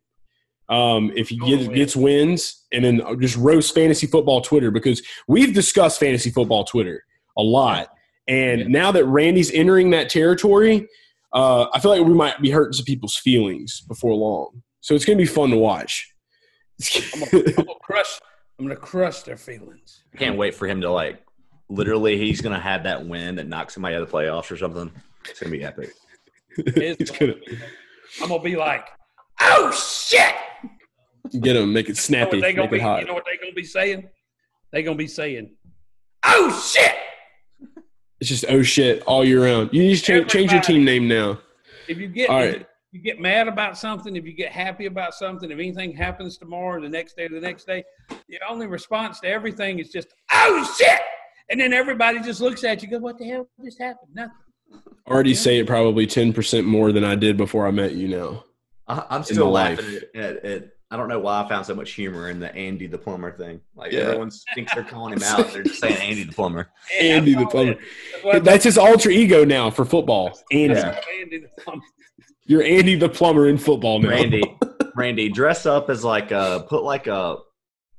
Um, 0.68 1.10
if 1.16 1.28
he 1.28 1.38
gets, 1.38 1.68
gets 1.68 1.96
wins, 1.96 2.64
and 2.72 2.84
then 2.84 3.02
just 3.20 3.36
roast 3.36 3.74
fantasy 3.74 4.06
football 4.06 4.40
Twitter 4.40 4.70
because 4.70 5.02
we've 5.26 5.52
discussed 5.54 5.98
fantasy 5.98 6.30
football 6.30 6.64
Twitter 6.64 7.02
a 7.36 7.42
lot, 7.42 7.88
and 8.28 8.60
Yeah. 8.62 8.66
now 8.68 8.92
that 8.92 9.04
Randy's 9.06 9.50
entering 9.52 9.90
that 9.90 10.08
territory, 10.08 10.88
uh, 11.32 11.66
I 11.72 11.80
feel 11.80 11.90
like 11.90 12.04
we 12.06 12.14
might 12.14 12.40
be 12.40 12.50
hurting 12.50 12.74
some 12.74 12.84
people's 12.84 13.16
feelings 13.16 13.80
before 13.82 14.14
long. 14.14 14.62
So 14.80 14.94
it's 14.94 15.04
going 15.04 15.16
to 15.18 15.22
be 15.22 15.26
fun 15.28 15.50
to 15.50 15.56
watch. 15.56 16.08
I'm 17.14 17.20
gonna, 17.30 17.64
crush. 17.82 18.18
I'm 18.58 18.64
gonna 18.66 18.76
crush 18.76 19.22
their 19.22 19.36
feelings. 19.36 20.02
I 20.14 20.18
can't 20.18 20.36
wait 20.36 20.54
for 20.54 20.66
him 20.66 20.80
to 20.80 20.90
like. 20.90 21.22
Literally, 21.68 22.18
he's 22.18 22.40
gonna 22.40 22.58
have 22.60 22.82
that 22.84 23.06
win 23.06 23.36
that 23.36 23.46
knocks 23.46 23.74
somebody 23.74 23.94
out 23.94 24.02
of 24.02 24.10
the 24.10 24.16
playoffs 24.16 24.50
or 24.50 24.56
something. 24.56 24.90
It's 25.28 25.38
gonna 25.38 25.52
be 25.52 25.62
epic. 25.64 25.90
It's 26.58 27.00
It's 27.00 27.10
gonna 27.12 27.32
gonna 27.34 27.44
I'm 28.22 28.28
gonna 28.30 28.42
be 28.42 28.56
like, 28.56 28.86
oh 29.40 29.70
shit! 29.70 30.34
get 31.40 31.54
them, 31.54 31.72
make 31.72 31.86
it 31.86 31.90
You 31.90 31.92
know 31.92 31.94
snappy, 32.00 32.40
what 32.40 32.56
make 32.56 32.70
be? 32.70 32.76
it 32.78 32.82
hot. 32.82 33.00
You 33.00 33.06
know 33.06 33.14
what 33.14 33.24
they're 33.24 33.38
gonna 33.40 33.52
be 33.54 33.64
saying? 33.64 34.08
They're 34.72 34.82
gonna 34.82 34.96
be 34.96 35.06
saying, 35.06 35.54
oh 36.24 36.50
shit! 36.74 36.92
It's 38.22 38.28
just 38.28 38.44
oh 38.48 38.62
shit 38.62 39.02
all 39.02 39.24
year 39.24 39.42
round. 39.44 39.70
You 39.72 39.82
need 39.82 39.96
to 39.96 40.00
change, 40.00 40.30
change 40.30 40.52
your 40.52 40.60
team 40.60 40.84
name 40.84 41.08
now. 41.08 41.40
If 41.88 41.98
you 41.98 42.06
get 42.06 42.30
All 42.30 42.38
if 42.44 42.62
you 42.92 43.00
get 43.00 43.18
mad 43.18 43.48
about 43.48 43.76
something, 43.76 44.14
if 44.14 44.24
you 44.24 44.32
get 44.32 44.52
happy 44.52 44.86
about 44.86 45.12
something, 45.14 45.50
if 45.50 45.58
anything 45.58 45.92
happens 45.92 46.38
tomorrow, 46.38 46.80
the 46.80 46.88
next 46.88 47.16
day, 47.16 47.26
the 47.26 47.40
next 47.40 47.66
day, 47.66 47.82
the 48.28 48.38
only 48.48 48.68
response 48.68 49.18
to 49.22 49.26
everything 49.26 49.80
is 49.80 49.90
just 49.90 50.06
"Oh 50.32 50.72
shit!" 50.78 51.00
and 51.50 51.60
then 51.60 51.72
everybody 51.72 52.20
just 52.20 52.40
looks 52.40 52.62
at 52.62 52.80
you, 52.80 52.88
go, 52.88 52.98
"What 52.98 53.18
the 53.18 53.24
hell 53.24 53.48
just 53.64 53.80
happened?" 53.80 54.14
Nothing. 54.14 54.36
Already 55.08 55.30
Yeah. 55.30 55.36
say 55.36 55.58
it 55.58 55.66
probably 55.66 56.06
ten 56.06 56.32
percent 56.32 56.64
more 56.64 56.92
than 56.92 57.02
I 57.02 57.16
did 57.16 57.36
before 57.36 57.66
I 57.66 57.72
met 57.72 57.94
you. 57.94 58.06
Now 58.06 58.44
I, 58.86 59.04
I'm 59.10 59.20
my 59.22 59.24
still 59.24 59.50
life. 59.50 59.78
laughing 59.80 60.00
at, 60.14 60.22
at, 60.22 60.44
at. 60.44 60.68
I 60.92 60.96
don't 60.98 61.08
know 61.08 61.18
why 61.18 61.42
I 61.42 61.48
found 61.48 61.64
so 61.64 61.74
much 61.74 61.92
humor 61.92 62.28
in 62.28 62.38
the 62.38 62.54
Andy 62.54 62.86
the 62.86 62.98
plumber 62.98 63.32
thing. 63.32 63.60
Like 63.74 63.92
Yeah. 63.92 64.00
everyone 64.00 64.30
thinks 64.54 64.74
they're 64.74 64.84
calling 64.84 65.14
him 65.14 65.22
out. 65.22 65.50
They're 65.50 65.62
just 65.62 65.80
saying 65.80 65.96
Andy 65.96 66.24
the 66.24 66.32
plumber. 66.32 66.68
Yeah, 67.00 67.14
Andy 67.16 67.32
the 67.32 67.40
that's 67.40 67.50
plumber. 67.52 67.74
That's, 68.24 68.44
That's 68.44 68.64
his 68.64 68.76
alter 68.78 69.08
ego 69.08 69.44
now 69.44 69.70
for 69.70 69.86
football. 69.86 70.38
Andy, 70.52 70.74
Yeah. 70.74 71.00
Andy 71.20 71.38
the 71.38 71.48
plumber. 71.62 71.84
you're 72.44 72.62
Andy 72.62 72.94
the 72.96 73.08
plumber 73.08 73.48
in 73.48 73.56
football 73.56 74.00
now. 74.00 74.10
Randy, 74.10 74.42
Randy, 74.94 75.30
dress 75.30 75.64
up 75.64 75.88
as 75.88 76.04
like 76.04 76.30
a 76.30 76.66
put 76.68 76.82
like 76.82 77.06
a 77.06 77.38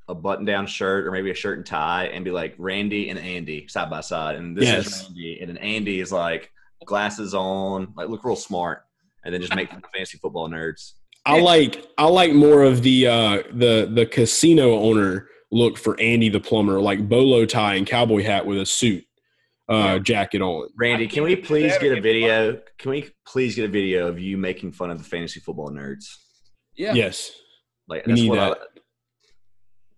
a 0.08 0.14
button 0.14 0.46
down 0.46 0.68
shirt 0.68 1.08
or 1.08 1.12
maybe 1.12 1.32
a 1.32 1.34
shirt 1.34 1.58
and 1.58 1.66
tie 1.66 2.06
and 2.08 2.24
be 2.24 2.30
like 2.30 2.54
Randy 2.60 3.10
and 3.10 3.18
Andy 3.18 3.68
side 3.70 3.90
by 3.90 4.02
side. 4.02 4.36
And 4.36 4.56
this 4.56 4.66
Yes. 4.66 4.86
is 4.86 5.04
Randy, 5.08 5.40
and 5.42 5.50
then 5.50 5.58
Andy 5.58 6.00
is 6.00 6.12
like 6.12 6.52
glasses 6.86 7.34
on, 7.34 7.92
like 7.98 8.10
look 8.10 8.24
real 8.24 8.36
smart, 8.36 8.84
and 9.24 9.34
then 9.34 9.42
just 9.42 9.56
make 9.56 9.70
fun 9.72 9.82
of 9.84 9.90
fantasy 9.92 10.20
football 10.20 10.48
nerds. 10.48 10.94
I 11.26 11.40
like 11.40 11.86
I 11.98 12.06
like 12.06 12.34
more 12.34 12.64
of 12.64 12.84
the 12.84 13.08
uh, 13.08 13.44
the 13.54 13.90
the 13.92 14.06
casino 14.06 14.74
owner 14.80 15.28
look 15.52 15.78
for 15.78 16.00
Andy 16.00 16.30
the 16.30 16.40
plumber, 16.40 16.82
like 16.82 17.08
bolo 17.08 17.46
tie 17.46 17.76
and 17.76 17.88
cowboy 17.88 18.24
hat 18.24 18.46
with 18.46 18.60
a 18.60 18.66
suit 18.66 19.06
uh, 19.70 20.00
jacket 20.00 20.42
on. 20.42 20.68
Randy, 20.78 21.08
can 21.08 21.24
we 21.24 21.36
please 21.38 21.78
get 21.78 21.98
a 21.98 22.02
video? 22.02 22.60
Can 22.78 22.92
we 22.92 23.10
please 23.26 23.56
get 23.56 23.66
a 23.66 23.70
video 23.70 24.08
of 24.08 24.20
you 24.20 24.38
making 24.38 24.74
fun 24.74 24.92
of 24.92 24.98
the 24.98 25.04
fantasy 25.04 25.40
football 25.40 25.70
nerds? 25.70 26.06
Yeah. 26.76 26.94
Yes, 26.94 27.32
Like 27.88 28.06
We 28.06 28.12
that's 28.14 28.22
need 28.22 28.30
what 28.30 28.40
I, 28.40 28.50
that. 28.50 28.58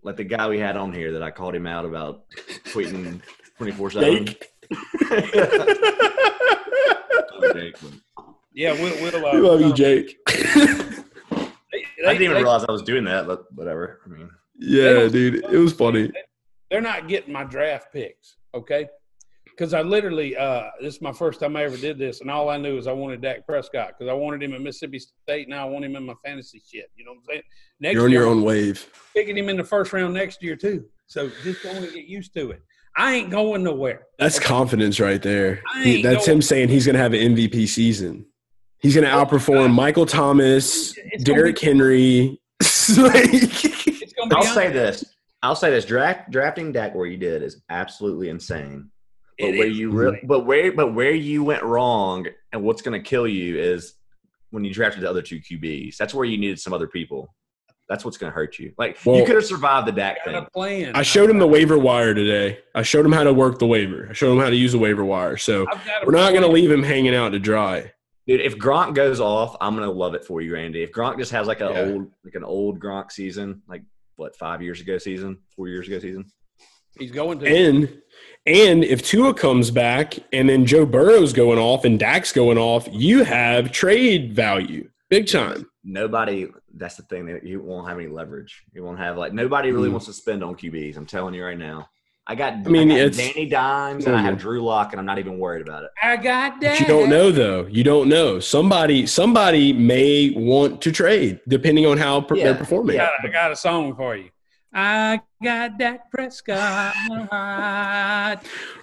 like 0.03 0.17
the 0.17 0.25
guy 0.25 0.47
we 0.49 0.59
had 0.59 0.75
on 0.77 0.93
here 0.93 1.13
that 1.13 1.23
I 1.23 1.31
called 1.31 1.55
him 1.55 1.65
out 1.65 1.85
about 1.85 2.25
tweeting 2.65 3.21
twenty 3.57 3.71
four 3.71 3.89
seven. 3.89 4.27
Jake. 4.27 4.51
Yeah, 8.57 8.71
we'll. 8.71 8.95
we'll 9.01 9.25
uh, 9.25 9.29
I 9.31 9.35
love 9.35 9.59
you, 9.59 9.73
Jake. 9.73 10.15
They, 12.05 12.09
I 12.09 12.13
didn't 12.13 12.23
even 12.25 12.33
they- 12.37 12.43
realize 12.43 12.65
I 12.67 12.71
was 12.71 12.83
doing 12.83 13.03
that, 13.05 13.27
but 13.27 13.45
whatever. 13.53 13.99
I 14.05 14.09
mean, 14.09 14.29
yeah, 14.59 15.07
dude, 15.07 15.43
it 15.45 15.57
was 15.57 15.73
funny. 15.73 16.11
they're 16.71 16.81
not 16.81 17.07
getting 17.07 17.33
my 17.33 17.43
draft 17.43 17.91
picks, 17.91 18.37
okay? 18.53 18.87
Because 19.45 19.73
I 19.73 19.81
literally, 19.81 20.35
uh, 20.35 20.63
this 20.81 20.95
is 20.95 21.01
my 21.01 21.13
first 21.13 21.39
time 21.39 21.55
I 21.55 21.63
ever 21.63 21.77
did 21.77 21.97
this, 21.97 22.19
and 22.21 22.29
all 22.29 22.49
I 22.49 22.57
knew 22.57 22.77
is 22.77 22.87
I 22.87 22.91
wanted 22.91 23.21
Dak 23.21 23.45
Prescott 23.45 23.93
because 23.97 24.09
I 24.09 24.13
wanted 24.13 24.43
him 24.43 24.53
at 24.53 24.61
Mississippi 24.61 24.99
State. 24.99 25.47
Now 25.47 25.65
I 25.67 25.69
want 25.69 25.85
him 25.85 25.95
in 25.95 26.05
my 26.05 26.13
fantasy 26.25 26.61
shit. 26.69 26.91
You 26.97 27.05
know 27.05 27.11
what 27.11 27.17
I'm 27.19 27.23
saying? 27.29 27.41
Next 27.79 27.93
You're 27.93 28.03
on 28.05 28.11
year, 28.11 28.21
your 28.21 28.29
own 28.29 28.43
wave. 28.43 28.85
Picking 29.15 29.37
him 29.37 29.47
in 29.49 29.55
the 29.57 29.63
first 29.63 29.93
round 29.93 30.13
next 30.13 30.43
year 30.43 30.55
too. 30.57 30.85
So 31.07 31.29
just 31.43 31.63
go 31.63 31.69
and 31.71 31.85
get 31.93 32.05
used 32.05 32.33
to 32.33 32.51
it. 32.51 32.61
I 32.97 33.15
ain't 33.15 33.29
going 33.29 33.63
nowhere. 33.63 34.07
That's 34.19 34.39
confidence 34.39 34.99
right 34.99 35.21
there. 35.21 35.61
I 35.73 35.83
He- 35.83 36.01
that's 36.01 36.25
going- 36.25 36.37
him 36.37 36.41
saying 36.41 36.69
he's 36.69 36.85
going 36.85 36.95
to 36.95 37.01
have 37.01 37.13
an 37.13 37.19
MVP 37.35 37.67
season. 37.67 38.25
He's 38.79 38.93
going 38.95 39.05
to 39.05 39.11
outperform 39.11 39.73
Michael 39.73 40.05
Thomas, 40.05 40.95
It's 40.97 41.23
gonna 41.23 41.37
Derrick 41.39 41.59
be- 41.59 41.65
Henry. 41.65 42.41
Like- 42.97 43.31
gonna 43.31 44.29
be 44.29 44.35
I'll 44.35 44.43
say 44.43 44.69
this. 44.71 45.03
I'll 45.43 45.55
say 45.55 45.69
this. 45.71 45.85
Draft 45.85 46.31
drafting 46.31 46.71
Dak 46.71 46.93
where 46.95 47.05
you 47.07 47.17
did 47.17 47.41
is 47.43 47.61
absolutely 47.69 48.29
insane. 48.29 48.89
But 49.39 49.49
It 49.49 49.57
where 49.59 49.67
is 49.67 49.77
you 49.77 49.91
re- 49.91 50.21
but 50.23 50.45
where 50.45 50.71
but 50.71 50.93
where 50.93 51.11
you 51.11 51.43
went 51.43 51.63
wrong 51.63 52.25
and 52.51 52.63
what's 52.63 52.81
going 52.81 52.99
to 53.01 53.07
kill 53.07 53.27
you 53.27 53.57
is 53.59 53.93
when 54.51 54.63
you 54.63 54.73
drafted 54.73 55.01
the 55.03 55.09
other 55.09 55.21
two 55.21 55.39
QBs. 55.39 55.97
That's 55.97 56.13
where 56.13 56.25
you 56.25 56.37
needed 56.37 56.59
some 56.59 56.73
other 56.73 56.87
people. 56.87 57.33
That's 57.89 58.03
what's 58.05 58.17
going 58.17 58.31
to 58.31 58.35
hurt 58.35 58.57
you. 58.57 58.71
Like 58.77 58.97
Well- 59.05 59.17
you 59.17 59.25
could 59.25 59.35
have 59.35 59.45
survived 59.45 59.87
the 59.87 59.91
Dak 59.91 60.23
thing. 60.23 60.45
plan. 60.53 60.91
I 60.95 61.01
showed 61.03 61.29
him 61.29 61.37
the 61.39 61.47
waiver 61.47 61.77
wire 61.77 62.13
today. 62.13 62.59
I 62.73 62.83
showed 62.83 63.05
him 63.05 63.11
how 63.11 63.23
to 63.23 63.33
work 63.33 63.59
the 63.59 63.67
waiver. 63.67 64.07
I 64.09 64.13
showed 64.13 64.31
him 64.31 64.39
how 64.39 64.49
to 64.49 64.55
use 64.55 64.71
the 64.71 64.79
waiver 64.79 65.03
wire. 65.03 65.37
So 65.37 65.65
I've 65.71 65.83
got 65.85 66.03
a 66.03 66.05
we're 66.05 66.13
not 66.13 66.31
going 66.31 66.43
to 66.43 66.47
leave 66.49 66.71
him 66.71 66.81
hanging 66.83 67.13
out 67.15 67.29
to 67.33 67.39
dry. 67.39 67.91
Dude, 68.27 68.41
if 68.41 68.57
Gronk 68.57 68.95
goes 68.95 69.19
off, 69.19 69.55
I'm 69.61 69.75
gonna 69.75 69.91
love 69.91 70.15
it 70.15 70.25
for 70.25 70.41
you, 70.41 70.55
Andy. 70.55 70.81
If 70.83 70.91
Gronk 70.91 71.17
just 71.19 71.31
has 71.31 71.47
like 71.47 71.61
an 71.61 71.71
Yeah. 71.71 71.81
old 71.93 72.11
like 72.23 72.35
an 72.35 72.43
old 72.43 72.79
Gronk 72.79 73.11
season, 73.11 73.61
like 73.67 73.83
what 74.15 74.35
five 74.35 74.61
years 74.61 74.81
ago 74.81 74.97
season, 74.97 75.37
four 75.55 75.67
years 75.67 75.87
ago 75.87 75.99
season. 75.99 76.25
He's 76.97 77.11
going 77.11 77.39
to. 77.39 77.45
And 77.47 78.01
and 78.45 78.83
if 78.83 79.03
Tua 79.03 79.33
comes 79.33 79.69
back 79.69 80.15
and 80.31 80.47
then 80.49 80.65
Joe 80.65 80.85
Burrow's 80.85 81.33
going 81.33 81.59
off 81.59 81.83
and 81.85 81.99
Dak's 81.99 82.31
going 82.31 82.57
off, 82.57 82.87
you 82.91 83.23
have 83.23 83.71
trade 83.71 84.33
value 84.35 84.89
big 85.09 85.27
time. 85.27 85.69
Nobody. 85.83 86.47
That's 86.77 86.95
the 86.95 87.03
thing 87.03 87.25
that 87.27 87.43
you 87.45 87.61
won't 87.61 87.87
have 87.87 87.99
any 87.99 88.07
leverage. 88.07 88.63
You 88.73 88.83
won't 88.83 88.97
have 88.99 89.17
like 89.17 89.33
nobody 89.33 89.71
really 89.71 89.89
Mm. 89.89 89.93
wants 89.93 90.07
to 90.07 90.13
spend 90.13 90.43
on 90.43 90.55
QBs. 90.55 90.97
I'm 90.97 91.05
telling 91.05 91.33
you 91.35 91.43
right 91.45 91.57
now. 91.59 91.87
I 92.27 92.33
got. 92.35 92.53
I 92.53 92.57
mean, 92.69 92.87
got 92.89 92.97
it's- 92.97 93.17
Danny 93.17 93.45
Dimes 93.45 94.05
and 94.07 94.15
I 94.15 94.21
have. 94.21 94.39
Drew 94.39 94.63
Lock, 94.63 94.93
and 94.93 94.99
I'm 94.99 95.05
not 95.05 95.19
even 95.19 95.37
worried 95.37 95.61
about 95.61 95.83
it. 95.83 95.91
I 96.01 96.17
got 96.17 96.59
that. 96.61 96.71
But 96.71 96.79
you 96.79 96.87
don't 96.87 97.09
know 97.09 97.31
though. 97.31 97.67
You 97.67 97.83
don't 97.83 98.09
know. 98.09 98.39
Somebody 98.39 99.05
somebody 99.05 99.73
may 99.73 100.31
want 100.31 100.81
to 100.81 100.91
trade 100.91 101.39
depending 101.47 101.85
on 101.85 101.97
how 101.99 102.21
per- 102.21 102.35
Yeah. 102.35 102.45
they're 102.45 102.55
performing. 102.55 102.95
I 102.99 103.05
got, 103.05 103.11
I 103.25 103.27
got 103.27 103.51
a 103.51 103.55
song 103.55 103.95
for 103.95 104.15
you. 104.15 104.29
I 104.73 105.21
got 105.43 105.77
Dak 105.77 106.11
Prescott 106.11 106.93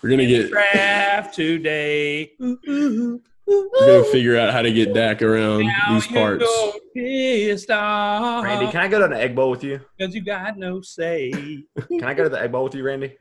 We're 0.00 0.10
gonna 0.10 0.26
get 0.26 0.48
draft 0.50 1.34
today. 1.34 2.32
Ooh, 2.40 2.58
ooh, 2.68 3.20
ooh, 3.48 3.70
we're 3.80 3.86
gonna 4.00 4.04
figure 4.12 4.36
out 4.38 4.52
how 4.52 4.62
to 4.62 4.72
get 4.72 4.92
Dak 4.94 5.22
around 5.22 5.64
Now 5.64 5.94
these 5.94 6.06
parts. 6.06 6.44
go 6.44 6.72
pissed 6.94 7.70
off 7.70 8.44
Randy, 8.44 8.70
can 8.70 8.80
I 8.80 8.88
go 8.88 9.00
to 9.00 9.08
the 9.08 9.20
Egg 9.20 9.34
Bowl 9.34 9.50
with 9.50 9.64
you? 9.64 9.80
because 9.96 10.14
you 10.14 10.22
got 10.22 10.56
no 10.58 10.80
say. 10.82 11.30
Can 11.88 12.04
I 12.04 12.14
go 12.14 12.22
to 12.24 12.28
the 12.28 12.40
Egg 12.40 12.52
Bowl 12.52 12.64
with 12.64 12.74
you, 12.74 12.84
Randy? 12.84 13.16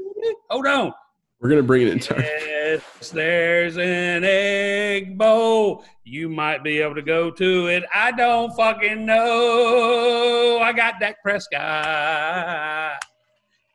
Hold 0.50 0.68
on. 0.68 0.94
We're 1.40 1.50
gonna 1.50 1.64
bring 1.64 1.82
it 1.84 1.88
entire. 1.88 2.22
Yes, 2.22 3.10
there's 3.10 3.76
an 3.78 4.24
egg 4.24 5.18
bowl. 5.18 5.84
You 6.04 6.30
might 6.30 6.64
be 6.64 6.80
able 6.80 6.94
to 6.96 7.02
go 7.02 7.32
to 7.32 7.68
it. 7.68 7.84
I 7.94 8.12
don't 8.12 8.56
fucking 8.56 9.04
know. 9.08 10.60
I 10.62 10.72
got 10.72 11.00
Dak 11.00 11.16
Prescott. 11.24 13.02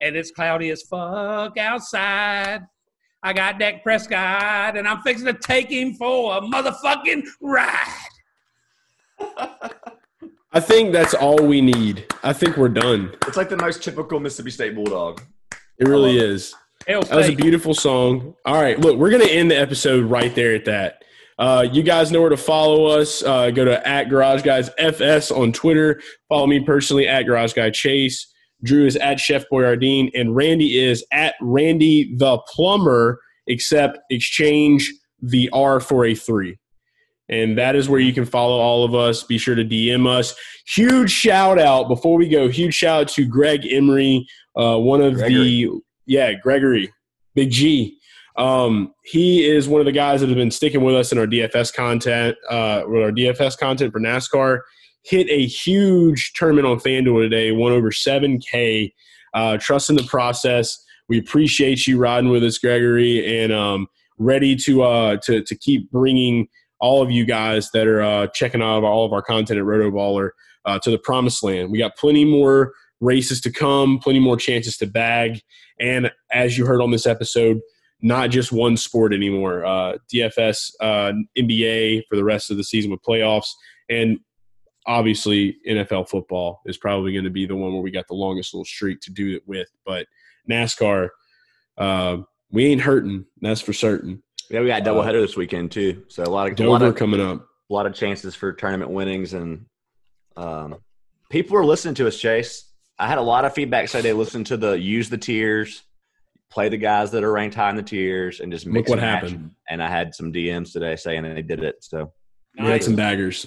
And 0.00 0.14
it's 0.14 0.30
cloudy 0.30 0.70
as 0.70 0.82
fuck 0.82 1.58
outside. 1.58 2.62
I 3.26 3.32
got 3.32 3.58
Dak 3.58 3.82
Prescott, 3.82 4.76
and 4.76 4.86
I'm 4.86 5.02
fixing 5.02 5.26
to 5.26 5.32
take 5.32 5.68
him 5.68 5.94
for 5.94 6.36
a 6.36 6.40
motherfucking 6.40 7.24
ride. 7.40 8.06
I 10.52 10.60
think 10.60 10.92
that's 10.92 11.12
all 11.12 11.44
we 11.44 11.60
need. 11.60 12.06
I 12.22 12.32
think 12.32 12.56
we're 12.56 12.68
done. 12.68 13.16
It's 13.26 13.36
like 13.36 13.48
the 13.48 13.56
most 13.56 13.82
typical 13.82 14.20
Mississippi 14.20 14.52
State 14.52 14.76
Bulldog. 14.76 15.22
It 15.50 15.88
really 15.88 16.16
love 16.16 16.24
it. 16.24 16.30
is. 16.34 16.54
Hell 16.86 17.02
That 17.02 17.16
was 17.16 17.28
a 17.28 17.34
beautiful 17.34 17.74
song. 17.74 18.36
All 18.44 18.62
right, 18.62 18.78
look, 18.78 18.96
we're 18.96 19.10
gonna 19.10 19.24
end 19.24 19.50
the 19.50 19.58
episode 19.58 20.08
right 20.08 20.32
there 20.36 20.54
at 20.54 20.64
that. 20.66 21.02
Uh, 21.36 21.66
you 21.68 21.82
guys 21.82 22.12
know 22.12 22.20
where 22.20 22.30
to 22.30 22.36
follow 22.36 22.86
us. 22.86 23.24
Uh, 23.24 23.50
go 23.50 23.64
to 23.64 23.88
at 23.88 24.04
Garage 24.04 24.42
Guys 24.44 24.70
FS 24.78 25.32
on 25.32 25.50
Twitter. 25.50 26.00
Follow 26.28 26.46
me 26.46 26.60
personally 26.60 27.08
at 27.08 27.24
Garage 27.24 27.54
Guy 27.54 27.70
Chase. 27.70 28.32
Drew 28.62 28.86
is 28.86 28.96
at 28.96 29.20
Chef 29.20 29.44
BoiRDeen, 29.52 30.10
and 30.14 30.34
Randy 30.34 30.78
is 30.78 31.04
at 31.12 31.34
Randy 31.40 32.14
the 32.16 32.38
Plumber. 32.48 33.20
Except 33.48 33.98
exchange 34.10 34.92
the 35.22 35.48
R 35.52 35.78
for 35.78 36.04
a 36.04 36.16
three, 36.16 36.58
and 37.28 37.56
that 37.58 37.76
is 37.76 37.88
where 37.88 38.00
you 38.00 38.12
can 38.12 38.24
follow 38.24 38.58
all 38.58 38.84
of 38.84 38.92
us. 38.92 39.22
Be 39.22 39.38
sure 39.38 39.54
to 39.54 39.64
DM 39.64 40.06
us. 40.08 40.34
Huge 40.74 41.12
shout 41.12 41.60
out 41.60 41.86
before 41.86 42.18
we 42.18 42.28
go. 42.28 42.48
Huge 42.48 42.74
shout 42.74 43.02
out 43.02 43.08
to 43.10 43.24
Greg 43.24 43.64
Emery, 43.70 44.26
uh, 44.56 44.78
one 44.78 45.00
of 45.00 45.14
Gregory. 45.14 45.44
the 45.44 45.70
yeah 46.06 46.32
Gregory, 46.32 46.92
Big 47.36 47.50
G. 47.50 47.98
Um, 48.36 48.92
he 49.04 49.48
is 49.48 49.68
one 49.68 49.80
of 49.80 49.86
the 49.86 49.92
guys 49.92 50.20
that 50.20 50.28
have 50.28 50.36
been 50.36 50.50
sticking 50.50 50.82
with 50.82 50.94
us 50.94 51.12
in 51.12 51.18
our 51.18 51.26
DFS 51.26 51.72
content, 51.72 52.36
uh, 52.50 52.82
with 52.86 53.02
our 53.02 53.12
DFS 53.12 53.56
content 53.56 53.92
for 53.92 54.00
NASCAR. 54.00 54.60
Hit 55.06 55.28
a 55.30 55.46
huge 55.46 56.32
tournament 56.34 56.66
on 56.66 56.80
FanDuel 56.80 57.22
today, 57.22 57.52
won 57.52 57.70
over 57.70 57.90
7K. 57.90 58.92
Uh, 59.34 59.56
trust 59.58 59.88
in 59.88 59.94
the 59.94 60.02
process. 60.02 60.84
We 61.08 61.18
appreciate 61.18 61.86
you 61.86 61.96
riding 61.96 62.30
with 62.30 62.42
us, 62.42 62.58
Gregory, 62.58 63.40
and 63.40 63.52
um, 63.52 63.86
ready 64.18 64.56
to 64.56 64.82
uh, 64.82 65.16
to 65.18 65.42
to 65.42 65.54
keep 65.56 65.90
bringing 65.92 66.48
all 66.80 67.02
of 67.02 67.10
you 67.10 67.24
guys 67.24 67.70
that 67.72 67.86
are 67.86 68.02
uh, 68.02 68.26
checking 68.28 68.62
out 68.62 68.82
all 68.82 69.04
of 69.04 69.12
our 69.12 69.22
content 69.22 69.60
at 69.60 69.64
Rotoballer 69.64 70.30
uh, 70.64 70.78
to 70.80 70.90
the 70.90 70.98
promised 70.98 71.42
land. 71.44 71.70
We 71.70 71.78
got 71.78 71.96
plenty 71.96 72.24
more 72.24 72.72
races 73.00 73.40
to 73.42 73.52
come, 73.52 73.98
plenty 73.98 74.18
more 74.18 74.36
chances 74.36 74.76
to 74.78 74.86
bag, 74.86 75.40
and 75.78 76.10
as 76.32 76.58
you 76.58 76.66
heard 76.66 76.82
on 76.82 76.90
this 76.90 77.06
episode, 77.06 77.60
not 78.02 78.30
just 78.30 78.50
one 78.50 78.76
sport 78.76 79.14
anymore. 79.14 79.64
Uh, 79.64 79.98
DFS, 80.12 80.72
uh, 80.80 81.12
NBA 81.38 82.02
for 82.08 82.16
the 82.16 82.24
rest 82.24 82.50
of 82.50 82.56
the 82.56 82.64
season 82.64 82.90
with 82.90 83.02
playoffs, 83.02 83.50
and 83.88 84.18
obviously 84.86 85.56
NFL 85.68 86.08
football 86.08 86.60
is 86.66 86.76
probably 86.76 87.12
going 87.12 87.24
to 87.24 87.30
be 87.30 87.46
the 87.46 87.56
one 87.56 87.72
where 87.72 87.82
we 87.82 87.90
got 87.90 88.06
the 88.08 88.14
longest 88.14 88.54
little 88.54 88.64
streak 88.64 89.00
to 89.00 89.10
do 89.10 89.34
it 89.34 89.42
with. 89.46 89.68
But 89.84 90.06
NASCAR, 90.48 91.08
uh, 91.76 92.18
we 92.50 92.66
ain't 92.66 92.80
hurting. 92.80 93.24
That's 93.40 93.60
for 93.60 93.72
certain. 93.72 94.22
Yeah, 94.50 94.60
we 94.60 94.68
got 94.68 94.82
a 94.82 94.84
doubleheader 94.84 95.20
this 95.20 95.36
weekend 95.36 95.72
too. 95.72 96.04
So 96.08 96.22
a 96.22 96.24
lot 96.24 96.46
of 96.46 96.52
a 96.52 96.56
Dover 96.56 96.70
lot 96.70 96.82
of, 96.82 96.94
coming 96.94 97.20
up. 97.20 97.46
a 97.68 97.74
lot 97.74 97.86
of 97.86 97.94
chances 97.94 98.34
for 98.34 98.52
tournament 98.52 98.92
winnings, 98.92 99.34
and 99.34 99.66
um, 100.36 100.76
people 101.30 101.56
are 101.56 101.64
listening 101.64 101.94
to 101.96 102.06
us. 102.06 102.16
Chase, 102.16 102.70
I 102.98 103.08
had 103.08 103.18
a 103.18 103.22
lot 103.22 103.44
of 103.44 103.54
feedback 103.54 103.88
say 103.88 104.00
they 104.00 104.12
listened 104.12 104.46
to 104.46 104.56
the 104.56 104.78
use 104.78 105.10
the 105.10 105.18
tiers, 105.18 105.82
play 106.48 106.68
the 106.68 106.76
guys 106.76 107.10
that 107.10 107.24
are 107.24 107.32
ranked 107.32 107.56
high 107.56 107.70
in 107.70 107.76
the 107.76 107.82
tiers, 107.82 108.38
and 108.38 108.52
just 108.52 108.66
mix 108.66 108.88
Look 108.88 108.96
what 108.96 109.04
and 109.04 109.08
happened. 109.08 109.50
And 109.68 109.82
I 109.82 109.88
had 109.88 110.14
some 110.14 110.32
DMs 110.32 110.72
today 110.72 110.94
saying 110.94 111.24
they 111.24 111.42
did 111.42 111.64
it. 111.64 111.82
So 111.82 112.12
We 112.56 112.66
had 112.66 112.84
some 112.84 112.94
baggers. 112.94 113.46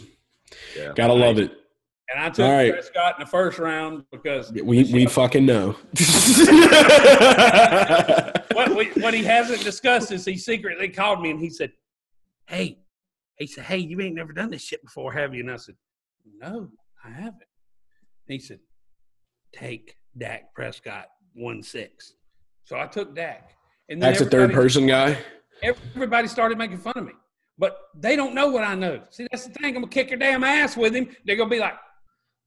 Yeah. 0.78 0.94
Gotta 0.96 1.14
love 1.14 1.38
it. 1.40 1.52
And 2.12 2.24
I 2.24 2.30
took 2.30 2.46
All 2.46 2.52
right. 2.52 2.74
Prescott 2.74 3.16
in 3.20 3.26
the 3.26 3.30
first 3.30 3.60
round 3.60 4.04
because 4.12 4.52
We 4.52 4.92
we 4.92 5.06
fucking 5.06 5.46
know. 5.46 5.72
what 8.54 8.76
we, 8.76 8.88
what 9.02 9.14
he 9.14 9.24
hasn't 9.24 9.64
discussed 9.64 10.12
is 10.12 10.26
he 10.26 10.36
secretly 10.36 10.90
called 10.90 11.22
me 11.22 11.30
and 11.30 11.40
he 11.40 11.52
said, 11.52 11.72
"Hey," 12.48 12.80
he 13.38 13.46
said, 13.46 13.66
"Hey, 13.66 13.78
you 13.78 14.02
ain't 14.02 14.16
never 14.16 14.34
done 14.34 14.50
this 14.50 14.64
shit 14.64 14.82
before, 14.84 15.14
have 15.14 15.36
you?" 15.36 15.42
And 15.42 15.52
I 15.52 15.58
said, 15.58 15.76
"No, 16.40 16.70
I 17.04 17.10
haven't." 17.10 17.44
And 18.28 18.34
he 18.34 18.40
said, 18.40 18.60
"Take 19.54 19.96
Dak 20.18 20.54
Prescott 20.56 21.10
one 21.34 21.62
six." 21.62 22.16
So 22.64 22.80
I 22.80 22.88
took 22.88 23.16
Dak, 23.16 23.52
and 23.88 24.02
then 24.02 24.12
That's 24.12 24.22
a 24.22 24.26
third 24.26 24.52
person 24.52 24.88
guy. 24.88 25.18
Everybody 25.62 26.28
started 26.28 26.58
making 26.58 26.80
fun 26.80 26.94
of 26.96 27.06
me, 27.06 27.14
but 27.60 27.78
they 27.94 28.16
don't 28.16 28.34
know 28.34 28.48
what 28.48 28.64
I 28.64 28.74
know. 28.74 29.02
See, 29.12 29.28
that's 29.30 29.46
the 29.46 29.54
thing. 29.54 29.76
I'm 29.76 29.82
gonna 29.82 29.88
kick 29.88 30.10
your 30.10 30.18
damn 30.18 30.44
ass 30.44 30.76
with 30.78 30.96
him. 30.96 31.10
They're 31.26 31.36
gonna 31.36 31.50
be 31.50 31.60
like, 31.60 31.76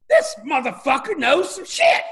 "This 0.08 0.34
motherfucker 0.44 1.18
knows 1.18 1.54
some 1.54 1.66
shit." 1.66 2.02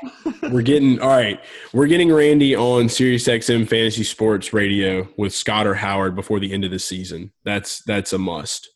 We're 0.53 0.63
getting 0.63 1.01
all 1.01 1.09
right. 1.09 1.41
We're 1.73 1.87
getting 1.87 2.13
Randy 2.13 2.55
on 2.55 2.89
Sirius 2.91 3.27
XM 3.27 3.67
Fantasy 3.67 4.05
Sports 4.05 4.53
Radio 4.53 5.09
with 5.17 5.35
Scott 5.35 5.67
or 5.67 5.75
Howard 5.75 6.15
before 6.15 6.39
the 6.39 6.53
end 6.53 6.65
of 6.65 6.71
the 6.71 6.79
season. 6.79 7.33
That's 7.45 7.83
that's 7.85 8.13
a 8.13 8.19
must. 8.19 8.69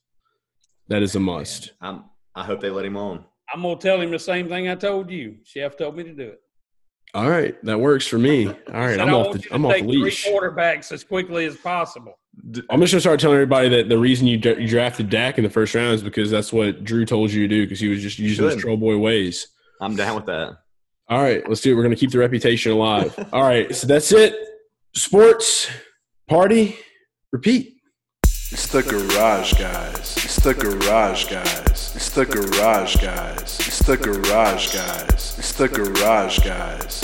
That 0.88 1.02
is 1.02 1.14
a 1.14 1.20
must. 1.20 1.72
I'm, 1.80 2.04
I 2.34 2.44
hope 2.44 2.60
they 2.60 2.70
let 2.70 2.86
him 2.86 2.96
on. 2.96 3.24
I'm 3.52 3.62
gonna 3.62 3.76
tell 3.76 4.00
him 4.00 4.10
the 4.10 4.18
same 4.18 4.48
thing 4.48 4.68
I 4.68 4.74
told 4.74 5.10
you. 5.10 5.36
Chef 5.44 5.76
told 5.76 5.96
me 5.96 6.04
to 6.04 6.14
do 6.14 6.28
it. 6.28 6.40
All 7.14 7.30
right, 7.30 7.54
that 7.64 7.78
works 7.78 8.06
for 8.06 8.18
me. 8.18 8.48
All 8.48 8.54
right, 8.74 8.98
I'm 9.00 9.14
off 9.14 9.34
the 9.34 9.46
I'm 9.52 9.64
off 9.64 9.74
the 9.76 9.82
leash. 9.82 10.24
Three 10.24 10.32
quarterbacks 10.32 10.90
as 10.92 11.04
quickly 11.04 11.46
as 11.46 11.56
possible. 11.56 12.18
I'm 12.68 12.80
just 12.80 12.92
gonna 12.92 13.00
start 13.00 13.20
telling 13.20 13.36
everybody 13.36 13.68
that 13.68 13.88
the 13.88 13.96
reason 13.98 14.26
you, 14.26 14.36
dra- 14.36 14.60
you 14.60 14.66
drafted 14.66 15.08
Dak 15.08 15.38
in 15.38 15.44
the 15.44 15.50
first 15.50 15.74
round 15.74 15.94
is 15.94 16.02
because 16.02 16.30
that's 16.30 16.52
what 16.52 16.82
Drew 16.82 17.04
told 17.06 17.30
you 17.32 17.42
to 17.42 17.48
do 17.48 17.62
because 17.62 17.78
he 17.78 17.88
was 17.88 18.02
just 18.02 18.18
using 18.18 18.44
his 18.46 18.56
troll 18.56 18.76
boy 18.76 18.98
ways. 18.98 19.46
I'm 19.80 19.94
down 19.94 20.16
with 20.16 20.26
that. 20.26 20.58
All 21.08 21.22
right, 21.22 21.48
let's 21.48 21.60
do 21.60 21.70
it. 21.72 21.76
We're 21.76 21.84
gonna 21.84 21.94
keep 21.96 22.10
the 22.10 22.18
reputation 22.18 22.72
alive. 22.72 23.16
All 23.32 23.42
right, 23.42 23.72
so 23.74 23.86
that's 23.86 24.10
it. 24.10 24.34
Sports, 24.94 25.68
party, 26.28 26.76
repeat. 27.30 27.70
It's 28.50 28.68
the 28.68 28.82
garage 28.82 29.54
guys. 29.54 30.16
It's 30.24 30.36
the 30.36 30.54
garage 30.54 31.28
guys. 31.28 31.92
It's 31.96 32.10
the 32.10 32.24
garage 32.24 32.96
guys. 32.96 33.58
It's 33.66 33.80
the 33.80 33.96
garage 33.96 34.72
guys. 34.72 35.34
It's 35.38 35.52
the 35.54 35.68
garage 35.68 36.38
guys. 36.38 37.03